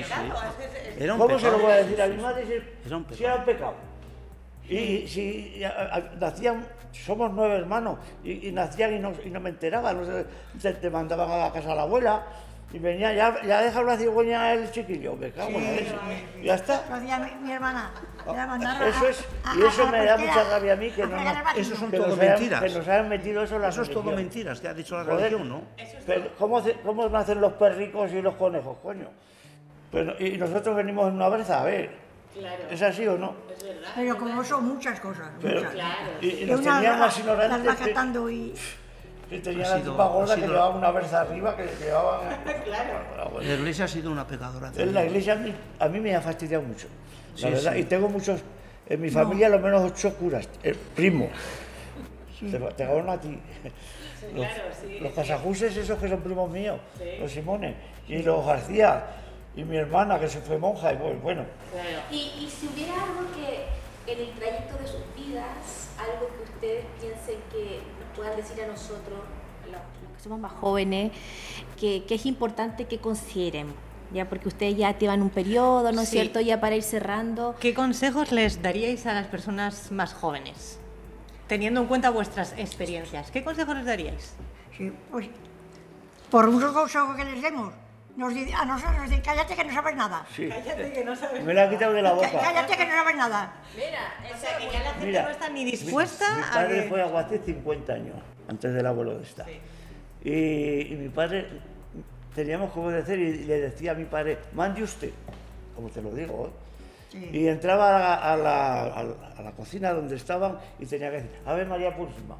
era 0.96 1.12
un 1.14 1.18
¿Cómo 1.18 1.38
se 1.40 1.46
lo 1.46 1.52
pecado. 1.56 1.58
voy 1.64 1.72
a 1.72 1.76
decir 1.76 2.02
a 2.02 2.06
mi 2.06 2.16
madre 2.22 2.46
si, 2.46 2.86
Era 2.86 2.96
un 2.96 3.04
si 3.04 3.10
pecado. 3.16 3.24
era 3.26 3.34
un 3.36 3.44
pecado? 3.44 3.74
Y 4.68 5.06
si 5.06 5.62
a- 5.64 5.94
a- 5.96 6.00
nacían, 6.18 6.66
somos 6.92 7.30
nueve 7.32 7.56
hermanos, 7.56 7.98
y, 8.24 8.48
y 8.48 8.52
nacían 8.52 8.94
y 8.94 8.98
no, 8.98 9.12
y 9.24 9.30
no 9.30 9.38
me 9.40 9.50
enteraba, 9.50 9.92
no 9.92 10.04
sé, 10.04 10.26
te, 10.60 10.72
te 10.74 10.90
mandaban 10.90 11.30
a 11.30 11.36
la 11.38 11.52
casa 11.52 11.68
de 11.70 11.76
la 11.76 11.82
abuela, 11.82 12.22
y 12.72 12.78
venía, 12.80 13.12
ya, 13.14 13.40
ya 13.46 13.62
deja 13.62 13.80
la 13.84 13.96
cigüeña 13.96 14.52
el 14.54 14.68
chiquillo, 14.72 15.14
me 15.14 15.30
cago 15.30 15.50
en 15.50 15.76
leche. 15.76 15.94
Ya 16.42 16.54
está. 16.56 16.84
Lo 16.88 16.96
hacía 16.96 17.18
mi, 17.20 17.30
mi 17.46 17.52
hermana. 17.52 17.92
Era 18.28 18.44
mandar 18.44 18.82
a- 18.82 18.88
Eso 18.88 19.06
es, 19.08 19.24
a- 19.44 19.54
y 19.56 19.62
eso 19.62 19.84
a 19.86 19.90
me 19.92 20.04
da 20.04 20.16
mucha 20.18 20.42
rabia 20.50 20.72
a 20.72 20.76
mí 20.76 20.90
que 20.90 21.02
a 21.04 21.06
no. 21.06 21.16
Eso 21.56 21.76
son 21.76 21.90
que 21.92 21.96
todo 21.98 22.08
nos 22.08 22.18
hayan- 22.18 22.32
mentiras. 22.40 22.60
que 22.62 22.68
nos 22.70 22.88
hayan 22.88 23.08
metido 23.08 23.42
eso 23.44 23.54
en 23.56 23.62
la 23.62 23.68
eso 23.68 23.82
es 23.82 23.90
todo 23.90 24.02
mentiras 24.10 24.60
que 24.60 24.66
ha 24.68 24.74
dicho 24.74 24.96
la 24.96 25.04
Joder, 25.04 25.30
religión, 25.32 25.48
¿no? 25.48 25.62
pero 26.06 26.34
¿cómo, 26.36 26.60
¿Cómo 26.84 27.08
nacen 27.08 27.40
los 27.40 27.52
perricos 27.52 28.12
y 28.12 28.20
los 28.20 28.34
conejos, 28.34 28.76
coño? 28.82 29.06
Pero, 29.92 30.14
y 30.18 30.36
nosotros 30.36 30.74
venimos 30.74 31.06
en 31.08 31.14
una 31.14 31.28
berza, 31.28 31.60
a 31.60 31.64
ver. 31.64 32.05
¿Es 32.70 32.82
así 32.82 33.06
o 33.06 33.16
no? 33.18 33.34
Pero 33.94 34.16
como 34.18 34.44
son 34.44 34.66
muchas 34.66 35.00
cosas. 35.00 35.28
Pero- 35.40 35.62
muchas. 35.62 35.74
y, 36.20 36.26
y 36.26 36.36
Que 36.40 36.46
nos 36.46 36.60
una 36.60 36.74
tenían 36.74 36.92
las 36.92 36.98
más 37.00 37.18
ignorantes 37.18 37.74
que, 37.76 38.32
y... 38.32 38.54
que 39.30 39.38
tenían 39.38 39.70
la 39.70 39.78
sido- 39.78 39.92
tipa 39.92 40.06
gorda 40.08 40.32
ha 40.32 40.36
que 40.36 40.42
sido- 40.42 40.52
llevaban 40.54 40.76
una 40.78 40.90
berza 40.90 41.20
arriba, 41.22 41.56
que 41.56 41.68
llevaban... 41.80 42.20
La 43.40 43.54
iglesia 43.54 43.84
ha 43.84 43.88
sido 43.88 44.10
una 44.10 44.26
pecadora. 44.26 44.72
En 44.76 44.94
la 44.94 45.04
iglesia 45.04 45.32
a 45.34 45.36
mí, 45.36 45.54
a 45.78 45.88
mí 45.88 46.00
me 46.00 46.14
ha 46.14 46.20
fastidiado 46.20 46.62
mucho, 46.64 46.86
la 47.34 47.38
Sí, 47.38 47.50
verdad. 47.54 47.72
sí. 47.74 47.78
Y 47.80 47.84
tengo 47.84 48.08
muchos, 48.08 48.40
en 48.88 49.00
mi 49.00 49.10
familia 49.10 49.48
lo 49.48 49.58
menos 49.58 49.82
ocho 49.82 50.14
curas, 50.14 50.48
eh, 50.62 50.74
primos. 50.94 51.28
Te, 52.38 52.58
te 52.58 52.82
acabaron 52.84 53.08
a 53.10 53.20
ti. 53.20 53.38
los, 54.34 54.46
los 55.00 55.12
casajuses, 55.12 55.76
esos 55.76 55.98
que 55.98 56.08
son 56.08 56.20
primos 56.20 56.50
míos, 56.50 56.78
los 57.20 57.30
Simones, 57.32 57.74
y 58.08 58.22
los 58.22 58.44
García, 58.46 59.04
y 59.56 59.64
mi 59.64 59.76
hermana 59.76 60.20
que 60.20 60.28
se 60.28 60.40
fue 60.40 60.58
monja, 60.58 60.92
y 60.92 60.96
bueno, 61.22 61.44
Y, 62.10 62.14
y 62.44 62.48
si 62.50 62.66
hubiera 62.68 62.92
algo 63.02 63.22
que 63.34 64.12
en 64.12 64.18
el 64.20 64.30
trayecto 64.34 64.76
de 64.78 64.86
sus 64.86 65.02
vidas, 65.16 65.88
algo 65.98 66.28
que 66.36 66.42
ustedes 66.52 66.84
piensen 67.00 67.36
que 67.50 67.80
nos 67.98 68.16
puedan 68.16 68.36
decir 68.36 68.62
a 68.62 68.66
nosotros, 68.66 69.18
los, 69.64 69.72
los 69.72 69.80
que 70.16 70.22
somos 70.22 70.38
más 70.38 70.52
jóvenes, 70.52 71.10
que, 71.80 72.04
que 72.04 72.14
es 72.16 72.26
importante 72.26 72.84
que 72.84 72.98
consideren, 72.98 73.72
ya 74.12 74.28
porque 74.28 74.46
ustedes 74.48 74.76
ya 74.76 74.96
llevan 74.96 75.22
un 75.22 75.30
periodo, 75.30 75.90
¿no 75.90 76.02
es 76.02 76.08
Sí. 76.10 76.18
cierto? 76.18 76.40
Ya 76.40 76.60
para 76.60 76.76
ir 76.76 76.82
cerrando. 76.82 77.56
¿Qué 77.58 77.74
consejos 77.74 78.30
les 78.32 78.62
daríais 78.62 79.06
a 79.06 79.14
las 79.14 79.26
personas 79.26 79.90
más 79.90 80.12
jóvenes? 80.14 80.78
Teniendo 81.48 81.80
en 81.80 81.86
cuenta 81.86 82.10
vuestras 82.10 82.52
experiencias, 82.58 83.30
¿qué 83.30 83.42
consejos 83.42 83.74
les 83.76 83.86
daríais? 83.86 84.34
Sí, 84.76 84.92
pues, 85.10 85.28
por 86.30 86.50
muchos 86.50 86.72
consejos 86.72 87.16
que 87.16 87.24
les 87.24 87.40
demos, 87.42 87.72
nos 88.16 88.32
a 88.32 88.64
nosotros 88.64 88.96
nos 88.96 89.04
dicen, 89.10 89.22
cállate 89.22 89.54
que 89.54 89.64
no 89.64 89.74
sabes 89.74 89.94
nada. 89.96 90.26
sí. 90.34 90.48
Me 91.44 91.54
la 91.54 91.64
ha 91.64 91.70
quitado 91.70 91.92
de 91.92 92.02
la 92.02 92.12
boca. 92.12 92.30
Cállate 92.32 92.76
que 92.76 92.86
no 92.86 92.92
sabes 92.92 93.16
nada. 93.16 93.52
O 93.74 94.38
sea, 94.38 94.58
que 94.58 94.64
ya 94.72 94.80
la 94.82 94.90
gente 94.92 95.06
Mira, 95.06 95.22
no 95.22 95.28
está 95.30 95.48
ni 95.48 95.64
Mi- 95.64 95.70
dispuesta 95.70 96.24
Mi, 96.36 96.42
a 96.42 96.50
padre 96.52 96.82
que- 96.82 96.88
fue 96.88 97.02
aguacil 97.02 97.40
50 97.44 97.92
años, 97.92 98.16
antes 98.48 98.72
del 98.74 98.86
abuelo 98.86 99.18
de 99.18 99.22
esta. 99.22 99.44
Y, 100.24 100.92
y 100.92 100.96
mi 100.98 101.08
padre, 101.10 101.46
teníamos 102.34 102.72
como 102.72 102.90
decir, 102.90 103.18
y 103.18 103.44
le 103.44 103.60
decía 103.60 103.92
a 103.92 103.94
mi 103.94 104.04
padre, 104.06 104.38
mande 104.54 104.82
usted, 104.82 105.10
como 105.74 105.88
te 105.88 106.00
lo 106.02 106.10
digo, 106.10 106.46
¿eh? 106.48 107.30
Y 107.32 107.46
entraba 107.48 107.86
a 107.96 107.98
la, 107.98 108.14
a, 108.32 108.36
la, 108.36 108.82
a 108.94 109.02
la- 109.04 109.14
a 109.38 109.42
la 109.42 109.52
cocina 109.52 109.92
donde 109.92 110.16
estaban 110.16 110.58
y 110.78 110.86
tenía 110.86 111.10
que 111.10 111.16
decir, 111.16 111.30
Ave 111.46 111.64
María 111.64 111.94
Purísima, 111.96 112.36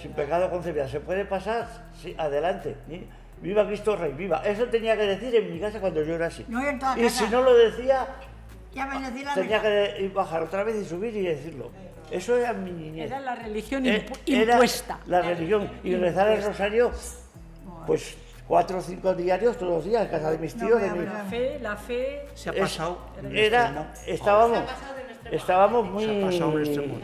sin 0.00 0.12
pecado 0.12 0.50
concebida, 0.50 0.86
¿se 0.88 1.00
puede 1.00 1.24
pasar? 1.24 1.66
Sí, 2.00 2.14
adelante. 2.18 2.76
Ni- 2.86 3.08
Viva 3.40 3.66
Cristo 3.66 3.94
Rey, 3.96 4.12
viva. 4.12 4.42
Eso 4.44 4.64
tenía 4.66 4.96
que 4.96 5.04
decir 5.04 5.34
en 5.34 5.52
mi 5.52 5.60
casa 5.60 5.78
cuando 5.80 6.02
yo 6.02 6.14
era 6.14 6.26
así. 6.26 6.44
No, 6.48 6.62
y 6.64 6.68
en 6.68 6.78
toda 6.78 6.98
y 6.98 7.02
casa. 7.02 7.24
si 7.26 7.30
no 7.30 7.42
lo 7.42 7.54
decía, 7.54 8.06
Ya 8.72 8.86
me 8.86 8.98
decía 9.00 9.24
la 9.24 9.34
tenía 9.34 9.58
mesa. 9.58 9.62
que 9.62 9.96
ir- 10.04 10.12
bajar 10.12 10.42
otra 10.42 10.64
vez 10.64 10.76
y 10.76 10.84
subir 10.84 11.14
y 11.16 11.22
decirlo. 11.22 11.70
Eso 12.10 12.36
era 12.36 12.52
mi 12.52 12.70
niñez. 12.70 13.06
Era 13.10 13.20
la 13.20 13.34
religión 13.34 13.84
Eh, 13.86 14.06
impu- 14.08 14.18
era 14.26 14.52
impuesta. 14.54 14.98
La 15.06 15.22
religión. 15.22 15.70
Y 15.84 15.94
rezar 15.96 16.28
el 16.30 16.42
rosario, 16.42 16.90
pues 17.86 18.16
cuatro 18.48 18.78
o 18.78 18.80
cinco 18.80 19.12
diarios 19.14 19.56
todos 19.58 19.72
los 19.74 19.84
días 19.84 20.02
en 20.04 20.08
casa 20.10 20.30
de 20.30 20.38
mis 20.38 20.54
tíos. 20.54 20.80
de 20.80 20.84
vea, 20.90 20.94
mi-. 20.94 21.04
La 21.04 21.24
fe, 21.24 21.58
la 21.60 21.76
fe. 21.76 22.26
Se 22.34 22.50
ha 22.50 22.52
es- 22.52 22.60
pasado. 22.60 22.98
en 23.22 23.36
Era, 23.36 23.92
estábamos, 24.06 24.58
estábamos 25.30 25.90
muy... 25.90 26.04
Se 26.04 26.22
ha 26.22 26.26
pasado 26.26 26.48
un 26.50 26.60
extremo. 26.60 26.94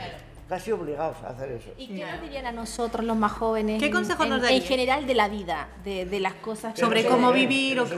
Casi 0.52 0.70
obligados 0.70 1.16
a 1.24 1.28
hacer 1.30 1.50
eso. 1.52 1.70
¿Y 1.78 1.86
qué 1.88 2.04
nos 2.04 2.20
dirían 2.20 2.44
a 2.44 2.52
nosotros 2.52 3.06
los 3.06 3.16
más 3.16 3.32
jóvenes? 3.32 3.80
¿Qué 3.80 3.86
en- 3.86 3.92
consejos 3.92 4.26
en, 4.26 4.30
nos 4.32 4.38
En 4.40 4.44
darías? 4.44 4.64
general 4.66 5.06
de 5.06 5.14
la 5.14 5.28
vida, 5.28 5.68
de, 5.82 6.04
de 6.04 6.20
las 6.20 6.34
cosas 6.34 6.74
que 6.74 6.80
Sobre 6.82 7.06
cómo 7.06 7.30
creen, 7.30 7.48
vivir 7.48 7.80
o, 7.80 7.86
qué 7.86 7.94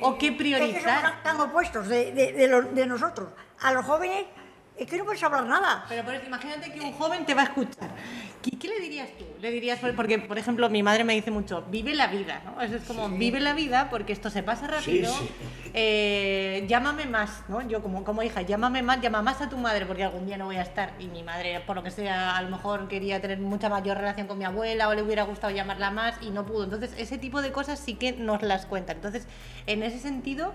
Es 0.00 0.16
que 0.18 0.32
priorizar. 0.32 1.20
tan 1.24 1.40
opuestos 1.40 1.88
de, 1.88 2.12
de, 2.12 2.32
de 2.32 2.46
los- 2.46 2.72
de 2.72 2.86
nosotros. 2.86 3.30
A 3.60 3.72
los 3.72 3.84
jóvenes 3.84 4.26
es 4.76 4.86
que 4.88 4.96
no 4.96 5.04
puedes 5.04 5.20
hablar 5.24 5.44
nada. 5.46 5.84
Pero 5.88 6.04
por 6.04 6.14
eso, 6.14 6.26
imagínate 6.26 6.72
que 6.72 6.80
un 6.80 6.92
joven 6.92 7.26
te 7.26 7.34
va 7.34 7.42
a 7.42 7.44
escuchar. 7.46 7.90
¿Qué, 8.42 8.50
qué 8.58 8.68
le 8.68 8.80
dirías 8.80 9.08
tú? 9.18 9.24
Le 9.40 9.50
dirías, 9.50 9.78
porque 9.96 10.18
por 10.18 10.36
ejemplo 10.38 10.68
mi 10.68 10.82
madre 10.82 11.04
me 11.04 11.14
dice 11.14 11.30
mucho, 11.30 11.64
vive 11.70 11.94
la 11.94 12.08
vida, 12.08 12.42
¿no? 12.44 12.60
Eso 12.60 12.76
es 12.76 12.82
como, 12.82 13.08
vive 13.10 13.40
la 13.40 13.54
vida 13.54 13.88
porque 13.90 14.12
esto 14.12 14.30
se 14.30 14.42
pasa 14.42 14.66
rápido. 14.66 15.12
sí. 15.12 15.28
Eh, 15.74 16.64
llámame 16.68 17.06
más, 17.06 17.44
¿no? 17.48 17.66
Yo 17.66 17.82
como, 17.82 18.04
como 18.04 18.22
hija, 18.22 18.42
llámame 18.42 18.82
más, 18.82 19.00
llama 19.00 19.22
más 19.22 19.40
a 19.40 19.48
tu 19.48 19.56
madre 19.56 19.86
porque 19.86 20.04
algún 20.04 20.26
día 20.26 20.36
no 20.36 20.44
voy 20.46 20.56
a 20.56 20.62
estar. 20.62 20.92
Y 20.98 21.06
mi 21.06 21.22
madre, 21.22 21.60
por 21.60 21.76
lo 21.76 21.82
que 21.82 21.90
sea, 21.90 22.36
a 22.36 22.42
lo 22.42 22.50
mejor 22.50 22.88
quería 22.88 23.20
tener 23.20 23.38
mucha 23.38 23.68
mayor 23.68 23.96
relación 23.96 24.26
con 24.26 24.38
mi 24.38 24.44
abuela 24.44 24.88
o 24.88 24.94
le 24.94 25.02
hubiera 25.02 25.22
gustado 25.24 25.52
llamarla 25.54 25.90
más 25.90 26.14
y 26.20 26.30
no 26.30 26.44
pudo. 26.44 26.64
Entonces, 26.64 26.94
ese 26.98 27.16
tipo 27.18 27.40
de 27.42 27.52
cosas 27.52 27.78
sí 27.80 27.94
que 27.94 28.12
nos 28.12 28.42
las 28.42 28.66
cuentan. 28.66 28.96
Entonces, 28.96 29.26
en 29.66 29.82
ese 29.82 29.98
sentido, 29.98 30.52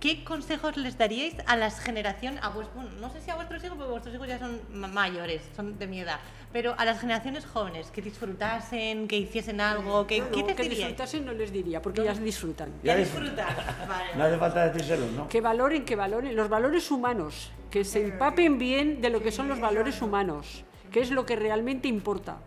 ¿qué 0.00 0.22
consejos 0.22 0.76
les 0.76 0.96
daríais 0.98 1.34
a 1.46 1.56
las 1.56 1.80
generaciones, 1.80 2.40
a 2.42 2.52
vues- 2.52 2.68
bueno, 2.74 2.90
no 3.00 3.10
sé 3.10 3.20
si 3.20 3.30
a 3.30 3.34
vuestros 3.36 3.64
hijos, 3.64 3.76
porque 3.76 3.90
vuestros 3.90 4.14
hijos 4.14 4.28
ya 4.28 4.38
son 4.38 4.60
ma- 4.72 4.86
mayores, 4.88 5.42
son 5.56 5.76
de 5.78 5.86
mi 5.88 6.00
edad, 6.00 6.20
pero 6.52 6.74
a 6.78 6.84
las 6.84 7.00
generaciones 7.00 7.27
jóvenes, 7.46 7.90
que 7.90 8.00
disfrutasen, 8.02 9.08
que 9.08 9.16
hiciesen 9.16 9.60
algo, 9.60 10.06
que, 10.06 10.20
No, 10.20 10.30
¿qué 10.30 10.42
les 10.42 10.54
que 10.56 10.68
disfrutasen 10.68 11.24
no 11.24 11.32
les 11.32 11.52
diría, 11.52 11.80
porque 11.82 12.02
ellas 12.02 12.20
disfrutan. 12.20 12.70
Ya 12.82 12.96
disfrutar. 12.96 13.54
Vale. 13.88 14.10
No 14.16 14.24
hace 14.24 14.38
falta 14.38 14.68
decírselo, 14.68 15.06
¿no? 15.16 15.28
Que 15.28 15.40
valoren, 15.40 15.84
que 15.84 15.96
valoren 15.96 16.34
los 16.36 16.48
valores 16.48 16.90
humanos, 16.90 17.50
que 17.70 17.84
se 17.84 18.04
empapen 18.04 18.58
bien 18.58 19.00
de 19.00 19.10
lo 19.10 19.22
que 19.22 19.30
son 19.32 19.48
los 19.48 19.60
valores 19.60 20.00
humanos, 20.02 20.64
que 20.90 21.00
es 21.00 21.10
lo 21.10 21.24
que 21.26 21.36
realmente 21.36 21.88
importa. 21.88 22.38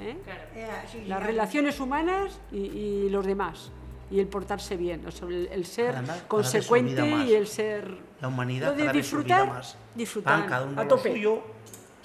¿eh? 0.00 0.16
Las 1.06 1.22
relaciones 1.22 1.80
humanas 1.80 2.38
y, 2.52 2.58
y 2.58 3.10
los 3.10 3.24
demás. 3.26 3.70
Y 4.08 4.20
el 4.20 4.28
portarse 4.28 4.76
bien, 4.76 5.04
o 5.04 5.10
sea, 5.10 5.26
el, 5.26 5.48
el 5.50 5.66
ser 5.66 5.96
Además, 5.96 6.18
vez 6.18 6.24
consecuente 6.28 7.08
y 7.26 7.34
el 7.34 7.48
ser... 7.48 7.98
La 8.20 8.28
humanidad 8.28 8.68
Lo 8.68 8.72
de 8.74 8.78
cada 8.82 8.92
vez 8.92 9.02
disfrutar, 9.02 9.48
más. 9.48 9.76
disfrutar 9.96 10.40
Van 10.40 10.48
cada 10.48 10.64
uno 10.66 10.80
a 10.80 10.84
lo 10.84 10.88
tope. 10.88 11.10
suyo 11.10 11.42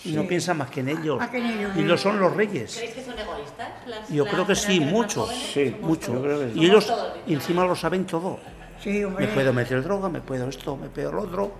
y 0.04 0.12
no 0.14 0.28
piensa 0.28 0.54
más 0.54 0.70
que 0.70 0.80
en 0.82 0.90
ellos. 0.90 1.18
Más 1.20 1.30
que 1.30 1.38
en 1.38 1.46
ellos, 1.46 1.72
Y 1.76 1.80
¿eh? 1.82 1.84
lo 1.84 1.98
son 1.98 2.20
los 2.20 2.36
reyes. 2.36 2.76
¿Creéis 2.76 2.94
que 2.96 3.04
son 3.04 3.18
egoístas? 3.20 3.70
Las, 3.88 4.10
Yo 4.10 4.24
las 4.26 4.34
creo 4.34 4.48
que 4.48 4.56
sí, 4.56 4.62
generaciones 4.80 4.94
más 4.94 5.02
mucho. 5.02 5.22
jóvenes? 5.24 5.52
Sí, 5.54 5.76
mucho. 5.82 6.52
Y 6.56 6.66
ellos 6.66 6.88
todos, 6.88 7.14
encima 7.28 7.66
lo 7.66 7.76
saben 7.76 8.06
todo. 8.06 8.40
Sí. 8.82 9.04
Me 9.06 9.28
puedo 9.28 9.54
meter 9.54 9.84
droga, 9.84 10.10
me 10.10 10.22
puedo 10.22 10.48
esto, 10.50 10.76
me 10.76 10.90
puedo 10.90 11.12
lo 11.12 11.22
otro. 11.22 11.52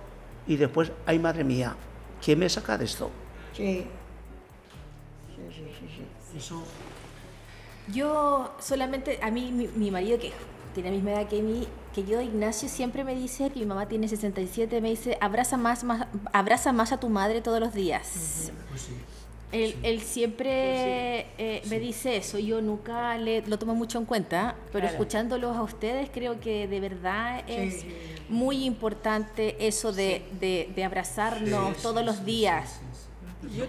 Y 0.46 0.56
después, 0.56 0.90
ay 1.06 1.18
madre 1.20 1.44
mía, 1.44 1.74
¿quién 2.24 2.38
me 2.40 2.48
saca 2.48 2.76
de 2.76 2.84
esto? 2.86 3.10
Sí. 3.56 3.86
Sí, 5.36 5.42
sí, 5.54 5.64
sí, 5.78 5.86
sí. 5.96 6.38
Eso 6.38 6.64
Yo 7.92 8.54
solamente, 8.58 9.20
a 9.22 9.30
mí, 9.30 9.52
mi, 9.52 9.68
mi 9.68 9.90
marido 9.90 10.18
que 10.18 10.32
tiene 10.74 10.90
la 10.90 10.94
misma 10.96 11.12
edad 11.12 11.28
que 11.28 11.42
mí, 11.42 11.66
que 11.92 12.04
yo, 12.04 12.20
Ignacio, 12.20 12.68
siempre 12.68 13.04
me 13.04 13.14
dice 13.14 13.50
que 13.50 13.60
mi 13.60 13.66
mamá 13.66 13.86
tiene 13.86 14.08
67, 14.08 14.80
me 14.80 14.90
dice, 14.90 15.18
abraza 15.20 15.56
más, 15.56 15.84
más, 15.84 16.06
abraza 16.32 16.72
más 16.72 16.92
a 16.92 16.98
tu 16.98 17.08
madre 17.08 17.40
todos 17.42 17.60
los 17.60 17.74
días. 17.74 18.50
Él, 19.52 19.76
él 19.82 20.00
siempre 20.00 21.26
eh, 21.36 21.62
me 21.68 21.78
dice 21.78 22.16
eso, 22.16 22.38
yo 22.38 22.62
nunca 22.62 23.18
le, 23.18 23.42
lo 23.46 23.58
tomo 23.58 23.74
mucho 23.74 23.98
en 23.98 24.06
cuenta, 24.06 24.54
pero 24.72 24.86
escuchándolos 24.94 25.54
a 25.54 25.62
ustedes 25.62 26.08
creo 26.10 26.40
que 26.40 26.66
de 26.66 26.80
verdad 26.80 27.44
es 27.46 27.84
muy 28.30 28.64
importante 28.64 29.66
eso 29.66 29.92
de, 29.92 30.24
de- 30.40 30.72
de 30.74 30.84
abrazarnos 30.84 31.76
todos 31.82 32.02
los 32.02 32.24
días. 32.24 32.80
Yo, 33.54 33.66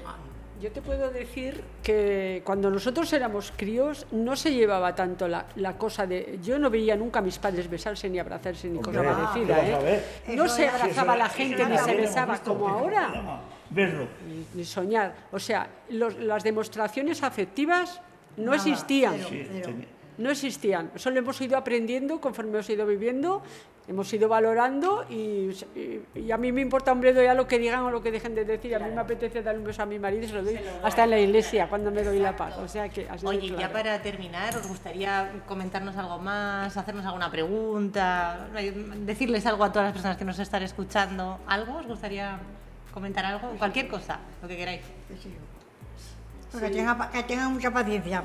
yo 0.63 0.71
te 0.71 0.81
puedo 0.81 1.11
decir 1.11 1.61
que 1.83 2.41
cuando 2.45 2.71
nosotros 2.71 3.11
éramos 3.11 3.51
críos 3.57 4.07
no 4.11 4.37
se 4.37 4.53
llevaba 4.53 4.95
tanto 4.95 5.27
la, 5.27 5.45
la 5.57 5.77
cosa 5.77 6.07
de... 6.07 6.39
Yo 6.41 6.57
no 6.57 6.69
veía 6.69 6.95
nunca 6.95 7.19
a 7.19 7.21
mis 7.21 7.37
padres 7.37 7.69
besarse 7.69 8.09
ni 8.09 8.17
abrazarse 8.17 8.69
ni 8.69 8.79
cosa 8.79 9.01
Hombre, 9.01 9.13
parecida. 9.13 9.55
¿qué 9.61 9.71
vas 9.73 9.83
a 9.83 9.89
¿eh? 9.91 10.03
No 10.37 10.47
se 10.47 10.69
abrazaba 10.69 11.17
la 11.17 11.27
gente 11.27 11.65
ni 11.65 11.77
se 11.77 11.95
besaba 11.95 12.33
visto, 12.35 12.53
como 12.53 12.69
ahora. 12.69 13.41
Verlo. 13.71 14.07
Ni, 14.25 14.45
ni 14.53 14.63
soñar. 14.63 15.13
O 15.33 15.39
sea, 15.39 15.67
los- 15.89 16.17
las 16.17 16.43
demostraciones 16.43 17.23
afectivas 17.23 17.99
no 18.37 18.53
existían. 18.53 19.17
Sí, 19.19 19.45
tenía- 19.61 19.87
No 20.17 20.29
existían. 20.29 20.91
Eso 20.95 21.09
lo 21.09 21.19
hemos 21.19 21.39
ido 21.41 21.57
aprendiendo 21.57 22.19
conforme 22.21 22.51
hemos 22.53 22.69
ido 22.69 22.85
viviendo, 22.85 23.41
hemos 23.87 24.13
ido 24.13 24.29
valorando 24.29 25.05
y, 25.09 25.49
y- 25.75 26.01
y 26.15 26.31
a 26.31 26.37
mí 26.37 26.51
me 26.51 26.61
importa 26.61 26.93
un 26.93 27.01
bledo 27.01 27.21
ya 27.21 27.33
lo 27.33 27.47
que 27.47 27.59
digan 27.59 27.81
o 27.83 27.91
lo 27.91 28.01
que 28.01 28.11
dejen 28.11 28.33
de 28.35 28.45
decir. 28.45 28.73
A 28.75 28.79
mí 28.79 28.93
me 28.93 29.01
apetece 29.01 29.41
darle 29.41 29.59
un 29.59 29.65
beso 29.65 29.81
a 29.81 29.85
mi 29.85 29.99
marido 29.99 30.23
y 30.23 30.27
se 30.27 30.33
lo 30.35 30.43
doy 30.43 30.57
hasta 30.83 31.03
en 31.03 31.09
la 31.09 31.19
iglesia 31.19 31.67
cuando 31.67 31.91
me 31.91 32.03
doy 32.03 32.19
la 32.19 32.35
paz. 32.35 32.57
O 32.59 32.67
sea 32.67 32.87
que 32.89 33.07
Oye, 33.23 33.49
ya 33.57 33.71
para 33.71 34.01
terminar, 34.01 34.55
¿os 34.55 34.67
gustaría 34.67 35.31
comentarnos 35.47 35.97
algo 35.97 36.19
más, 36.19 36.75
hacernos 36.77 37.05
alguna 37.05 37.29
pregunta, 37.29 38.47
decirles 38.99 39.45
algo 39.45 39.63
a 39.63 39.71
todas 39.71 39.87
las 39.87 39.93
personas 39.93 40.17
que 40.17 40.25
nos 40.25 40.39
están 40.39 40.63
escuchando? 40.63 41.39
¿Algo? 41.47 41.77
¿Os 41.77 41.87
gustaría 41.87 42.39
comentar 42.93 43.25
algo? 43.25 43.49
Cualquier 43.57 43.87
cosa, 43.87 44.19
lo 44.41 44.47
que 44.47 44.55
queráis. 44.57 44.81
Que, 46.59 46.69
tenga, 46.69 46.97
pa- 46.97 47.09
que 47.09 47.23
tengan 47.23 47.51
mucha 47.53 47.71
paciencia. 47.71 48.23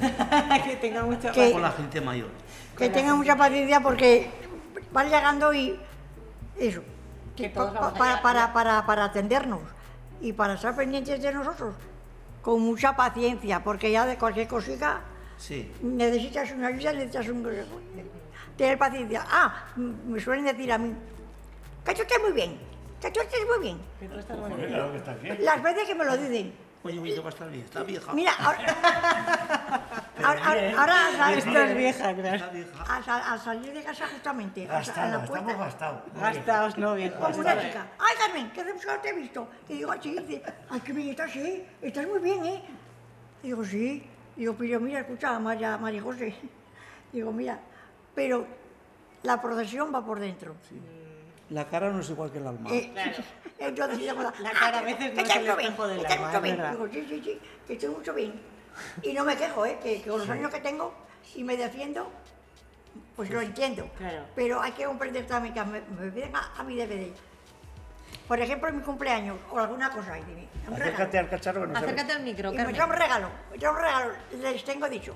que 0.64 0.76
tenga 0.76 1.02
mucho... 1.02 1.30
Que- 1.32 1.52
con 1.52 1.62
la 1.62 1.72
gente 1.72 2.00
mayor. 2.00 2.28
Que 2.76 2.88
tengan 2.88 3.18
mucha 3.18 3.36
paciencia 3.36 3.80
porque 3.80 4.30
van 4.92 5.06
llegando 5.10 5.52
y 5.52 5.78
eso. 6.58 6.82
Que 7.36 7.50
pa- 7.50 7.72
pa- 7.72 7.92
para, 7.94 8.22
para, 8.22 8.52
para, 8.52 8.86
para 8.86 9.04
atendernos 9.04 9.60
y 10.20 10.32
para 10.32 10.54
estar 10.54 10.74
pendientes 10.74 11.20
de 11.20 11.32
nosotros. 11.32 11.74
Con 12.40 12.62
mucha 12.62 12.96
paciencia, 12.96 13.62
porque 13.62 13.90
ya 13.90 14.06
de 14.06 14.16
cualquier 14.16 14.48
cosita 14.48 15.00
Sí. 15.36 15.70
necesitas 15.82 16.50
una 16.52 16.68
ayuda, 16.68 16.92
necesitas 16.92 17.28
un 17.28 17.42
consejo. 17.42 17.80
Tener 18.56 18.78
paciencia. 18.78 19.22
Ah, 19.28 19.66
me 19.76 20.18
suelen 20.18 20.46
decir 20.46 20.72
a 20.72 20.78
mí, 20.78 20.94
que 21.84 21.94
tú 21.94 22.00
estés 22.02 22.20
muy 22.22 22.32
bien, 22.32 22.56
que 23.02 23.10
tú 23.10 23.20
estés 23.20 23.46
muy 23.46 23.58
bien. 23.58 23.80
Joder, 24.00 24.68
claro 24.68 24.92
que 24.92 24.96
está 24.98 25.10
aquí. 25.12 25.28
Las 25.42 25.62
veces 25.62 25.84
que 25.86 25.94
me 25.94 26.04
lo 26.06 26.16
dicen. 26.16 26.54
Estar 26.88 27.50
bien, 27.50 27.64
está 27.64 27.82
vieja. 27.82 28.12
Mira, 28.12 28.32
ahora, 28.38 28.58
ahora, 30.22 30.44
ahora- 30.44 30.80
ahora 30.80 31.06
al 31.06 31.14
salir- 31.16 31.38
Esto 31.38 31.58
es 31.62 31.76
vieja, 31.76 32.14
claro. 32.14 32.36
Está 32.36 32.48
vieja. 32.48 32.82
al 32.94 33.04
sal- 33.04 33.22
al 33.26 33.40
salir 33.40 33.72
de 33.72 33.82
casa 33.82 34.06
justamente, 34.08 34.66
Gastado, 34.66 35.10
la 35.20 35.26
puerta, 35.26 35.38
estamos 35.50 35.66
gastados. 35.66 36.02
Gastaos, 36.14 36.78
no 36.78 36.94
bien. 36.94 37.12
Como 37.12 37.38
una 37.38 37.60
chica. 37.60 37.86
Ay, 37.98 38.14
Carmen, 38.18 38.50
¿qué 38.52 38.64
que 38.64 38.98
te 39.02 39.08
he 39.08 39.12
visto? 39.14 39.48
Y 39.68 39.74
digo, 39.74 39.92
sí, 40.00 40.16
dice, 40.18 40.42
ay, 40.70 40.80
qué 40.80 40.92
bien 40.92 41.08
estás, 41.10 41.34
¿eh? 41.36 41.66
Estás 41.82 42.06
muy 42.06 42.18
bien, 42.20 42.44
¿eh? 42.46 42.62
Digo, 43.42 43.64
sí. 43.64 44.08
Digo, 44.36 44.54
pero 44.58 44.80
mira, 44.80 45.00
escucha, 45.00 45.38
María, 45.38 45.76
María 45.78 46.02
José. 46.02 46.34
Digo, 47.12 47.32
mira, 47.32 47.58
pero 48.14 48.46
la 49.22 49.40
procesión 49.40 49.92
va 49.94 50.04
por 50.04 50.20
dentro. 50.20 50.54
La 51.50 51.64
cara 51.68 51.90
no 51.90 52.00
es 52.00 52.10
igual 52.10 52.30
que 52.32 52.38
el 52.38 52.46
alma. 52.46 52.68
Eh, 52.72 52.92
Entonces, 53.58 53.98
digo, 53.98 54.22
La 54.40 54.50
cara 54.52 54.78
a 54.78 54.82
veces 54.82 55.14
no 55.14 55.20
es 55.22 55.30
el 55.36 55.42
bien, 55.42 55.50
espejo 55.60 55.86
del 55.88 56.06
alma, 56.06 56.26
mucho 56.26 56.36
es 56.36 56.42
bien. 56.42 56.56
verdad. 56.56 56.70
Digo, 56.72 56.88
sí, 56.92 57.06
sí, 57.08 57.22
sí, 57.24 57.40
que 57.66 57.72
estoy 57.74 57.88
mucho 57.90 58.14
bien. 58.14 58.40
Y 59.02 59.12
no 59.12 59.24
me 59.24 59.36
quejo, 59.36 59.64
¿eh? 59.64 59.78
Que, 59.82 60.02
que 60.02 60.10
con 60.10 60.18
los 60.20 60.28
años 60.28 60.52
que 60.52 60.60
tengo 60.60 60.92
y 61.34 61.44
me 61.44 61.56
defiendo, 61.56 62.10
pues 63.14 63.30
lo 63.30 63.40
entiendo. 63.40 63.88
Claro. 63.96 64.24
Pero 64.34 64.60
hay 64.60 64.72
que 64.72 64.84
comprender 64.84 65.26
también 65.26 65.54
que 65.54 65.64
me, 65.64 65.80
me 65.80 66.10
piden 66.10 66.34
a, 66.34 66.52
a 66.58 66.62
mi 66.64 66.76
DVD. 66.76 67.10
Por 68.28 68.40
ejemplo, 68.40 68.68
en 68.68 68.78
mi 68.78 68.82
cumpleaños 68.82 69.38
o 69.50 69.58
alguna 69.58 69.90
cosa, 69.90 70.18
y 70.18 70.22
dime, 70.24 70.48
un 70.66 70.74
regalo. 70.76 70.84
Acércate 70.94 71.18
al 71.18 71.28
cacharro 71.30 71.60
que 71.62 71.66
no. 71.68 71.78
Acércate 71.78 72.12
al 72.12 72.22
micro, 72.22 72.52
Y 72.52 72.56
me 72.56 72.72
trae 72.74 72.86
un 72.88 72.92
regalo, 72.92 73.28
me 73.52 73.58
trae 73.58 73.70
un 73.70 73.76
regalo, 73.78 74.12
les 74.42 74.64
tengo 74.64 74.88
dicho. 74.88 75.14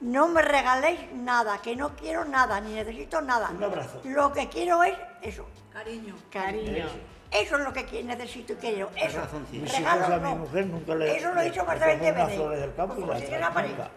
No 0.00 0.28
me 0.28 0.42
regaléis 0.42 1.00
nada, 1.12 1.58
que 1.60 1.74
no 1.74 1.96
quiero 1.96 2.24
nada, 2.24 2.60
ni 2.60 2.72
necesito 2.74 3.20
nada. 3.20 3.50
Un 3.50 3.64
abrazo. 3.64 4.00
Lo 4.04 4.32
que 4.32 4.48
quiero 4.48 4.82
es 4.84 4.94
eso. 5.22 5.46
Cariño. 5.72 6.14
Cariño. 6.30 6.86
Eso 7.30 7.58
es 7.58 7.64
lo 7.64 7.72
que 7.72 8.02
necesito 8.04 8.52
y 8.54 8.56
quiero. 8.56 8.90
Eso. 8.96 9.20
Mis 9.50 9.78
hijos 9.78 9.84
a 10.10 10.18
mi 10.18 10.34
mujer 10.34 10.66
nunca 10.66 10.94
le 10.94 11.16
Eso 11.16 11.32
lo 11.34 11.40
he 11.40 11.44
dicho 11.44 11.64
más 11.64 11.78
de 11.80 11.86
le 11.86 11.96
20 11.96 12.12
pongo 12.12 12.24
unas 12.24 12.48
veces. 12.48 12.60
del 12.60 12.74
campo 12.74 12.94
y 13.00 13.04
pared. 13.04 13.68
nunca. 13.70 13.90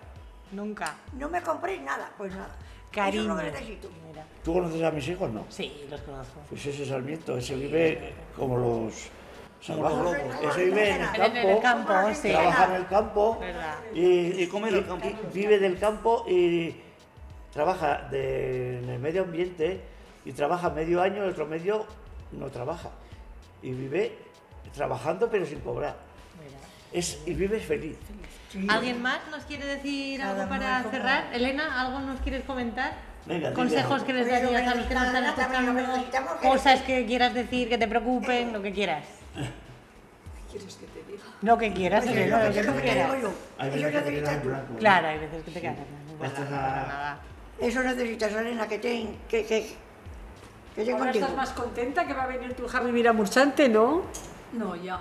Nunca. 0.52 0.96
No 1.14 1.30
me 1.30 1.42
compréis 1.42 1.82
nada, 1.82 2.12
pues 2.18 2.34
nada. 2.34 2.56
Cariño. 2.92 3.22
Eso 3.22 3.32
es 3.32 3.38
lo 3.38 3.38
que 3.38 3.52
necesito. 3.52 3.90
Mira. 4.08 4.26
¿Tú 4.44 4.54
conoces 4.54 4.84
a 4.84 4.92
mis 4.92 5.08
hijos? 5.08 5.32
No. 5.32 5.46
Sí, 5.50 5.86
los 5.90 6.02
conozco. 6.02 6.42
Pues 6.50 6.66
ese 6.66 6.86
Sarmiento, 6.86 7.38
ese 7.38 7.56
vive 7.56 8.14
como 8.36 8.58
los 8.58 9.08
Como 9.68 9.84
los 9.90 9.98
locos. 10.00 10.36
Ese 10.44 10.66
vive 10.66 10.90
en 10.90 11.02
el 11.02 11.22
En 11.22 11.38
el 11.38 11.62
campo, 11.62 11.94
sí. 12.14 12.30
trabaja 12.32 12.66
en 12.66 12.72
el 12.76 12.88
campo 12.88 13.40
y, 13.94 14.44
Y 14.44 14.48
come 14.48 14.72
del 14.72 14.88
campo. 14.88 15.08
y 15.08 15.16
vive 15.34 15.60
del 15.60 15.78
campo 15.80 16.26
y 16.28 16.76
trabaja 17.54 18.08
de- 18.10 18.80
en 18.80 18.90
el 18.90 19.00
medio 19.00 19.24
ambiente 19.24 19.82
y 20.26 20.32
trabaja 20.32 20.70
medio 20.70 21.02
año, 21.02 21.24
el 21.24 21.30
otro 21.32 21.46
medio 21.46 21.86
no 22.32 22.48
trabaja. 22.48 22.90
Y 23.62 23.72
vive 23.72 24.18
trabajando 24.74 25.30
pero 25.30 25.46
sin 25.46 25.60
cobrar. 25.60 25.96
Es, 26.92 27.22
y 27.26 27.34
vive 27.34 27.60
feliz. 27.60 27.98
¿Alguien 28.68 29.02
más 29.02 29.20
nos 29.30 29.44
quiere 29.46 29.66
decir 29.66 30.22
algo 30.22 30.50
para 30.50 30.84
cerrar? 30.84 31.30
Elena, 31.34 31.80
¿algo 31.82 32.00
nos 32.00 32.20
quieres 32.22 32.44
comentar? 32.44 32.94
Venga, 33.26 33.54
Consejos 33.54 34.02
que 34.04 34.14
les 34.14 34.28
Pues 34.28 34.42
darías 34.42 34.68
a 34.68 34.76
los 34.76 34.88
que 34.88 34.94
nos 34.96 35.06
están 35.06 35.26
escuchando, 35.26 36.32
cosas 36.42 36.82
que 36.82 37.06
quieras 37.06 37.34
decir, 37.36 37.70
que 37.70 37.78
te 37.78 37.88
preocupen, 37.88 38.52
lo 38.52 38.62
que 38.62 38.72
quieras. 38.74 39.06
Quieres 40.52 40.76
que 40.76 40.86
te 40.88 41.12
diga? 41.12 41.24
Lo 41.42 41.58
que 41.58 41.74
quieras, 41.74 42.06
Elena, 42.06 42.44
lo 42.50 42.54
que 42.54 42.62
tú. 42.64 42.70
Hay 43.58 43.70
Eso 43.70 43.78
veces 43.78 43.82
que 43.82 43.82
te 43.82 43.92
quedas 43.92 44.04
necesitas 44.06 44.34
en 44.34 44.42
tú. 44.42 44.48
blanco. 44.50 44.74
Claro, 44.78 45.08
hay 45.08 45.20
veces 45.20 45.44
que 45.44 45.52
te 45.52 45.62
quedas. 45.62 45.78
Estás 46.24 46.48
a- 46.48 46.52
nada. 46.52 47.20
Eso 47.60 47.84
necesitas, 47.84 48.32
Elena, 48.34 48.68
que 48.68 48.80
te, 48.80 49.08
que, 49.30 49.46
que, 49.46 49.76
Ahora 50.92 50.98
contigo. 51.06 51.26
estás 51.26 51.36
más 51.38 51.50
contenta 51.52 52.06
que 52.08 52.14
va 52.14 52.24
a 52.24 52.28
venir 52.28 52.54
tu 52.54 52.66
hija 52.66 52.78
a 52.78 52.82
vivir 52.82 53.08
a 53.08 53.14
Mursante, 53.14 53.68
¿no? 53.70 54.04
No, 54.54 54.76
ya 54.76 54.98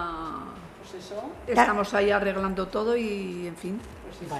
Pues 0.90 1.04
eso. 1.04 1.22
estamos 1.46 1.94
ahí 1.94 2.10
arreglando 2.10 2.66
todo 2.68 2.96
y, 2.96 3.46
en 3.46 3.56
fin, 3.56 3.80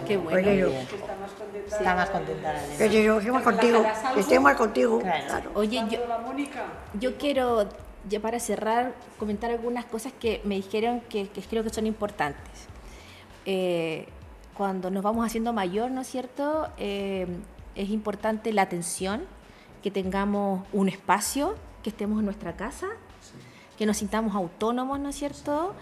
qué 0.07 0.19
Pues 0.19 0.33
bueno. 0.45 0.51
yo, 0.53 0.69
Que 0.71 0.97
está 0.97 1.17
más 1.21 1.31
contenta. 1.33 1.77
Está 1.77 1.95
más 1.95 2.11
contenta 2.11 2.53
la 2.53 2.59
que 2.77 2.87
Elena. 2.87 3.05
yo, 3.05 3.21
que 3.21 3.33
más 3.33 3.43
contigo, 3.43 3.85
que 4.15 4.21
esté 4.21 4.41
más 4.41 4.57
contigo. 4.57 5.01
Claro. 5.01 5.25
Claro. 5.27 5.51
Oye, 5.55 5.85
yo, 5.91 6.07
la 6.07 6.19
Mónica. 6.19 6.65
yo 6.95 7.17
quiero, 7.17 7.69
ya 8.09 8.21
para 8.21 8.41
cerrar, 8.41 8.95
comentar 9.19 9.51
algunas 9.51 9.85
cosas 9.85 10.13
que 10.13 10.41
me 10.45 10.57
dijeron 10.57 11.01
que, 11.09 11.29
creo 11.49 11.63
que 11.63 11.71
son 11.71 11.87
importantes. 11.87 12.67
Eh, 13.47 14.07
cuando 14.55 14.91
nos 14.91 15.03
vamos 15.03 15.25
haciendo 15.25 15.53
mayor, 15.53 15.91
¿no 15.91 16.03
es 16.03 16.07
cierto? 16.07 16.69
Eh, 16.77 17.27
es 17.75 17.91
importante 17.91 18.53
la 18.53 18.63
atención, 18.63 19.23
que 19.83 19.91
tengamos 19.91 20.67
un 20.73 20.89
espacio, 20.89 21.55
que 21.83 21.91
estemos 21.91 22.19
en 22.19 22.27
nuestra 22.27 22.57
casa, 22.57 22.89
que 23.81 23.87
nos 23.87 23.97
sintamos 23.97 24.35
autónomos, 24.35 25.01
¿no 25.01 25.09
es 25.09 25.17
cierto? 25.17 25.75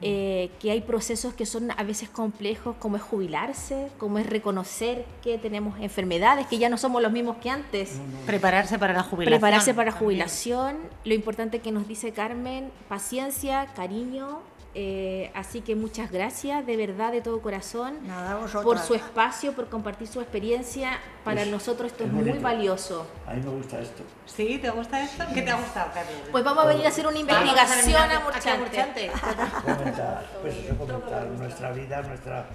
Eh, 0.00 0.50
que 0.58 0.72
hay 0.72 0.80
procesos 0.80 1.34
que 1.34 1.46
son 1.46 1.70
a 1.70 1.84
veces 1.84 2.08
complejos, 2.08 2.74
como 2.80 2.96
es 2.96 3.02
jubilarse, 3.02 3.92
como 3.96 4.18
es 4.18 4.26
reconocer 4.26 5.04
que 5.22 5.38
tenemos 5.38 5.78
enfermedades, 5.78 6.48
que 6.48 6.58
ya 6.58 6.68
no 6.68 6.76
somos 6.76 7.00
los 7.00 7.12
mismos 7.12 7.36
que 7.36 7.50
antes. 7.50 8.00
Prepararse 8.26 8.76
para 8.76 8.92
la 8.92 9.04
jubilación. 9.04 9.38
Prepararse 9.38 9.72
para 9.72 9.92
también. 9.92 10.04
jubilación, 10.04 10.78
lo 11.04 11.14
importante 11.14 11.60
que 11.60 11.70
nos 11.70 11.86
dice 11.86 12.10
Carmen, 12.10 12.72
paciencia, 12.88 13.66
cariño, 13.76 14.40
eh, 14.74 15.30
así 15.34 15.60
que 15.60 15.76
muchas 15.76 16.10
gracias, 16.10 16.66
de 16.66 16.76
verdad, 16.76 17.12
de 17.12 17.20
todo 17.20 17.40
corazón, 17.40 17.94
Nada, 18.06 18.38
por 18.62 18.78
su 18.78 18.94
espacio, 18.94 19.52
por 19.52 19.68
compartir 19.68 20.08
su 20.08 20.20
experiencia. 20.20 20.98
Para 21.24 21.42
Pues, 21.42 21.48
nosotros 21.52 21.92
esto 21.92 22.04
es 22.04 22.10
es 22.10 22.14
muy 22.14 22.30
valioso. 22.40 23.06
A 23.26 23.34
mí 23.34 23.40
me 23.42 23.50
gusta 23.50 23.80
esto. 23.80 24.02
¿Sí? 24.26 24.58
¿Te 24.60 24.68
gusta 24.70 25.02
esto? 25.02 25.24
¿Qué 25.32 25.42
te 25.42 25.50
ha 25.50 25.56
gustado, 25.56 25.90
Carlos? 25.94 26.14
Pues 26.32 26.44
vamos 26.44 26.64
a 26.64 26.66
venir 26.68 26.84
a 26.86 26.88
hacer 26.88 27.06
una 27.06 27.18
investigación 27.18 27.94
a 27.96 28.04
Aquí 28.04 28.14
a 28.14 28.20
Murchante. 28.58 28.58
Murchante. 28.58 29.10
Comentar, 29.64 30.26
pues 30.42 30.54
eso, 30.56 30.74
comentar 30.76 31.26
nuestra 31.28 31.72
vida, 31.72 32.02
nuestra, 32.02 32.46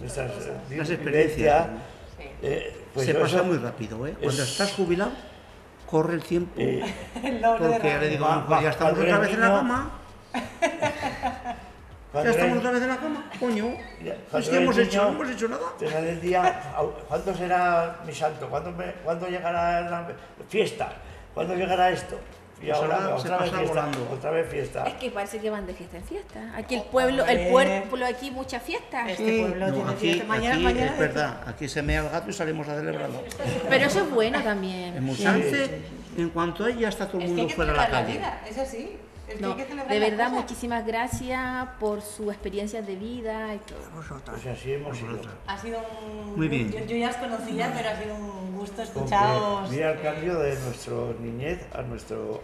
nuestras 0.00 0.30
eh, 0.46 0.76
Las 0.76 0.90
experiencias. 0.90 1.66
Eh, 2.42 2.84
pues 2.94 3.06
Se 3.06 3.14
pasa 3.14 3.36
eso- 3.36 3.44
muy 3.44 3.58
rápido, 3.58 4.06
¿eh? 4.06 4.14
Cuando 4.20 4.42
es- 4.42 4.48
estás 4.50 4.72
jubilado, 4.72 5.12
corre 5.86 6.14
el 6.14 6.22
tiempo. 6.22 6.52
Eh, 6.56 6.82
porque 7.58 7.98
le 7.98 8.08
digo, 8.08 8.24
Va- 8.26 8.46
pues 8.46 8.60
ya 8.60 8.66
va- 8.66 8.72
estamos 8.72 8.94
cuando 8.94 9.14
otra 9.14 9.18
vez 9.18 9.34
en 9.34 9.40
la 9.40 9.48
cama. 9.48 9.90
cuando 12.16 12.32
Ya 12.32 12.38
estamos 12.38 12.58
otra 12.58 12.70
vez 12.72 12.82
en 12.82 12.88
la 12.88 12.96
cama, 12.96 13.30
coño. 13.38 13.74
Ya, 14.02 14.12
Es 14.14 14.18
cuando 14.30 14.50
que 14.50 14.56
hemos 14.56 14.78
hecho, 14.78 15.02
no 15.02 15.08
hemos 15.10 15.30
hecho 15.30 15.48
nada. 15.48 15.66
Te 15.78 15.90
sale 15.90 16.10
el 16.12 16.20
día, 16.20 16.62
¿cuándo 17.08 17.34
será 17.34 18.00
mi 18.06 18.12
santo? 18.14 18.48
¿Cuándo, 18.48 18.72
me, 18.72 18.92
¿cuándo 19.04 19.28
llegará 19.28 19.82
la 19.82 20.08
fiesta? 20.48 20.92
¿Cuándo 21.34 21.54
llegará 21.54 21.90
esto? 21.90 22.18
Y 22.62 22.66
Pues 22.68 22.78
ahora 22.78 22.96
ahora 23.04 23.18
se 23.18 23.26
otra 23.26 23.36
vez 23.38 23.50
pasa 23.50 23.58
fiesta, 23.62 23.80
volando. 23.82 24.10
otra 24.14 24.30
vez 24.30 24.48
fiesta. 24.48 24.84
Es 24.86 24.94
que 24.94 25.10
parece 25.10 25.38
que 25.40 25.50
van 25.50 25.66
de 25.66 25.74
fiesta 25.74 25.98
en 25.98 26.04
fiesta. 26.04 26.52
Aquí 26.56 26.76
el 26.76 26.82
pueblo, 26.84 27.26
el 27.26 27.48
pueblo 27.50 28.06
aquí 28.06 28.30
mucha 28.30 28.60
fiesta. 28.60 29.10
Este 29.10 29.40
pueblo 29.40 29.66
No, 29.66 29.72
tiene 29.74 29.90
aquí, 29.90 30.00
fiesta. 30.00 30.24
Mañana, 30.24 30.54
aquí 30.54 30.64
mañana. 30.64 30.92
es 30.92 30.98
verdad, 30.98 31.40
aquí 31.46 31.68
se 31.68 31.82
mea 31.82 32.00
el 32.00 32.08
gato 32.08 32.30
y 32.30 32.32
salimos 32.32 32.66
a 32.66 32.76
celebrarlo. 32.76 33.22
Pero 33.68 33.84
eso 33.84 34.00
es 34.04 34.10
bueno 34.10 34.38
En 34.38 34.44
también. 34.44 35.04
Musanze, 35.04 35.82
en 36.16 36.30
cuanto 36.30 36.64
hay, 36.64 36.78
ya 36.78 36.88
está 36.88 37.06
todo 37.06 37.18
el 37.20 37.24
Es 37.24 37.32
que 37.32 37.34
hay 37.34 37.36
mundo 37.42 37.48
que 37.48 37.54
fuera 37.56 37.72
de 37.72 37.78
la 37.78 37.88
calle. 37.90 38.12
vida, 38.14 38.40
es 38.48 38.56
así. 38.58 38.96
Que 39.26 39.32
hay 39.44 39.54
que 39.54 39.74
de 39.94 39.98
verdad, 40.00 40.30
muchísimas 40.30 40.86
gracias 40.86 41.68
por 41.80 42.00
su 42.00 42.30
experiencia 42.30 42.80
de 42.82 42.94
vida 42.94 43.54
y 43.54 43.58
todo. 43.58 43.78
Pues 44.26 44.46
así 44.46 44.72
hemos. 44.74 44.96
Ha 45.46 45.58
sido 45.58 45.78
un... 46.04 46.36
Muy 46.36 46.48
bien. 46.48 46.70
Yo, 46.70 46.78
yo 46.84 46.96
ya 46.96 47.10
os 47.10 47.16
conocía, 47.16 47.72
pero 47.76 47.88
ha 47.90 47.96
sido 47.96 48.14
un 48.14 48.56
gusto 48.56 48.76
Porque 48.76 48.82
escucharos. 49.00 49.70
Mira 49.70 49.92
el 49.92 50.00
cambio 50.00 50.38
de 50.38 50.54
nuestro 50.60 51.14
niñez 51.20 51.66
a 51.74 51.82
nuestro. 51.82 52.40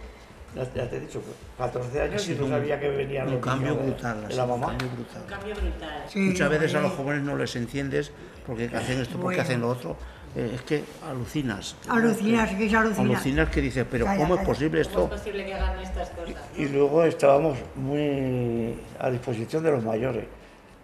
Ya, 0.55 0.65
te 0.87 0.97
he 0.97 0.99
dicho, 0.99 1.19
14 1.57 1.99
Ha 1.99 2.03
años 2.03 2.29
y 2.29 2.35
no 2.35 2.43
un- 2.45 2.51
sabía 2.51 2.79
que 2.79 2.87
venían 2.89 3.27
Un 3.27 3.33
los 3.35 3.41
cambio 3.43 3.69
niños 3.71 3.85
de- 3.85 3.91
brutal, 3.91 4.27
de 4.27 4.35
la 4.35 4.43
un 4.43 4.49
mamá. 4.51 4.67
cambio 4.67 4.89
brutal. 4.89 5.21
Un 5.23 5.27
cambio 5.27 5.55
brutal. 5.55 6.03
Sí, 6.07 6.19
Muchas 6.19 6.49
veces 6.49 6.75
a 6.75 6.79
los 6.81 6.91
jóvenes 6.93 7.23
no 7.23 7.35
les 7.35 7.55
entiendes 7.55 8.11
porque 8.45 8.65
hacen 8.65 8.99
esto, 9.01 9.13
porque 9.13 9.23
Bueno. 9.37 9.41
hacen 9.41 9.61
lo 9.61 9.69
otro. 9.69 9.97
Eh, 10.35 10.51
es 10.55 10.61
que 10.63 10.83
alucinas. 11.07 11.75
Alucinas, 11.87 12.49
que 12.55 12.65
es 12.65 12.73
alucinar. 12.73 13.11
Alucinas 13.11 13.49
que 13.49 13.61
dices, 13.61 13.85
pero 13.89 14.05
Calla, 14.05 14.17
¿cómo 14.19 14.35
es 14.35 14.45
posible 14.45 14.81
¿Cómo 14.83 14.89
esto? 15.03 15.15
es 15.15 15.21
posible 15.21 15.45
que 15.45 15.53
hagan 15.53 15.79
estas 15.79 16.09
cosas? 16.09 16.35
Y 16.57 16.65
luego 16.69 17.03
estábamos 17.03 17.57
muy 17.75 18.75
a 18.99 19.11
disposición 19.11 19.63
de 19.63 19.71
los 19.71 19.83
mayores. 19.83 20.25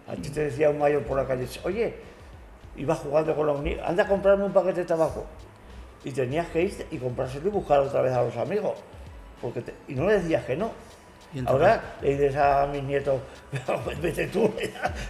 A 0.06 0.14
ti 0.14 0.30
te 0.30 0.44
decía 0.44 0.70
un 0.70 0.78
mayor 0.78 1.02
por 1.02 1.16
la 1.16 1.26
calle, 1.26 1.48
oye, 1.64 1.94
iba 2.76 2.94
jugando 2.94 3.34
con 3.34 3.46
los 3.46 3.60
niños, 3.60 3.80
anda 3.84 4.04
a 4.04 4.06
comprarme 4.08 4.44
un 4.44 4.52
paquete 4.52 4.80
de 4.80 4.86
tabaco. 4.86 5.26
Y 6.04 6.12
tenías 6.12 6.46
que 6.48 6.62
ir 6.62 6.86
y 6.90 6.98
comprárselo 6.98 7.48
y 7.48 7.50
buscar 7.50 7.80
otra 7.80 8.02
vez 8.02 8.12
a 8.12 8.22
los 8.22 8.36
amigos. 8.36 8.78
Porque 9.42 9.62
te- 9.62 9.74
y 9.88 9.94
no 9.94 10.06
le 10.06 10.14
decías 10.20 10.44
que 10.44 10.56
no. 10.56 10.70
Ahora 11.46 11.80
le 12.02 12.10
dices 12.10 12.36
a 12.36 12.66
mis 12.72 12.82
nietos, 12.84 13.20
vete 14.02 14.26
tú. 14.28 14.52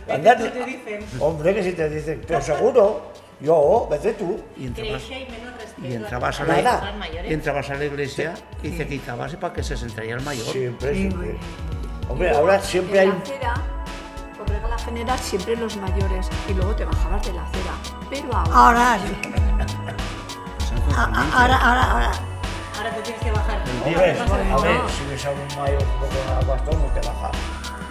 Andate". 0.08 0.44
tú, 0.48 0.50
te 0.58 0.64
dicen. 0.64 1.04
Hombre, 1.20 1.54
que 1.54 1.62
si 1.62 1.72
te 1.72 1.88
dicen, 1.88 2.20
pero 2.26 2.40
seguro, 2.40 3.12
yo, 3.40 3.88
vete 3.90 4.12
tú. 4.14 4.40
Y 4.56 4.68
¿Creéis 4.68 5.02
entrabas, 5.02 5.10
hay 5.10 5.28
menos 5.30 5.50
y 5.82 5.92
a 5.92 5.96
entrabas, 5.96 6.40
a, 6.40 6.44
la, 6.44 6.94
entrabas 7.24 7.70
a 7.70 7.74
la 7.74 7.84
iglesia 7.86 8.34
y 8.62 8.68
dice 8.68 8.86
que 8.86 8.98
quitabas 8.98 9.34
para 9.36 9.54
que 9.54 9.62
se 9.62 9.76
sentaría 9.76 10.14
el 10.14 10.20
mayor. 10.22 10.46
Siempre, 10.46 10.94
Sí, 10.94 11.00
siempre. 11.00 11.38
Hombre, 12.08 12.30
ahora 12.30 12.60
siempre 12.60 13.00
hay 13.00 13.06
en 13.06 13.12
un... 13.12 13.18
la 13.18 13.22
acera, 13.22 13.54
por 14.36 14.48
regla 14.48 14.78
general, 14.78 15.18
siempre 15.18 15.56
los 15.56 15.76
mayores 15.76 16.28
y 16.48 16.54
luego 16.54 16.74
te 16.74 16.84
bajabas 16.84 17.26
de 17.26 17.32
la 17.32 17.44
acera. 17.44 17.72
Pero 18.10 18.34
ahora, 18.34 18.94
Ahora 18.94 18.98
sí. 18.98 19.30
Ahora, 20.96 21.56
ahora, 21.56 21.90
ahora. 21.92 22.10
Ahora 22.76 22.90
te 22.96 23.02
tienes 23.02 23.22
que 23.22 23.30
bajar. 23.30 23.62
Hombre, 23.86 24.14
No 24.14 24.34
a 24.58 24.62
ver, 24.62 24.80
si 24.90 25.10
ves 25.10 25.24
a 25.24 25.30
un 25.30 25.56
mayor 25.56 25.82
un 25.82 26.00
poco 26.00 26.40
en 26.40 26.48
bastón, 26.48 26.82
no 26.82 27.00
te 27.00 27.06
baja. 27.06 27.30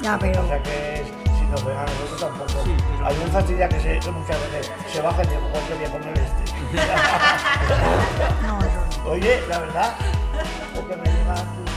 Ya, 0.02 0.18
pero. 0.20 1.29
Ven 1.58 1.78
a 1.78 1.84
nosotros 1.84 2.20
tampoco. 2.20 2.64
Hay 3.06 3.18
un 3.18 3.32
fastidia 3.32 3.70
que, 3.70 3.80
se, 3.80 4.00
que 4.00 4.12
muchas 4.12 4.38
veces 4.52 4.72
se 4.92 5.02
baja 5.02 5.24
y 5.24 5.28
digo, 5.28 5.42
¿cuál 5.52 5.64
quería 5.68 5.92
poner 5.92 6.18
este? 6.18 6.44
No, 8.44 8.60
no. 8.60 9.10
Oye, 9.12 9.42
la 9.48 9.60
verdad, 9.60 9.96
porque 10.76 10.96
me 10.96 11.04
llevan 11.04 11.69